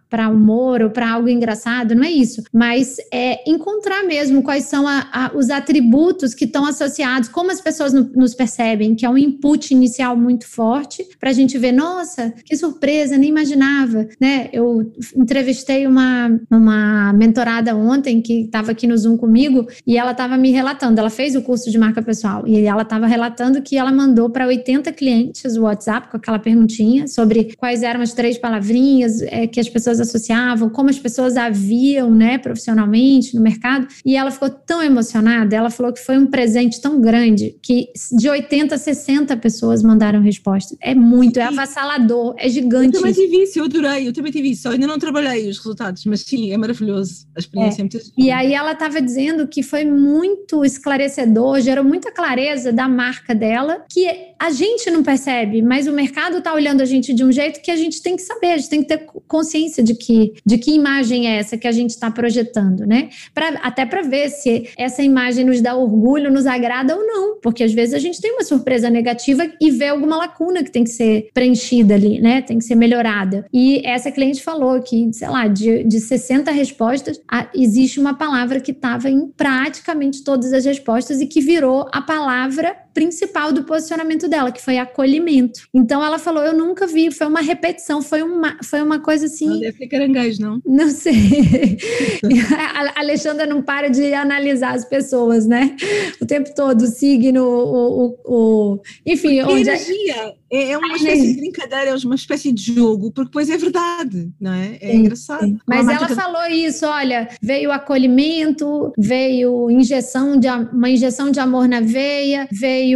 para 0.09 0.29
humor 0.29 0.81
ou 0.81 0.89
para 0.89 1.11
algo 1.11 1.27
engraçado, 1.27 1.95
não 1.95 2.03
é 2.03 2.11
isso. 2.11 2.43
Mas 2.53 2.97
é 3.11 3.49
encontrar 3.49 4.03
mesmo 4.03 4.41
quais 4.41 4.65
são 4.65 4.87
a, 4.87 5.07
a, 5.11 5.31
os 5.35 5.49
atributos 5.49 6.33
que 6.33 6.45
estão 6.45 6.65
associados, 6.65 7.29
como 7.29 7.51
as 7.51 7.59
pessoas 7.59 7.93
no, 7.93 8.09
percebem 8.33 8.95
que 8.95 9.05
é 9.05 9.09
um 9.09 9.17
input 9.17 9.73
inicial 9.73 10.15
muito 10.15 10.47
forte 10.47 11.05
para 11.19 11.29
a 11.29 11.33
gente 11.33 11.57
ver, 11.57 11.71
nossa, 11.71 12.33
que 12.45 12.55
surpresa, 12.55 13.17
nem 13.17 13.29
imaginava, 13.29 14.07
né? 14.19 14.49
Eu 14.51 14.91
entrevistei 15.15 15.85
uma, 15.87 16.39
uma 16.49 17.13
mentorada 17.13 17.75
ontem 17.75 18.21
que 18.21 18.41
estava 18.41 18.71
aqui 18.71 18.87
no 18.87 18.97
Zoom 18.97 19.17
comigo 19.17 19.67
e 19.85 19.97
ela 19.97 20.11
estava 20.11 20.37
me 20.37 20.51
relatando, 20.51 20.99
ela 20.99 21.09
fez 21.09 21.35
o 21.35 21.41
curso 21.41 21.69
de 21.69 21.77
marca 21.77 22.01
pessoal 22.01 22.47
e 22.47 22.65
ela 22.65 22.83
estava 22.83 23.07
relatando 23.07 23.61
que 23.61 23.77
ela 23.77 23.91
mandou 23.91 24.29
para 24.29 24.47
80 24.47 24.91
clientes 24.93 25.55
o 25.55 25.63
WhatsApp 25.63 26.09
com 26.09 26.17
aquela 26.17 26.39
perguntinha 26.39 27.07
sobre 27.07 27.55
quais 27.57 27.83
eram 27.83 28.01
as 28.01 28.13
três 28.13 28.37
palavrinhas 28.37 29.21
é, 29.21 29.47
que 29.47 29.59
as 29.59 29.69
pessoas 29.69 29.99
associavam, 29.99 30.69
como 30.69 30.89
as 30.89 30.99
pessoas 30.99 31.37
a 31.37 31.49
viam, 31.49 32.13
né, 32.13 32.37
profissionalmente 32.37 33.35
no 33.35 33.41
mercado, 33.41 33.87
e 34.05 34.15
ela 34.15 34.31
ficou 34.31 34.49
tão 34.49 34.81
emocionada, 34.81 35.55
ela 35.55 35.69
falou 35.69 35.93
que 35.93 35.99
foi 35.99 36.17
um 36.17 36.25
presente 36.25 36.81
tão 36.81 36.99
grande 37.01 37.55
que 37.61 37.89
de 38.19 38.29
80 38.29 38.75
a 38.75 38.77
60 38.77 39.37
pessoas 39.37 39.81
mandaram 39.81 40.21
resposta. 40.21 40.75
É 40.81 40.93
muito, 40.93 41.39
é 41.39 41.43
avassalador, 41.43 42.35
é 42.37 42.49
gigante. 42.49 42.97
Eu 42.97 43.01
também 43.01 43.13
tive 43.13 43.43
isso, 43.43 43.59
eu 43.59 43.65
adorei, 43.65 44.07
eu 44.07 44.13
também 44.13 44.31
tive 44.31 44.51
isso. 44.51 44.63
Só 44.63 44.71
ainda 44.71 44.85
não 44.85 44.99
trabalhei 44.99 45.47
os 45.47 45.57
resultados, 45.57 46.03
mas 46.05 46.21
sim, 46.21 46.51
é 46.51 46.57
maravilhoso. 46.57 47.25
A 47.35 47.39
experiência 47.39 47.81
é, 47.81 47.81
é 47.81 47.83
muito 47.83 48.11
E 48.17 48.31
aí 48.31 48.53
ela 48.53 48.73
estava 48.73 49.01
dizendo 49.01 49.47
que 49.47 49.63
foi 49.63 49.85
muito 49.85 50.65
esclarecedor, 50.65 51.61
gerou 51.61 51.83
muita 51.83 52.11
clareza 52.11 52.73
da 52.73 52.87
marca 52.87 53.33
dela, 53.33 53.85
que 53.89 54.05
a 54.39 54.51
gente 54.51 54.89
não 54.91 55.03
percebe, 55.03 55.61
mas 55.61 55.87
o 55.87 55.91
mercado 55.91 56.37
está 56.39 56.53
olhando 56.53 56.81
a 56.81 56.85
gente 56.85 57.13
de 57.13 57.23
um 57.23 57.31
jeito 57.31 57.61
que 57.61 57.71
a 57.71 57.75
gente 57.75 58.01
tem 58.01 58.15
que 58.15 58.21
saber, 58.21 58.51
a 58.51 58.57
gente 58.57 58.69
tem 58.69 58.81
que 58.81 58.87
ter 58.87 59.05
consciência 59.27 59.83
de 59.83 59.95
que, 59.95 60.33
de 60.45 60.57
que 60.57 60.71
imagem 60.71 61.27
é 61.27 61.37
essa 61.37 61.57
que 61.57 61.67
a 61.67 61.71
gente 61.71 61.91
está 61.91 62.11
projetando, 62.11 62.85
né? 62.85 63.09
Pra, 63.33 63.49
até 63.61 63.85
para 63.85 64.01
ver 64.01 64.29
se 64.29 64.69
essa 64.77 65.01
imagem 65.03 65.45
nos 65.45 65.61
dá 65.61 65.75
orgulho, 65.75 66.31
nos 66.31 66.45
agrada 66.45 66.95
ou 66.95 67.05
não, 67.05 67.39
porque 67.39 67.63
às 67.63 67.73
vezes 67.73 67.93
a 67.93 67.99
gente 67.99 68.08
tem 68.17 68.31
uma 68.31 68.43
surpresa 68.43 68.89
negativa 68.89 69.49
e 69.61 69.71
vê 69.71 69.87
alguma 69.87 70.17
lacuna 70.17 70.63
que 70.63 70.71
tem 70.71 70.83
que 70.83 70.89
ser 70.89 71.29
preenchida 71.33 71.95
ali, 71.95 72.19
né? 72.19 72.41
Tem 72.41 72.57
que 72.57 72.63
ser 72.63 72.75
melhorada. 72.75 73.45
E 73.53 73.85
essa 73.85 74.11
cliente 74.11 74.41
falou 74.41 74.81
que, 74.81 75.11
sei 75.13 75.29
lá, 75.29 75.47
de, 75.47 75.83
de 75.83 75.99
60 75.99 76.51
respostas, 76.51 77.19
a, 77.29 77.47
existe 77.53 77.99
uma 77.99 78.13
palavra 78.13 78.59
que 78.59 78.71
estava 78.71 79.09
em 79.09 79.27
praticamente 79.35 80.23
todas 80.23 80.53
as 80.53 80.65
respostas 80.65 81.19
e 81.21 81.27
que 81.27 81.41
virou 81.41 81.87
a 81.91 82.01
palavra 82.01 82.75
principal 82.99 83.53
do 83.53 83.63
posicionamento 83.63 84.27
dela, 84.27 84.51
que 84.51 84.61
foi 84.61 84.77
acolhimento. 84.77 85.61
Então 85.73 86.03
ela 86.03 86.19
falou: 86.19 86.43
Eu 86.43 86.53
nunca 86.53 86.85
vi, 86.85 87.09
foi 87.09 87.27
uma 87.27 87.39
repetição, 87.39 88.01
foi 88.01 88.21
uma, 88.21 88.57
foi 88.61 88.81
uma 88.81 88.99
coisa 88.99 89.27
assim. 89.27 89.47
Não 89.47 89.59
deve 89.61 89.77
ser 89.77 89.87
caranguejo, 89.87 90.41
não? 90.41 90.61
Não 90.79 90.89
sei. 90.89 91.77
a 92.57 92.99
Alexandra 92.99 93.45
não 93.45 93.61
para 93.61 93.89
de 93.89 94.13
analisar 94.13 94.75
as 94.75 94.85
pessoas, 94.85 95.45
né? 95.45 95.75
O 96.21 96.25
tempo 96.25 96.53
todo, 96.53 96.81
o 96.81 96.87
signo, 96.87 97.43
o. 97.43 98.05
o, 98.05 98.17
o 98.25 98.81
enfim, 99.05 99.39
Porque 99.39 99.53
onde. 99.53 99.69
Energia. 99.69 100.33
É, 100.51 100.71
é 100.71 100.77
uma 100.77 100.95
espécie 100.95 101.27
de 101.27 101.39
brincadeira, 101.39 101.91
é 101.91 101.95
uma 102.05 102.15
espécie 102.15 102.51
de 102.51 102.73
jogo, 102.73 103.11
porque 103.11 103.29
depois 103.29 103.49
é 103.49 103.57
verdade, 103.57 104.31
não 104.41 104.51
é? 104.51 104.77
É 104.81 104.91
sim, 104.91 104.97
engraçado. 104.97 105.45
Sim. 105.45 105.59
Mas 105.65 105.87
ela 105.87 106.09
falou 106.09 106.45
isso: 106.47 106.85
olha, 106.87 107.29
veio 107.41 107.71
acolhimento, 107.71 108.91
veio 108.97 109.69
injeção 109.69 110.37
de 110.39 110.47
uma 110.47 110.89
injeção 110.89 111.29
de 111.29 111.39
amor 111.39 111.67
na 111.67 111.81
veia, 111.81 112.47
veio. 112.51 112.88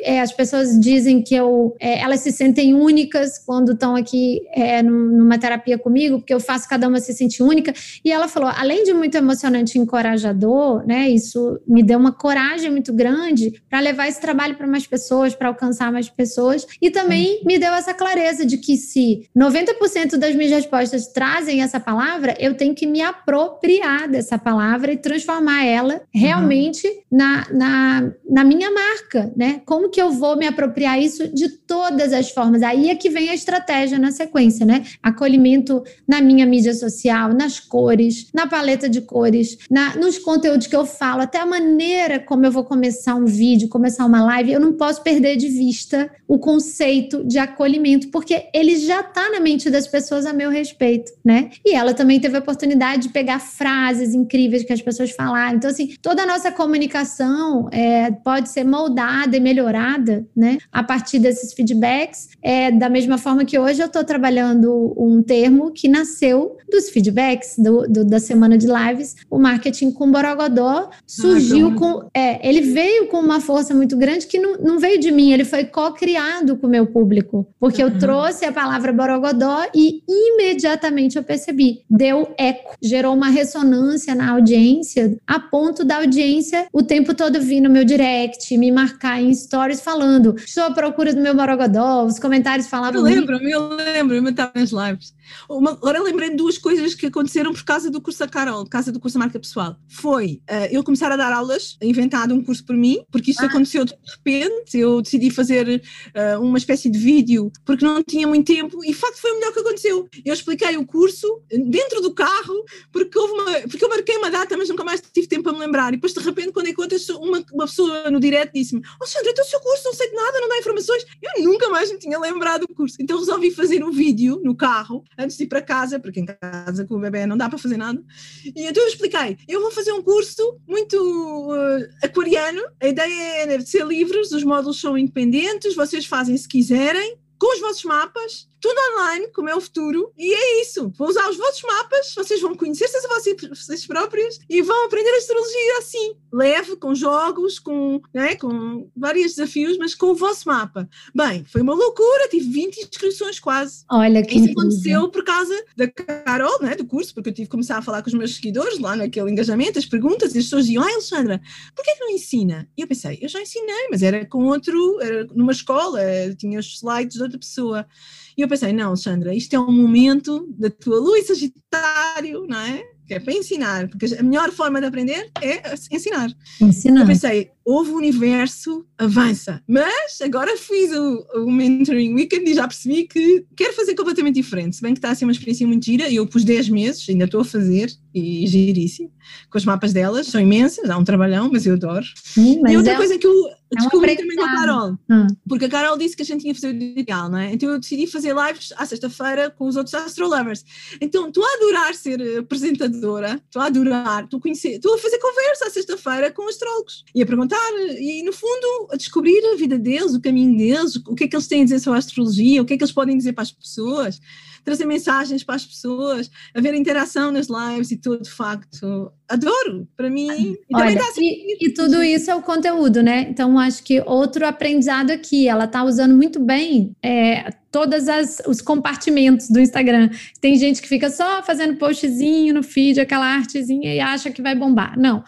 É, 0.00 0.20
as 0.20 0.32
pessoas 0.32 0.78
dizem 0.78 1.22
que 1.22 1.34
eu, 1.34 1.76
é, 1.80 2.00
elas 2.00 2.20
se 2.20 2.32
sentem 2.32 2.74
únicas 2.74 3.38
quando 3.38 3.72
estão 3.72 3.96
aqui 3.96 4.40
é, 4.52 4.82
numa 4.82 5.38
terapia 5.38 5.78
comigo, 5.78 6.18
porque 6.18 6.34
eu 6.34 6.40
faço 6.40 6.68
cada 6.68 6.88
uma 6.88 7.00
se 7.00 7.12
sentir 7.12 7.42
única. 7.42 7.72
E 8.04 8.12
ela 8.12 8.28
falou: 8.28 8.50
além 8.56 8.84
de 8.84 8.92
muito 8.92 9.16
emocionante 9.16 9.76
e 9.76 9.80
encorajador, 9.80 10.86
né? 10.86 11.08
Isso 11.08 11.60
me 11.66 11.82
deu 11.82 11.98
uma 11.98 12.12
coragem 12.12 12.70
muito 12.70 12.92
grande 12.92 13.62
para 13.68 13.80
levar 13.80 14.08
esse 14.08 14.20
trabalho 14.20 14.56
para 14.56 14.66
mais 14.66 14.86
pessoas, 14.86 15.34
para 15.34 15.48
alcançar 15.48 15.92
mais 15.92 16.08
pessoas. 16.08 16.66
E 16.80 16.90
também 16.90 17.42
me 17.44 17.58
deu 17.58 17.72
essa 17.72 17.94
clareza 17.94 18.44
de 18.44 18.58
que 18.58 18.76
se 18.76 19.28
90% 19.36 20.16
das 20.16 20.34
minhas 20.34 20.52
respostas 20.52 21.06
trazem 21.08 21.62
essa 21.62 21.80
palavra, 21.80 22.34
eu 22.38 22.54
tenho 22.54 22.74
que 22.74 22.86
me 22.86 23.00
apropriar 23.00 24.08
dessa 24.08 24.38
palavra 24.38 24.92
e 24.92 24.96
transformar 24.96 25.64
ela 25.64 26.02
realmente 26.12 26.86
uhum. 26.86 27.02
na, 27.10 27.46
na, 27.52 28.12
na 28.28 28.44
minha 28.44 28.70
marca, 28.70 29.29
né? 29.36 29.60
Como 29.64 29.90
que 29.90 30.00
eu 30.00 30.10
vou 30.10 30.36
me 30.36 30.46
apropriar 30.46 31.00
isso 31.00 31.28
de 31.28 31.48
todas 31.48 32.12
as 32.12 32.30
formas? 32.30 32.62
Aí 32.62 32.90
é 32.90 32.94
que 32.94 33.10
vem 33.10 33.28
a 33.28 33.34
estratégia 33.34 33.98
na 33.98 34.10
sequência, 34.10 34.64
né? 34.64 34.84
Acolhimento 35.02 35.82
na 36.08 36.20
minha 36.20 36.46
mídia 36.46 36.74
social, 36.74 37.32
nas 37.32 37.60
cores, 37.60 38.28
na 38.32 38.46
paleta 38.46 38.88
de 38.88 39.00
cores, 39.00 39.58
na, 39.70 39.96
nos 39.96 40.18
conteúdos 40.18 40.66
que 40.66 40.76
eu 40.76 40.86
falo, 40.86 41.22
até 41.22 41.38
a 41.38 41.46
maneira 41.46 42.18
como 42.18 42.46
eu 42.46 42.52
vou 42.52 42.64
começar 42.64 43.14
um 43.14 43.24
vídeo, 43.24 43.68
começar 43.68 44.06
uma 44.06 44.22
live, 44.24 44.52
eu 44.52 44.60
não 44.60 44.72
posso 44.72 45.02
perder 45.02 45.36
de 45.36 45.48
vista 45.48 46.10
o 46.26 46.38
conceito 46.38 47.24
de 47.24 47.38
acolhimento, 47.38 48.08
porque 48.08 48.46
ele 48.54 48.76
já 48.76 49.00
está 49.00 49.30
na 49.30 49.40
mente 49.40 49.68
das 49.70 49.86
pessoas 49.86 50.26
a 50.26 50.32
meu 50.32 50.50
respeito, 50.50 51.12
né? 51.24 51.50
E 51.64 51.74
ela 51.74 51.92
também 51.92 52.20
teve 52.20 52.36
a 52.36 52.40
oportunidade 52.40 53.02
de 53.02 53.08
pegar 53.10 53.38
frases 53.38 54.14
incríveis 54.14 54.64
que 54.64 54.72
as 54.72 54.80
pessoas 54.80 55.10
falaram. 55.10 55.56
Então, 55.56 55.70
assim, 55.70 55.94
toda 56.00 56.22
a 56.22 56.26
nossa 56.26 56.50
comunicação 56.52 57.68
é, 57.72 58.10
pode 58.10 58.48
ser 58.48 58.64
moldada 58.64 59.09
e 59.32 59.40
melhorada, 59.40 60.26
né? 60.36 60.58
A 60.72 60.82
partir 60.82 61.18
desses 61.18 61.52
feedbacks. 61.52 62.28
É, 62.42 62.70
da 62.70 62.88
mesma 62.88 63.18
forma 63.18 63.44
que 63.44 63.58
hoje 63.58 63.82
eu 63.82 63.86
estou 63.86 64.04
trabalhando 64.04 64.94
um 64.96 65.22
termo 65.22 65.72
que 65.72 65.88
nasceu 65.88 66.56
dos 66.70 66.88
feedbacks 66.90 67.56
do, 67.58 67.86
do, 67.88 68.04
da 68.04 68.18
semana 68.18 68.56
de 68.56 68.66
lives, 68.66 69.16
o 69.30 69.38
marketing 69.38 69.90
com 69.90 70.10
Borogodó 70.10 70.90
surgiu 71.06 71.68
ah, 71.68 71.74
com. 71.74 72.08
É, 72.14 72.48
ele 72.48 72.60
veio 72.60 73.08
com 73.08 73.18
uma 73.18 73.40
força 73.40 73.74
muito 73.74 73.96
grande 73.96 74.26
que 74.26 74.38
não, 74.38 74.56
não 74.58 74.78
veio 74.78 74.98
de 74.98 75.10
mim, 75.10 75.32
ele 75.32 75.44
foi 75.44 75.64
co-criado 75.64 76.56
com 76.56 76.66
meu 76.66 76.86
público, 76.86 77.46
porque 77.58 77.82
uhum. 77.82 77.90
eu 77.90 77.98
trouxe 77.98 78.44
a 78.44 78.52
palavra 78.52 78.92
borogodó 78.92 79.66
e 79.74 80.02
imediatamente 80.08 81.16
eu 81.16 81.22
percebi, 81.22 81.82
deu 81.88 82.32
eco, 82.38 82.76
gerou 82.80 83.14
uma 83.14 83.28
ressonância 83.28 84.14
na 84.14 84.30
audiência, 84.30 85.16
a 85.26 85.38
ponto 85.38 85.84
da 85.84 85.96
audiência 85.96 86.66
o 86.72 86.82
tempo 86.82 87.14
todo 87.14 87.40
vir 87.40 87.60
no 87.60 87.70
meu 87.70 87.84
direct, 87.84 88.56
me 88.56 88.70
marcar 88.70 88.99
em 89.04 89.34
stories 89.34 89.80
falando, 89.80 90.34
estou 90.36 90.64
à 90.64 90.70
procura 90.70 91.14
do 91.14 91.20
meu 91.20 91.34
borogodó, 91.34 92.04
os 92.04 92.18
comentários 92.18 92.68
falavam... 92.68 93.00
Eu 93.00 93.04
lembro, 93.04 93.36
eu 93.36 93.68
lembro, 93.68 94.16
eu 94.16 94.28
estava 94.28 94.52
nas 94.54 94.70
lives. 94.70 95.14
Uma, 95.48 95.72
agora 95.72 95.98
eu 95.98 96.04
lembrei 96.04 96.30
de 96.30 96.36
duas 96.36 96.58
coisas 96.58 96.94
que 96.94 97.06
aconteceram 97.06 97.52
por 97.52 97.64
causa 97.64 97.90
do 97.90 98.00
curso 98.00 98.18
da 98.18 98.28
Carol, 98.28 98.64
por 98.64 98.70
causa 98.70 98.92
do 98.92 99.00
curso 99.00 99.18
da 99.18 99.24
marca 99.24 99.38
pessoal. 99.38 99.76
Foi 99.88 100.40
uh, 100.50 100.68
eu 100.70 100.82
começar 100.82 101.10
a 101.12 101.16
dar 101.16 101.32
aulas, 101.32 101.76
inventado 101.80 102.34
um 102.34 102.42
curso 102.42 102.64
por 102.64 102.76
mim, 102.76 103.02
porque 103.10 103.30
isto 103.30 103.42
ah. 103.42 103.46
aconteceu 103.46 103.84
de 103.84 103.94
repente, 104.16 104.78
eu 104.78 105.00
decidi 105.00 105.30
fazer 105.30 105.82
uh, 106.08 106.42
uma 106.42 106.58
espécie 106.58 106.90
de 106.90 106.98
vídeo, 106.98 107.50
porque 107.64 107.84
não 107.84 108.02
tinha 108.02 108.26
muito 108.26 108.52
tempo, 108.52 108.84
e 108.84 108.88
de 108.88 108.94
facto 108.94 109.18
foi 109.18 109.30
o 109.32 109.34
melhor 109.34 109.52
que 109.52 109.60
aconteceu. 109.60 110.08
Eu 110.24 110.34
expliquei 110.34 110.76
o 110.76 110.86
curso 110.86 111.42
dentro 111.50 112.00
do 112.00 112.12
carro, 112.12 112.64
porque, 112.92 113.18
houve 113.18 113.32
uma, 113.34 113.52
porque 113.68 113.84
eu 113.84 113.88
marquei 113.88 114.16
uma 114.16 114.30
data, 114.30 114.56
mas 114.56 114.68
nunca 114.68 114.84
mais 114.84 115.02
tive 115.12 115.26
tempo 115.26 115.44
para 115.44 115.52
me 115.52 115.58
lembrar. 115.58 115.92
E 115.92 115.96
depois, 115.96 116.12
de 116.12 116.20
repente, 116.20 116.52
quando 116.52 116.68
encontro 116.68 116.96
uma, 117.18 117.44
uma 117.52 117.66
pessoa 117.66 118.10
no 118.10 118.20
direct, 118.20 118.52
disse-me: 118.52 118.82
Oh, 119.00 119.06
Sandra, 119.06 119.30
então 119.30 119.44
o 119.44 119.48
seu 119.48 119.60
curso 119.60 119.84
não 119.84 119.94
sei 119.94 120.08
de 120.08 120.16
nada, 120.16 120.40
não 120.40 120.48
dá 120.48 120.58
informações. 120.58 121.04
Eu 121.22 121.44
nunca 121.44 121.68
mais 121.68 121.92
me 121.92 121.98
tinha 121.98 122.18
lembrado 122.18 122.66
do 122.66 122.74
curso. 122.74 122.96
Então 123.00 123.18
resolvi 123.18 123.50
fazer 123.50 123.84
um 123.84 123.90
vídeo 123.90 124.40
no 124.42 124.54
carro, 124.54 125.04
antes 125.18 125.36
de 125.36 125.44
ir 125.44 125.46
para 125.46 125.62
casa, 125.62 125.98
porque 125.98 126.20
em 126.20 126.26
casa 126.26 126.84
com 126.84 126.94
o 126.94 127.00
bebê 127.00 127.26
não 127.26 127.36
dá 127.36 127.48
para 127.48 127.58
fazer 127.58 127.76
nada. 127.76 128.02
E 128.44 128.66
então 128.66 128.82
eu 128.82 128.88
expliquei: 128.88 129.38
Eu 129.48 129.60
vou 129.60 129.70
fazer 129.70 129.92
um 129.92 130.02
curso 130.02 130.58
muito 130.66 130.96
uh, 130.96 131.88
aquariano. 132.02 132.62
A 132.80 132.88
ideia 132.88 133.44
é 133.44 133.60
ser 133.60 133.86
livres, 133.86 134.32
os 134.32 134.44
módulos 134.44 134.80
são 134.80 134.96
independentes, 134.96 135.74
vocês 135.74 136.06
fazem 136.06 136.36
se 136.36 136.48
quiserem, 136.48 137.18
com 137.38 137.54
os 137.54 137.60
vossos 137.60 137.84
mapas, 137.84 138.49
tudo 138.60 138.78
online, 138.92 139.28
como 139.28 139.48
é 139.48 139.54
o 139.54 139.60
futuro, 139.60 140.12
e 140.16 140.32
é 140.32 140.62
isso. 140.62 140.92
Vou 140.96 141.08
usar 141.08 141.28
os 141.28 141.36
vossos 141.36 141.62
mapas, 141.62 142.12
vocês 142.14 142.40
vão 142.40 142.54
conhecer-se 142.54 142.96
a 142.96 143.08
vocês, 143.08 143.86
próprios 143.86 144.38
e 144.48 144.62
vão 144.62 144.84
aprender 144.84 145.10
a 145.10 145.16
astrologia 145.16 145.78
assim, 145.78 146.14
leve, 146.32 146.76
com 146.76 146.94
jogos, 146.94 147.58
com, 147.58 148.00
né, 148.12 148.36
com 148.36 148.90
vários 148.96 149.34
desafios, 149.34 149.78
mas 149.78 149.94
com 149.94 150.06
o 150.06 150.14
vosso 150.14 150.48
mapa. 150.48 150.88
Bem, 151.14 151.44
foi 151.44 151.62
uma 151.62 151.74
loucura, 151.74 152.28
tive 152.28 152.48
20 152.50 152.78
inscrições 152.78 153.40
quase. 153.40 153.84
Olha 153.90 154.22
que 154.22 154.36
Isso 154.36 154.50
aconteceu 154.50 155.08
por 155.08 155.24
causa 155.24 155.54
da 155.76 155.88
Carol, 155.88 156.60
né, 156.60 156.76
do 156.76 156.84
curso, 156.84 157.14
porque 157.14 157.30
eu 157.30 157.34
tive 157.34 157.46
que 157.46 157.52
começar 157.52 157.78
a 157.78 157.82
falar 157.82 158.02
com 158.02 158.08
os 158.08 158.14
meus 158.14 158.36
seguidores 158.36 158.78
lá 158.78 158.94
naquele 158.94 159.30
engajamento, 159.30 159.78
as 159.78 159.86
perguntas, 159.86 160.34
e 160.34 160.38
as 160.38 160.44
pessoas 160.44 160.66
diziam, 160.66 160.84
ah, 160.84 160.90
Alexandra, 160.90 161.40
porquê 161.74 161.92
que 161.94 162.00
não 162.00 162.10
ensina? 162.10 162.68
E 162.76 162.82
eu 162.82 162.86
pensei, 162.86 163.18
eu 163.20 163.28
já 163.28 163.40
ensinei, 163.40 163.88
mas 163.90 164.02
era 164.02 164.24
com 164.26 164.44
outro, 164.44 165.00
era 165.00 165.26
numa 165.34 165.52
escola, 165.52 166.00
tinha 166.36 166.58
os 166.58 166.74
slides 166.74 167.16
de 167.16 167.22
outra 167.22 167.38
pessoa. 167.38 167.86
E 168.36 168.42
eu 168.42 168.48
pensei, 168.48 168.72
não, 168.72 168.94
Sandra, 168.96 169.34
isto 169.34 169.54
é 169.54 169.60
um 169.60 169.72
momento 169.72 170.46
da 170.58 170.70
tua 170.70 170.98
luz 170.98 171.26
Sagitário, 171.26 172.46
não 172.48 172.58
é? 172.58 172.82
Que 173.06 173.14
é 173.14 173.20
para 173.20 173.32
ensinar, 173.32 173.88
porque 173.88 174.06
a 174.14 174.22
melhor 174.22 174.52
forma 174.52 174.80
de 174.80 174.86
aprender 174.86 175.30
é 175.42 175.74
ensinar. 175.90 176.30
Ensinar. 176.60 177.00
Eu 177.00 177.06
pensei, 177.06 177.50
houve 177.70 177.90
o 177.92 177.96
universo, 177.96 178.84
avança. 178.98 179.62
Mas 179.66 180.20
agora 180.20 180.56
fiz 180.56 180.90
o, 180.92 181.26
o 181.36 181.50
Mentoring 181.50 182.14
Weekend 182.14 182.50
e 182.50 182.54
já 182.54 182.66
percebi 182.66 183.06
que 183.06 183.44
quero 183.56 183.72
fazer 183.74 183.94
completamente 183.94 184.34
diferente. 184.34 184.76
Se 184.76 184.82
bem 184.82 184.92
que 184.92 184.98
está 184.98 185.10
a 185.10 185.14
ser 185.14 185.24
uma 185.24 185.32
experiência 185.32 185.66
muito 185.66 185.84
gira, 185.84 186.10
eu 186.10 186.26
pus 186.26 186.44
10 186.44 186.68
meses, 186.68 187.08
ainda 187.08 187.24
estou 187.24 187.40
a 187.40 187.44
fazer, 187.44 187.90
e 188.12 188.46
giríssimo, 188.46 189.12
com 189.48 189.58
os 189.58 189.64
mapas 189.64 189.92
delas, 189.92 190.26
são 190.26 190.40
imensas, 190.40 190.88
dá 190.88 190.98
um 190.98 191.04
trabalhão, 191.04 191.48
mas 191.52 191.64
eu 191.64 191.74
adoro. 191.74 192.04
Sim, 192.16 192.60
e 192.68 192.76
outra 192.76 192.92
é 192.92 192.96
coisa 192.96 193.16
que 193.16 193.26
eu 193.26 193.48
é 193.72 193.76
descobri 193.76 194.16
também 194.16 194.36
com 194.36 194.42
a 194.42 194.52
Carol, 194.52 194.98
hum. 195.08 195.26
porque 195.48 195.66
a 195.66 195.68
Carol 195.68 195.96
disse 195.96 196.16
que 196.16 196.22
a 196.22 196.24
gente 196.24 196.40
tinha 196.40 196.52
que 196.52 196.60
fazer 196.60 196.74
o 196.74 196.82
ideal, 196.82 197.28
não 197.28 197.38
é? 197.38 197.52
Então 197.52 197.70
eu 197.70 197.78
decidi 197.78 198.06
fazer 198.08 198.34
lives 198.34 198.72
à 198.76 198.84
sexta-feira 198.84 199.48
com 199.50 199.68
os 199.68 199.76
outros 199.76 199.94
astrolovers. 199.94 200.64
Então 201.00 201.28
estou 201.28 201.44
a 201.44 201.54
adorar 201.54 201.94
ser 201.94 202.38
apresentadora, 202.38 203.40
estou 203.44 203.62
a 203.62 203.66
adorar, 203.66 204.24
estou 204.24 204.38
a 204.38 204.42
conhecer, 204.42 204.72
estou 204.72 204.94
a 204.94 204.98
fazer 204.98 205.18
conversa 205.18 205.66
à 205.66 205.70
sexta-feira 205.70 206.32
com 206.32 206.48
astrólogos 206.48 207.04
e 207.14 207.22
a 207.22 207.26
perguntar 207.26 207.59
e, 207.98 208.22
no 208.22 208.32
fundo, 208.32 208.88
descobrir 208.96 209.44
a 209.46 209.56
vida 209.56 209.78
deles, 209.78 210.14
o 210.14 210.20
caminho 210.20 210.56
deles, 210.56 210.96
o 210.96 211.14
que 211.14 211.24
é 211.24 211.28
que 211.28 211.36
eles 211.36 211.46
têm 211.46 211.62
a 211.62 211.64
dizer 211.64 211.80
sobre 211.80 211.96
a 211.96 212.00
astrologia, 212.00 212.62
o 212.62 212.64
que 212.64 212.74
é 212.74 212.76
que 212.76 212.82
eles 212.82 212.92
podem 212.92 213.16
dizer 213.16 213.32
para 213.32 213.42
as 213.42 213.52
pessoas 213.52 214.20
trazer 214.64 214.84
mensagens 214.84 215.42
para 215.44 215.56
as 215.56 215.64
pessoas, 215.64 216.30
haver 216.54 216.74
interação 216.74 217.30
nas 217.30 217.48
lives 217.48 217.90
e 217.90 217.96
tudo, 217.96 218.22
de 218.22 218.30
facto, 218.30 219.12
adoro, 219.28 219.88
para 219.96 220.10
mim. 220.10 220.56
E, 220.68 220.74
Olha, 220.74 221.00
assim, 221.00 221.24
e, 221.24 221.66
e, 221.66 221.74
tudo 221.74 222.02
isso 222.02 222.30
é 222.30 222.34
o 222.34 222.42
conteúdo, 222.42 223.02
né? 223.02 223.26
Então, 223.30 223.58
acho 223.58 223.82
que 223.82 224.00
outro 224.00 224.46
aprendizado 224.46 225.10
aqui, 225.10 225.48
ela 225.48 225.64
está 225.64 225.84
usando 225.84 226.14
muito 226.14 226.40
bem 226.40 226.96
é, 227.02 227.50
todos 227.70 228.04
os 228.46 228.60
compartimentos 228.60 229.48
do 229.48 229.60
Instagram. 229.60 230.10
Tem 230.40 230.56
gente 230.56 230.82
que 230.82 230.88
fica 230.88 231.08
só 231.08 231.42
fazendo 231.42 231.76
postzinho 231.76 232.54
no 232.54 232.62
feed, 232.62 233.00
aquela 233.00 233.26
artezinha 233.26 233.94
e 233.94 234.00
acha 234.00 234.30
que 234.30 234.42
vai 234.42 234.54
bombar. 234.54 234.98
Não. 234.98 235.22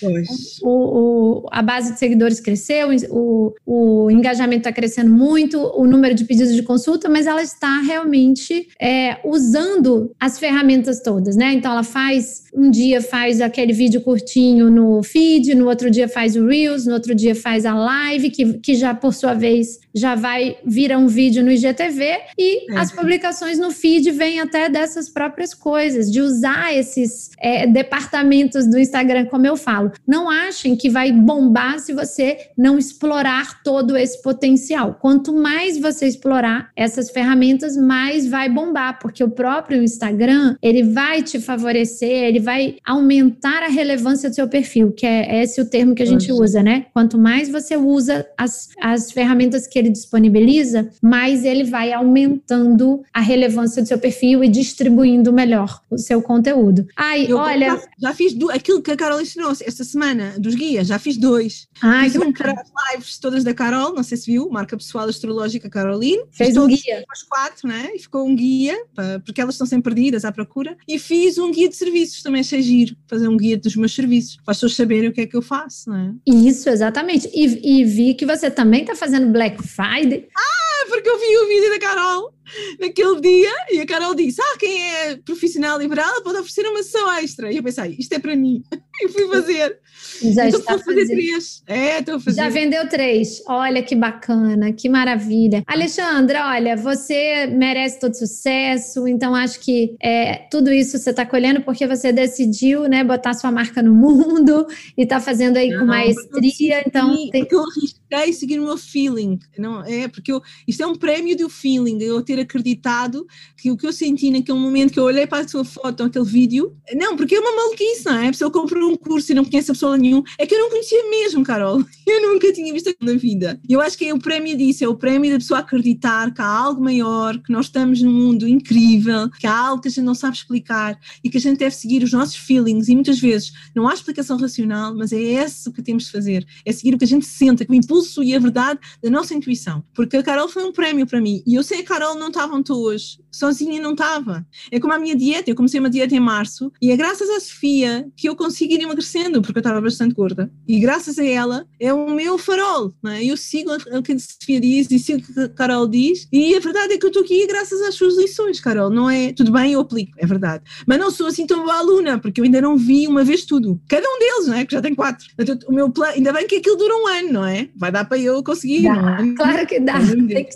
O, 0.63 1.45
o, 1.45 1.49
a 1.53 1.63
base 1.63 1.93
de 1.93 1.99
seguidores 1.99 2.41
cresceu, 2.41 2.89
o, 3.11 3.55
o 3.65 4.11
engajamento 4.11 4.61
está 4.61 4.73
crescendo 4.73 5.11
muito, 5.11 5.59
o 5.59 5.87
número 5.87 6.15
de 6.15 6.25
pedidos 6.25 6.55
de 6.55 6.63
consulta, 6.63 7.09
mas 7.09 7.27
ela 7.27 7.43
está 7.43 7.81
realmente 7.81 8.69
é, 8.81 9.21
usando 9.25 10.13
as 10.19 10.39
ferramentas 10.39 11.01
todas, 11.01 11.37
né? 11.37 11.53
Então 11.53 11.73
ela 11.73 11.83
faz, 11.83 12.45
um 12.55 12.71
dia 12.71 13.01
faz 13.01 13.41
aquele 13.41 13.73
vídeo 13.73 14.01
curtinho 14.01 14.71
no 14.71 15.03
feed, 15.03 15.55
no 15.55 15.69
outro 15.69 15.91
dia 15.91 16.09
faz 16.09 16.37
o 16.37 16.47
Reels, 16.47 16.87
no 16.87 16.95
outro 16.95 17.15
dia 17.15 17.35
faz 17.35 17.65
a 17.65 17.75
live, 17.75 18.31
que, 18.31 18.55
que 18.59 18.75
já 18.75 18.95
por 18.95 19.15
sua 19.15 19.35
vez 19.35 19.81
já 19.95 20.15
vai 20.15 20.57
virar 20.65 20.99
um 20.99 21.07
vídeo 21.07 21.45
no 21.45 21.51
IGTV 21.51 22.19
e 22.39 22.73
é. 22.73 22.79
as 22.79 22.91
publicações 22.91 23.59
no 23.59 23.71
feed 23.71 24.11
vêm 24.11 24.41
até 24.41 24.69
dessas 24.69 25.09
próprias 25.09 25.53
coisas, 25.53 26.11
de 26.11 26.21
usar 26.21 26.75
esses 26.75 27.31
é, 27.39 27.67
departamentos 27.67 28.67
do 28.67 28.79
Instagram, 28.79 29.27
como 29.27 29.47
eu 29.47 29.57
falo. 29.57 29.93
Não 30.07 30.31
achem 30.31 30.77
que 30.77 30.89
vai 30.89 31.13
bombar 31.13 31.79
se 31.79 31.93
você 31.93 32.39
não 32.57 32.79
explorar 32.79 33.63
todo 33.63 33.97
esse 33.97 34.21
potencial. 34.23 34.99
Quanto 35.01 35.35
mais 35.35 35.79
você 35.79 36.07
explorar 36.07 36.71
essas 36.77 37.11
ferramentas, 37.11 37.77
mais 37.77 38.27
vai 38.27 38.49
bombar, 38.49 38.99
porque 38.99 39.12
o 39.21 39.31
próprio 39.31 39.83
Instagram, 39.83 40.57
ele 40.63 40.85
vai 40.85 41.23
te 41.23 41.41
favorecer, 41.41 42.09
ele 42.09 42.39
vai 42.39 42.77
aumentar 42.85 43.65
a 43.65 43.69
relevância 43.69 44.31
do 44.31 44.35
seu 44.35 44.47
perfil, 44.47 44.93
que 44.93 45.05
é 45.05 45.43
esse 45.43 45.61
o 45.61 45.65
termo 45.65 45.95
que 45.95 46.03
a 46.03 46.07
gente 46.07 46.31
usa, 46.31 46.63
né? 46.63 46.87
Quanto 46.93 47.19
mais 47.19 47.49
você 47.49 47.77
usa 47.77 48.25
as, 48.39 48.69
as 48.81 49.11
ferramentas 49.11 49.67
que 49.67 49.79
ele 49.79 49.91
disponibiliza, 49.91 50.89
mais 51.03 51.45
ele 51.45 51.65
vai 51.65 51.93
aumentando 51.93 53.03
a 53.13 53.21
relevância 53.21 53.83
do 53.83 53.89
seu 53.89 53.99
perfil 53.99 54.45
e 54.45 54.49
distribuindo 54.49 55.33
melhor 55.33 55.81
o 55.91 55.99
seu 55.99 56.23
conteúdo. 56.23 56.87
Ai, 56.97 57.27
eu 57.29 57.37
olha. 57.37 57.67
Já, 57.67 57.83
já 57.99 58.15
fiz 58.15 58.35
do, 58.35 58.51
aquilo 58.51 58.83
que 58.83 58.91
a 58.91 58.97
Carol 58.97 59.21
ensinou 59.21 59.51
esta 59.51 59.85
semana, 59.85 60.35
dos 60.39 60.55
guias, 60.55 60.87
já 60.87 60.99
fiz 60.99 61.17
dois. 61.17 61.67
Ai, 61.83 62.11
fiz 62.11 62.21
um 62.21 62.33
para 62.33 62.53
as 62.53 62.71
lives 62.93 63.19
todas 63.19 63.43
da 63.43 63.55
Carol, 63.55 63.95
não 63.95 64.03
sei 64.03 64.17
se 64.17 64.31
viu, 64.31 64.49
marca 64.51 64.77
pessoal 64.77 65.09
astrológica 65.09 65.69
Caroline. 65.69 66.23
Fez 66.31 66.57
um 66.57 66.67
guia. 66.67 67.05
As 67.11 67.23
quatro, 67.23 67.69
né? 67.69 67.91
E 67.95 67.99
ficou 67.99 68.27
um 68.27 68.35
guia, 68.35 68.77
porque 69.25 69.41
elas 69.41 69.55
estão 69.55 69.67
sempre 69.67 69.95
perdidas 69.95 70.25
à 70.25 70.33
procura. 70.33 70.77
E 70.89 70.99
fiz 70.99 71.39
um 71.39 71.51
guia 71.51 71.69
de 71.69 71.77
serviços, 71.77 72.23
também 72.23 72.41
achei 72.41 72.63
giro, 72.63 72.97
fazer 73.07 73.29
um 73.29 73.37
guia 73.37 73.57
dos 73.57 73.77
meus 73.77 73.95
serviços, 73.95 74.37
para 74.37 74.53
as 74.53 74.57
pessoas 74.59 74.75
saberem 74.75 75.09
o 75.09 75.13
que 75.13 75.23
é 75.23 75.27
que 75.27 75.37
eu 75.37 75.43
faço, 75.43 75.91
não 75.91 75.97
é? 75.97 76.15
Isso, 76.27 76.69
exatamente. 76.69 77.29
E, 77.35 77.81
e 77.81 77.85
vi 77.85 78.15
que 78.15 78.27
você 78.27 78.51
também 78.51 78.83
está 78.83 78.95
fazendo 78.95 79.33
Black 79.33 79.63
Friday. 79.63 80.29
Ah, 80.37 80.87
porque 80.89 81.09
eu 81.09 81.19
vi 81.19 81.39
o 81.39 81.49
vídeo 81.49 81.71
da 81.71 81.79
Carol 81.79 82.33
naquele 82.79 83.21
dia 83.21 83.53
e 83.71 83.81
a 83.81 83.87
Carol 83.87 84.15
disse: 84.15 84.41
Ah, 84.41 84.57
quem 84.59 84.83
é 84.83 85.17
profissional 85.17 85.79
liberal 85.79 86.23
pode 86.23 86.39
oferecer 86.39 86.67
uma 86.67 86.83
sessão 86.83 87.11
extra. 87.13 87.53
E 87.53 87.57
eu 87.57 87.63
pensei: 87.63 87.97
Isto 87.99 88.15
é 88.15 88.19
para 88.19 88.37
mim. 88.37 88.63
E 89.01 89.09
fui 89.09 89.27
fazer. 89.27 89.79
Já 90.23 90.49
então, 90.49 90.61
estou 90.61 90.77
a 90.77 90.79
fazer 90.79 91.07
três. 91.07 91.63
É, 91.67 91.99
estou 91.99 92.17
a 92.17 92.21
fazer. 92.21 92.37
Já 92.37 92.49
vendeu 92.49 92.89
três. 92.89 93.43
Olha 93.49 93.83
que 93.83 93.97
bacana, 93.97 94.73
que 94.73 94.89
maravilha. 94.89 95.63
Alexandra, 95.67 96.47
olha, 96.49 96.77
você 96.77 97.47
merece 97.47 97.99
todo 97.99 98.15
sucesso. 98.15 99.09
Então, 99.09 99.35
acho 99.35 99.59
que 99.61 99.97
é, 100.01 100.47
tudo 100.51 100.71
isso 100.73 100.99
você 100.99 101.11
está 101.11 101.25
colhendo 101.25 101.63
porque 101.63 101.87
você 101.87 102.13
decidiu 102.13 102.89
né, 102.89 103.03
botar 103.03 103.35
sua 103.35 103.51
marca 103.51 103.83
no 103.83 103.95
mundo 103.95 104.67
e 104.97 105.03
está 105.03 105.19
fazendo 105.21 105.57
aí 105.57 105.71
Não, 105.71 105.81
com 105.81 105.87
maestria. 105.87 106.83
Então, 106.87 107.15
tem... 107.31 107.43
Porque 107.43 107.55
eu 107.55 107.65
arrisquei 107.65 108.33
seguir 108.33 108.61
o 108.61 108.65
meu 108.65 108.79
feeling. 108.79 109.39
Não, 109.59 109.85
é, 109.85 110.07
porque 110.09 110.33
eu, 110.33 110.43
isto 110.67 110.83
é 110.83 110.87
um 110.87 110.95
prémio 110.95 111.37
do 111.37 111.49
feeling. 111.49 111.99
Eu 112.03 112.23
ter 112.23 112.39
acreditado 112.43 113.27
que 113.57 113.71
o 113.71 113.77
que 113.77 113.87
eu 113.87 113.93
senti 113.93 114.31
naquele 114.31 114.59
momento 114.59 114.93
que 114.93 115.01
eu 115.01 115.05
olhei 115.05 115.27
para 115.27 115.45
a 115.45 115.49
sua 115.49 115.65
foto, 115.65 116.03
aquele 116.03 116.25
vídeo, 116.25 116.77
não, 116.95 117.17
porque 117.17 117.35
é 117.35 117.41
uma 117.41 117.55
maluquice, 117.55 118.05
não 118.05 118.19
é? 118.19 118.29
A 118.29 118.31
pessoa 118.33 118.51
comprou 118.51 118.91
um 118.91 118.97
curso 118.97 119.33
e 119.33 119.35
não 119.35 119.45
conhece 119.45 119.71
a 119.71 119.75
pessoa 119.75 119.97
nenhum. 119.97 120.23
É 120.39 120.47
que 120.47 120.55
eu 120.55 120.61
não 120.61 120.71
conhecia 120.71 121.09
mesmo, 121.11 121.45
Carol. 121.45 121.83
Eu 122.05 122.33
nunca 122.33 122.53
tinha 122.53 122.73
visto 122.73 122.93
na 123.01 123.15
vida. 123.15 123.61
Eu 123.69 123.81
acho 123.81 123.97
que 123.97 124.07
é 124.07 124.13
o 124.13 124.19
prémio 124.19 124.57
disso, 124.57 124.85
é 124.85 124.89
o 124.89 124.95
prémio 124.95 125.31
da 125.31 125.39
pessoa 125.39 125.61
acreditar 125.61 126.35
que 126.35 126.43
há 126.43 126.47
algo 126.47 126.83
maior, 126.83 127.39
que 127.39 127.51
nós 127.51 127.67
estamos 127.67 128.03
num 128.03 128.13
mundo 128.13 128.47
incrível, 128.47 129.31
que 129.39 129.47
há 129.47 129.57
algo 129.57 129.81
que 129.81 129.89
a 129.89 129.91
gente 129.91 130.05
não 130.05 130.15
sabe 130.15 130.37
explicar 130.37 130.99
e 131.23 131.31
que 131.31 131.39
a 131.39 131.41
gente 131.41 131.59
deve 131.59 131.75
seguir 131.75 132.03
os 132.03 132.13
nossos 132.13 132.37
feelings. 132.37 132.89
E 132.89 132.95
muitas 132.95 133.19
vezes 133.19 133.53
não 133.75 133.89
há 133.89 133.95
explicação 133.95 134.37
racional, 134.37 134.95
mas 134.95 135.13
é 135.13 135.21
esse 135.21 135.69
o 135.69 135.73
que 135.73 135.81
temos 135.81 136.05
de 136.05 136.11
fazer. 136.11 136.47
É 136.65 136.73
seguir 136.73 136.95
o 136.95 136.99
que 136.99 137.05
a 137.05 137.09
gente 137.09 137.25
sente, 137.25 137.65
o 137.69 137.75
impulso 137.75 138.23
e 138.23 138.35
a 138.35 138.39
verdade 138.39 138.81
da 139.03 139.09
nossa 139.09 139.35
intuição. 139.35 139.83
Porque 139.95 140.17
a 140.17 140.23
Carol 140.23 140.49
foi 140.49 140.65
um 140.65 140.73
prémio 140.73 141.07
para 141.07 141.21
mim. 141.21 141.43
E 141.47 141.55
eu 141.55 141.63
sei 141.63 141.81
a 141.81 141.85
Carol 141.85 142.17
não 142.23 142.29
estava 142.29 142.55
onde 142.55 142.73
hoje. 142.73 143.22
Sozinha 143.33 143.81
não 143.81 143.93
estava. 143.93 144.47
É 144.71 144.79
como 144.79 144.93
a 144.93 144.99
minha 144.99 145.17
dieta. 145.17 145.51
Eu 145.51 145.57
comecei 145.57 145.81
uma 145.81 145.91
dieta 145.91 146.15
em 146.15 146.21
março 146.21 146.71
e 146.81 146.91
é 146.91 146.97
graças 146.97 147.29
à 147.31 147.41
Sofia 147.41 148.07
que 148.17 148.29
eu 148.29 148.37
consegui 148.37 148.75
ir 148.75 148.83
emagrecendo, 148.83 149.41
porque 149.41 149.59
eu 149.59 149.63
estava 149.63 149.81
bastante 149.81 150.15
gorda. 150.15 150.53
E 150.69 150.79
graças 150.79 151.19
a 151.19 151.25
ela 151.25 151.67
é 151.81 151.93
o 151.93 152.11
meu 152.11 152.37
farol. 152.37 152.95
Não 153.03 153.11
é? 153.11 153.25
Eu 153.25 153.37
sigo 153.37 153.71
o 153.73 154.03
que 154.03 154.13
a 154.13 154.19
Sofia 154.19 154.61
diz 154.61 154.91
e 154.91 154.99
sigo 154.99 155.21
o 155.21 155.23
que 155.23 155.41
a 155.41 155.49
Carol 155.49 155.89
diz. 155.89 156.29
E 156.31 156.55
a 156.55 156.61
verdade 156.61 156.95
é 156.95 156.99
que 156.99 157.07
eu 157.07 157.09
estou 157.09 157.23
aqui 157.23 157.47
graças 157.47 157.81
às 157.81 157.95
suas 157.95 158.17
lições, 158.17 158.61
Carol. 158.61 158.91
Não 158.91 159.09
é 159.09 159.33
tudo 159.33 159.51
bem, 159.51 159.73
eu 159.73 159.81
aplico, 159.81 160.13
é 160.19 160.27
verdade. 160.27 160.63
Mas 160.87 160.99
não 160.99 161.11
sou 161.11 161.27
assim 161.27 161.47
tão 161.47 161.63
boa 161.63 161.79
aluna, 161.79 162.19
porque 162.19 162.41
eu 162.41 162.45
ainda 162.45 162.61
não 162.61 162.77
vi 162.77 163.07
uma 163.07 163.25
vez 163.25 163.45
tudo. 163.45 163.81
Cada 163.89 164.07
um 164.07 164.19
deles, 164.19 164.47
não 164.47 164.55
é? 164.55 164.67
Que 164.67 164.73
já 164.75 164.83
tem 164.83 164.95
quatro. 164.95 165.27
Então, 165.39 165.59
o 165.67 165.73
meu 165.73 165.91
plano, 165.91 166.15
ainda 166.15 166.33
bem 166.33 166.47
que 166.47 166.57
aquilo 166.57 166.77
dura 166.77 166.95
um 166.95 167.07
ano, 167.07 167.33
não 167.33 167.47
é? 167.47 167.69
Vai 167.75 167.91
dar 167.91 168.05
para 168.05 168.19
eu 168.19 168.43
conseguir. 168.43 168.83
Dá, 168.83 169.19
é? 169.21 169.35
Claro 169.35 169.67
que 169.67 169.81
dá. 169.81 169.95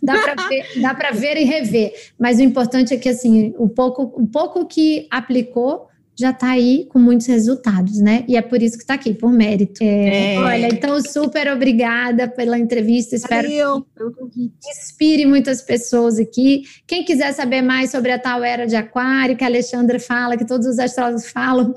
dá 0.03 0.95
para 0.95 1.11
ver, 1.13 1.35
ver 1.35 1.37
e 1.39 1.45
rever. 1.45 1.93
Mas 2.19 2.39
o 2.39 2.43
importante 2.43 2.66
é 2.75 2.97
que 2.97 3.09
assim, 3.09 3.55
o 3.59 3.69
pouco, 3.69 4.03
o 4.03 4.27
pouco 4.27 4.67
que 4.67 5.07
aplicou 5.11 5.89
já 6.19 6.31
está 6.31 6.51
aí 6.51 6.87
com 6.89 6.99
muitos 6.99 7.27
resultados, 7.27 8.01
né? 8.01 8.25
E 8.27 8.37
é 8.37 8.43
por 8.43 8.63
isso 8.63 8.79
que 8.79 8.85
está 8.85 8.95
aqui, 8.95 9.13
por 9.13 9.31
mérito. 9.31 9.83
É, 9.83 10.35
é. 10.35 10.39
Olha, 10.39 10.69
então 10.69 10.99
super 11.03 11.53
obrigada 11.53 12.27
pela 12.27 12.59
entrevista. 12.59 13.15
Espero 13.15 13.47
Valeu, 13.47 13.87
que 14.33 14.51
inspire 14.67 15.27
muitas 15.27 15.61
pessoas 15.61 16.19
aqui. 16.19 16.63
Quem 16.87 17.05
quiser 17.05 17.33
saber 17.33 17.61
mais 17.61 17.91
sobre 17.91 18.13
a 18.13 18.19
tal 18.19 18.43
era 18.43 18.67
de 18.67 18.75
aquário 18.75 19.37
que 19.37 19.45
a 19.45 19.47
Alexandra 19.47 20.01
fala, 20.01 20.39
que 20.39 20.47
todos 20.47 20.67
os 20.67 20.79
astrólogos 20.79 21.27
falam, 21.31 21.75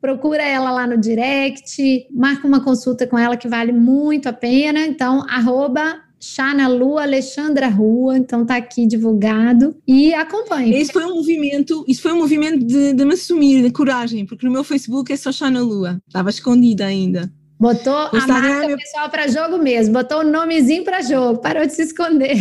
procura 0.00 0.44
ela 0.44 0.70
lá 0.70 0.86
no 0.86 0.96
direct, 0.96 2.06
marca 2.12 2.46
uma 2.46 2.62
consulta 2.62 3.08
com 3.08 3.18
ela 3.18 3.36
que 3.36 3.48
vale 3.48 3.72
muito 3.72 4.28
a 4.28 4.32
pena. 4.32 4.86
Então, 4.86 5.26
arroba 5.28 6.09
Chá 6.20 6.52
na 6.52 6.68
Lua, 6.68 7.02
Alexandra 7.02 7.68
Rua, 7.68 8.18
então 8.18 8.44
tá 8.44 8.56
aqui 8.56 8.86
divulgado 8.86 9.74
e 9.88 10.12
acompanhe. 10.12 10.74
Esse 10.74 10.92
foi 10.92 11.04
um 11.06 11.14
movimento, 11.14 11.82
isso 11.88 12.02
foi 12.02 12.12
um 12.12 12.18
movimento 12.18 12.64
de, 12.64 12.92
de 12.92 13.04
me 13.06 13.14
assumir, 13.14 13.62
de 13.62 13.70
coragem, 13.70 14.26
porque 14.26 14.44
no 14.44 14.52
meu 14.52 14.62
Facebook 14.62 15.10
é 15.10 15.16
só 15.16 15.32
Chá 15.32 15.50
na 15.50 15.60
Lua, 15.60 15.98
estava 16.06 16.28
escondida 16.28 16.84
ainda. 16.84 17.32
Botou 17.58 17.92
o 18.12 18.16
a 18.16 18.26
marca 18.26 18.66
meu... 18.66 18.76
pessoal 18.76 19.08
para 19.08 19.28
jogo 19.28 19.58
mesmo, 19.58 19.94
botou 19.94 20.20
o 20.20 20.24
nomezinho 20.24 20.84
para 20.84 21.00
jogo, 21.00 21.40
parou 21.40 21.66
de 21.66 21.72
se 21.72 21.82
esconder. 21.82 22.36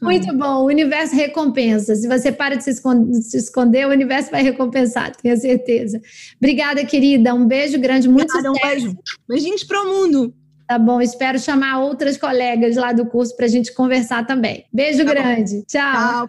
Muito 0.00 0.32
bom, 0.36 0.62
o 0.62 0.66
universo 0.66 1.14
recompensa. 1.14 1.94
Se 1.96 2.06
você 2.06 2.30
para 2.30 2.56
de 2.56 2.64
se 2.64 2.70
esconder, 2.70 3.22
se 3.22 3.36
esconder, 3.36 3.86
o 3.86 3.90
universo 3.90 4.30
vai 4.30 4.42
recompensar, 4.42 5.14
tenho 5.16 5.36
certeza. 5.36 6.00
Obrigada, 6.36 6.84
querida. 6.84 7.34
Um 7.34 7.46
beijo 7.46 7.78
grande, 7.78 8.08
muito 8.08 8.30
Obrigada, 8.30 8.54
sucesso. 8.54 8.76
Um 8.76 8.88
beijo. 8.90 8.98
Beijinhos 9.28 9.64
para 9.64 9.82
o 9.82 9.86
mundo. 9.86 10.34
Tá 10.70 10.78
bom, 10.78 11.00
espero 11.00 11.36
chamar 11.36 11.80
outras 11.80 12.16
colegas 12.16 12.76
lá 12.76 12.92
do 12.92 13.04
curso 13.04 13.34
para 13.36 13.46
a 13.46 13.48
gente 13.48 13.74
conversar 13.74 14.24
também. 14.24 14.66
Beijo 14.72 15.04
tá 15.04 15.12
grande. 15.12 15.64
Tchau. 15.66 16.28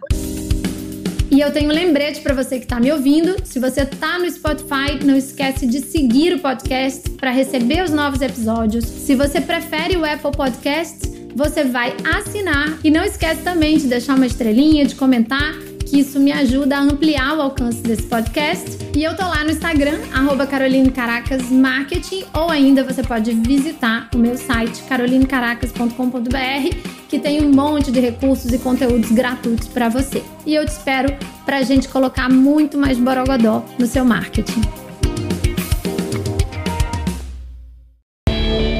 E 1.30 1.40
eu 1.40 1.52
tenho 1.52 1.70
um 1.70 1.72
lembrete 1.72 2.20
para 2.20 2.34
você 2.34 2.58
que 2.58 2.64
está 2.64 2.80
me 2.80 2.90
ouvindo. 2.90 3.36
Se 3.44 3.60
você 3.60 3.82
está 3.82 4.18
no 4.18 4.28
Spotify, 4.28 4.98
não 5.04 5.16
esquece 5.16 5.64
de 5.64 5.78
seguir 5.78 6.34
o 6.34 6.40
podcast 6.40 7.08
para 7.10 7.30
receber 7.30 7.84
os 7.84 7.92
novos 7.92 8.20
episódios. 8.20 8.84
Se 8.84 9.14
você 9.14 9.40
prefere 9.40 9.96
o 9.96 10.04
Apple 10.04 10.32
Podcast, 10.32 11.08
você 11.36 11.62
vai 11.62 11.94
assinar. 12.04 12.80
E 12.82 12.90
não 12.90 13.04
esquece 13.04 13.42
também 13.42 13.78
de 13.78 13.86
deixar 13.86 14.16
uma 14.16 14.26
estrelinha, 14.26 14.84
de 14.84 14.96
comentar 14.96 15.54
que 15.92 16.00
isso 16.00 16.18
me 16.18 16.32
ajuda 16.32 16.78
a 16.78 16.80
ampliar 16.80 17.36
o 17.36 17.42
alcance 17.42 17.82
desse 17.82 18.04
podcast. 18.04 18.78
E 18.96 19.04
eu 19.04 19.14
tô 19.14 19.24
lá 19.24 19.44
no 19.44 19.50
Instagram, 19.50 19.98
arroba 20.14 20.46
Caroline 20.46 20.90
Caracas 20.90 21.50
Marketing, 21.50 22.24
ou 22.32 22.48
ainda 22.48 22.82
você 22.82 23.02
pode 23.02 23.30
visitar 23.34 24.08
o 24.14 24.18
meu 24.18 24.38
site 24.38 24.82
carolinecaracas.com.br, 24.84 26.76
que 27.10 27.18
tem 27.18 27.44
um 27.44 27.50
monte 27.50 27.92
de 27.92 28.00
recursos 28.00 28.50
e 28.50 28.58
conteúdos 28.58 29.12
gratuitos 29.12 29.68
para 29.68 29.90
você. 29.90 30.22
E 30.46 30.54
eu 30.54 30.64
te 30.64 30.70
espero 30.70 31.14
para 31.44 31.58
a 31.58 31.62
gente 31.62 31.86
colocar 31.88 32.30
muito 32.30 32.78
mais 32.78 32.96
borogodó 32.96 33.62
no 33.78 33.86
seu 33.86 34.02
marketing. 34.02 34.62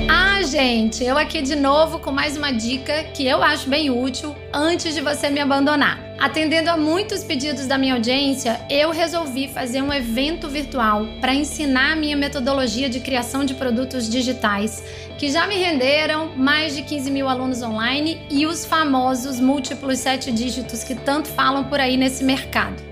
Ah, 0.08 0.40
gente, 0.44 1.04
eu 1.04 1.18
aqui 1.18 1.42
de 1.42 1.56
novo 1.56 1.98
com 1.98 2.10
mais 2.10 2.38
uma 2.38 2.52
dica 2.52 3.04
que 3.14 3.26
eu 3.26 3.42
acho 3.42 3.68
bem 3.68 3.90
útil 3.90 4.34
antes 4.50 4.94
de 4.94 5.02
você 5.02 5.28
me 5.28 5.40
abandonar. 5.40 6.11
Atendendo 6.22 6.70
a 6.70 6.76
muitos 6.76 7.24
pedidos 7.24 7.66
da 7.66 7.76
minha 7.76 7.94
audiência, 7.94 8.60
eu 8.70 8.92
resolvi 8.92 9.48
fazer 9.48 9.82
um 9.82 9.92
evento 9.92 10.48
virtual 10.48 11.04
para 11.20 11.34
ensinar 11.34 11.94
a 11.94 11.96
minha 11.96 12.16
metodologia 12.16 12.88
de 12.88 13.00
criação 13.00 13.44
de 13.44 13.54
produtos 13.54 14.08
digitais, 14.08 14.84
que 15.18 15.28
já 15.28 15.48
me 15.48 15.56
renderam 15.56 16.30
mais 16.36 16.76
de 16.76 16.82
15 16.82 17.10
mil 17.10 17.28
alunos 17.28 17.60
online 17.60 18.24
e 18.30 18.46
os 18.46 18.64
famosos 18.64 19.40
múltiplos 19.40 19.98
sete 19.98 20.30
dígitos 20.30 20.84
que 20.84 20.94
tanto 20.94 21.26
falam 21.26 21.64
por 21.64 21.80
aí 21.80 21.96
nesse 21.96 22.22
mercado. 22.22 22.91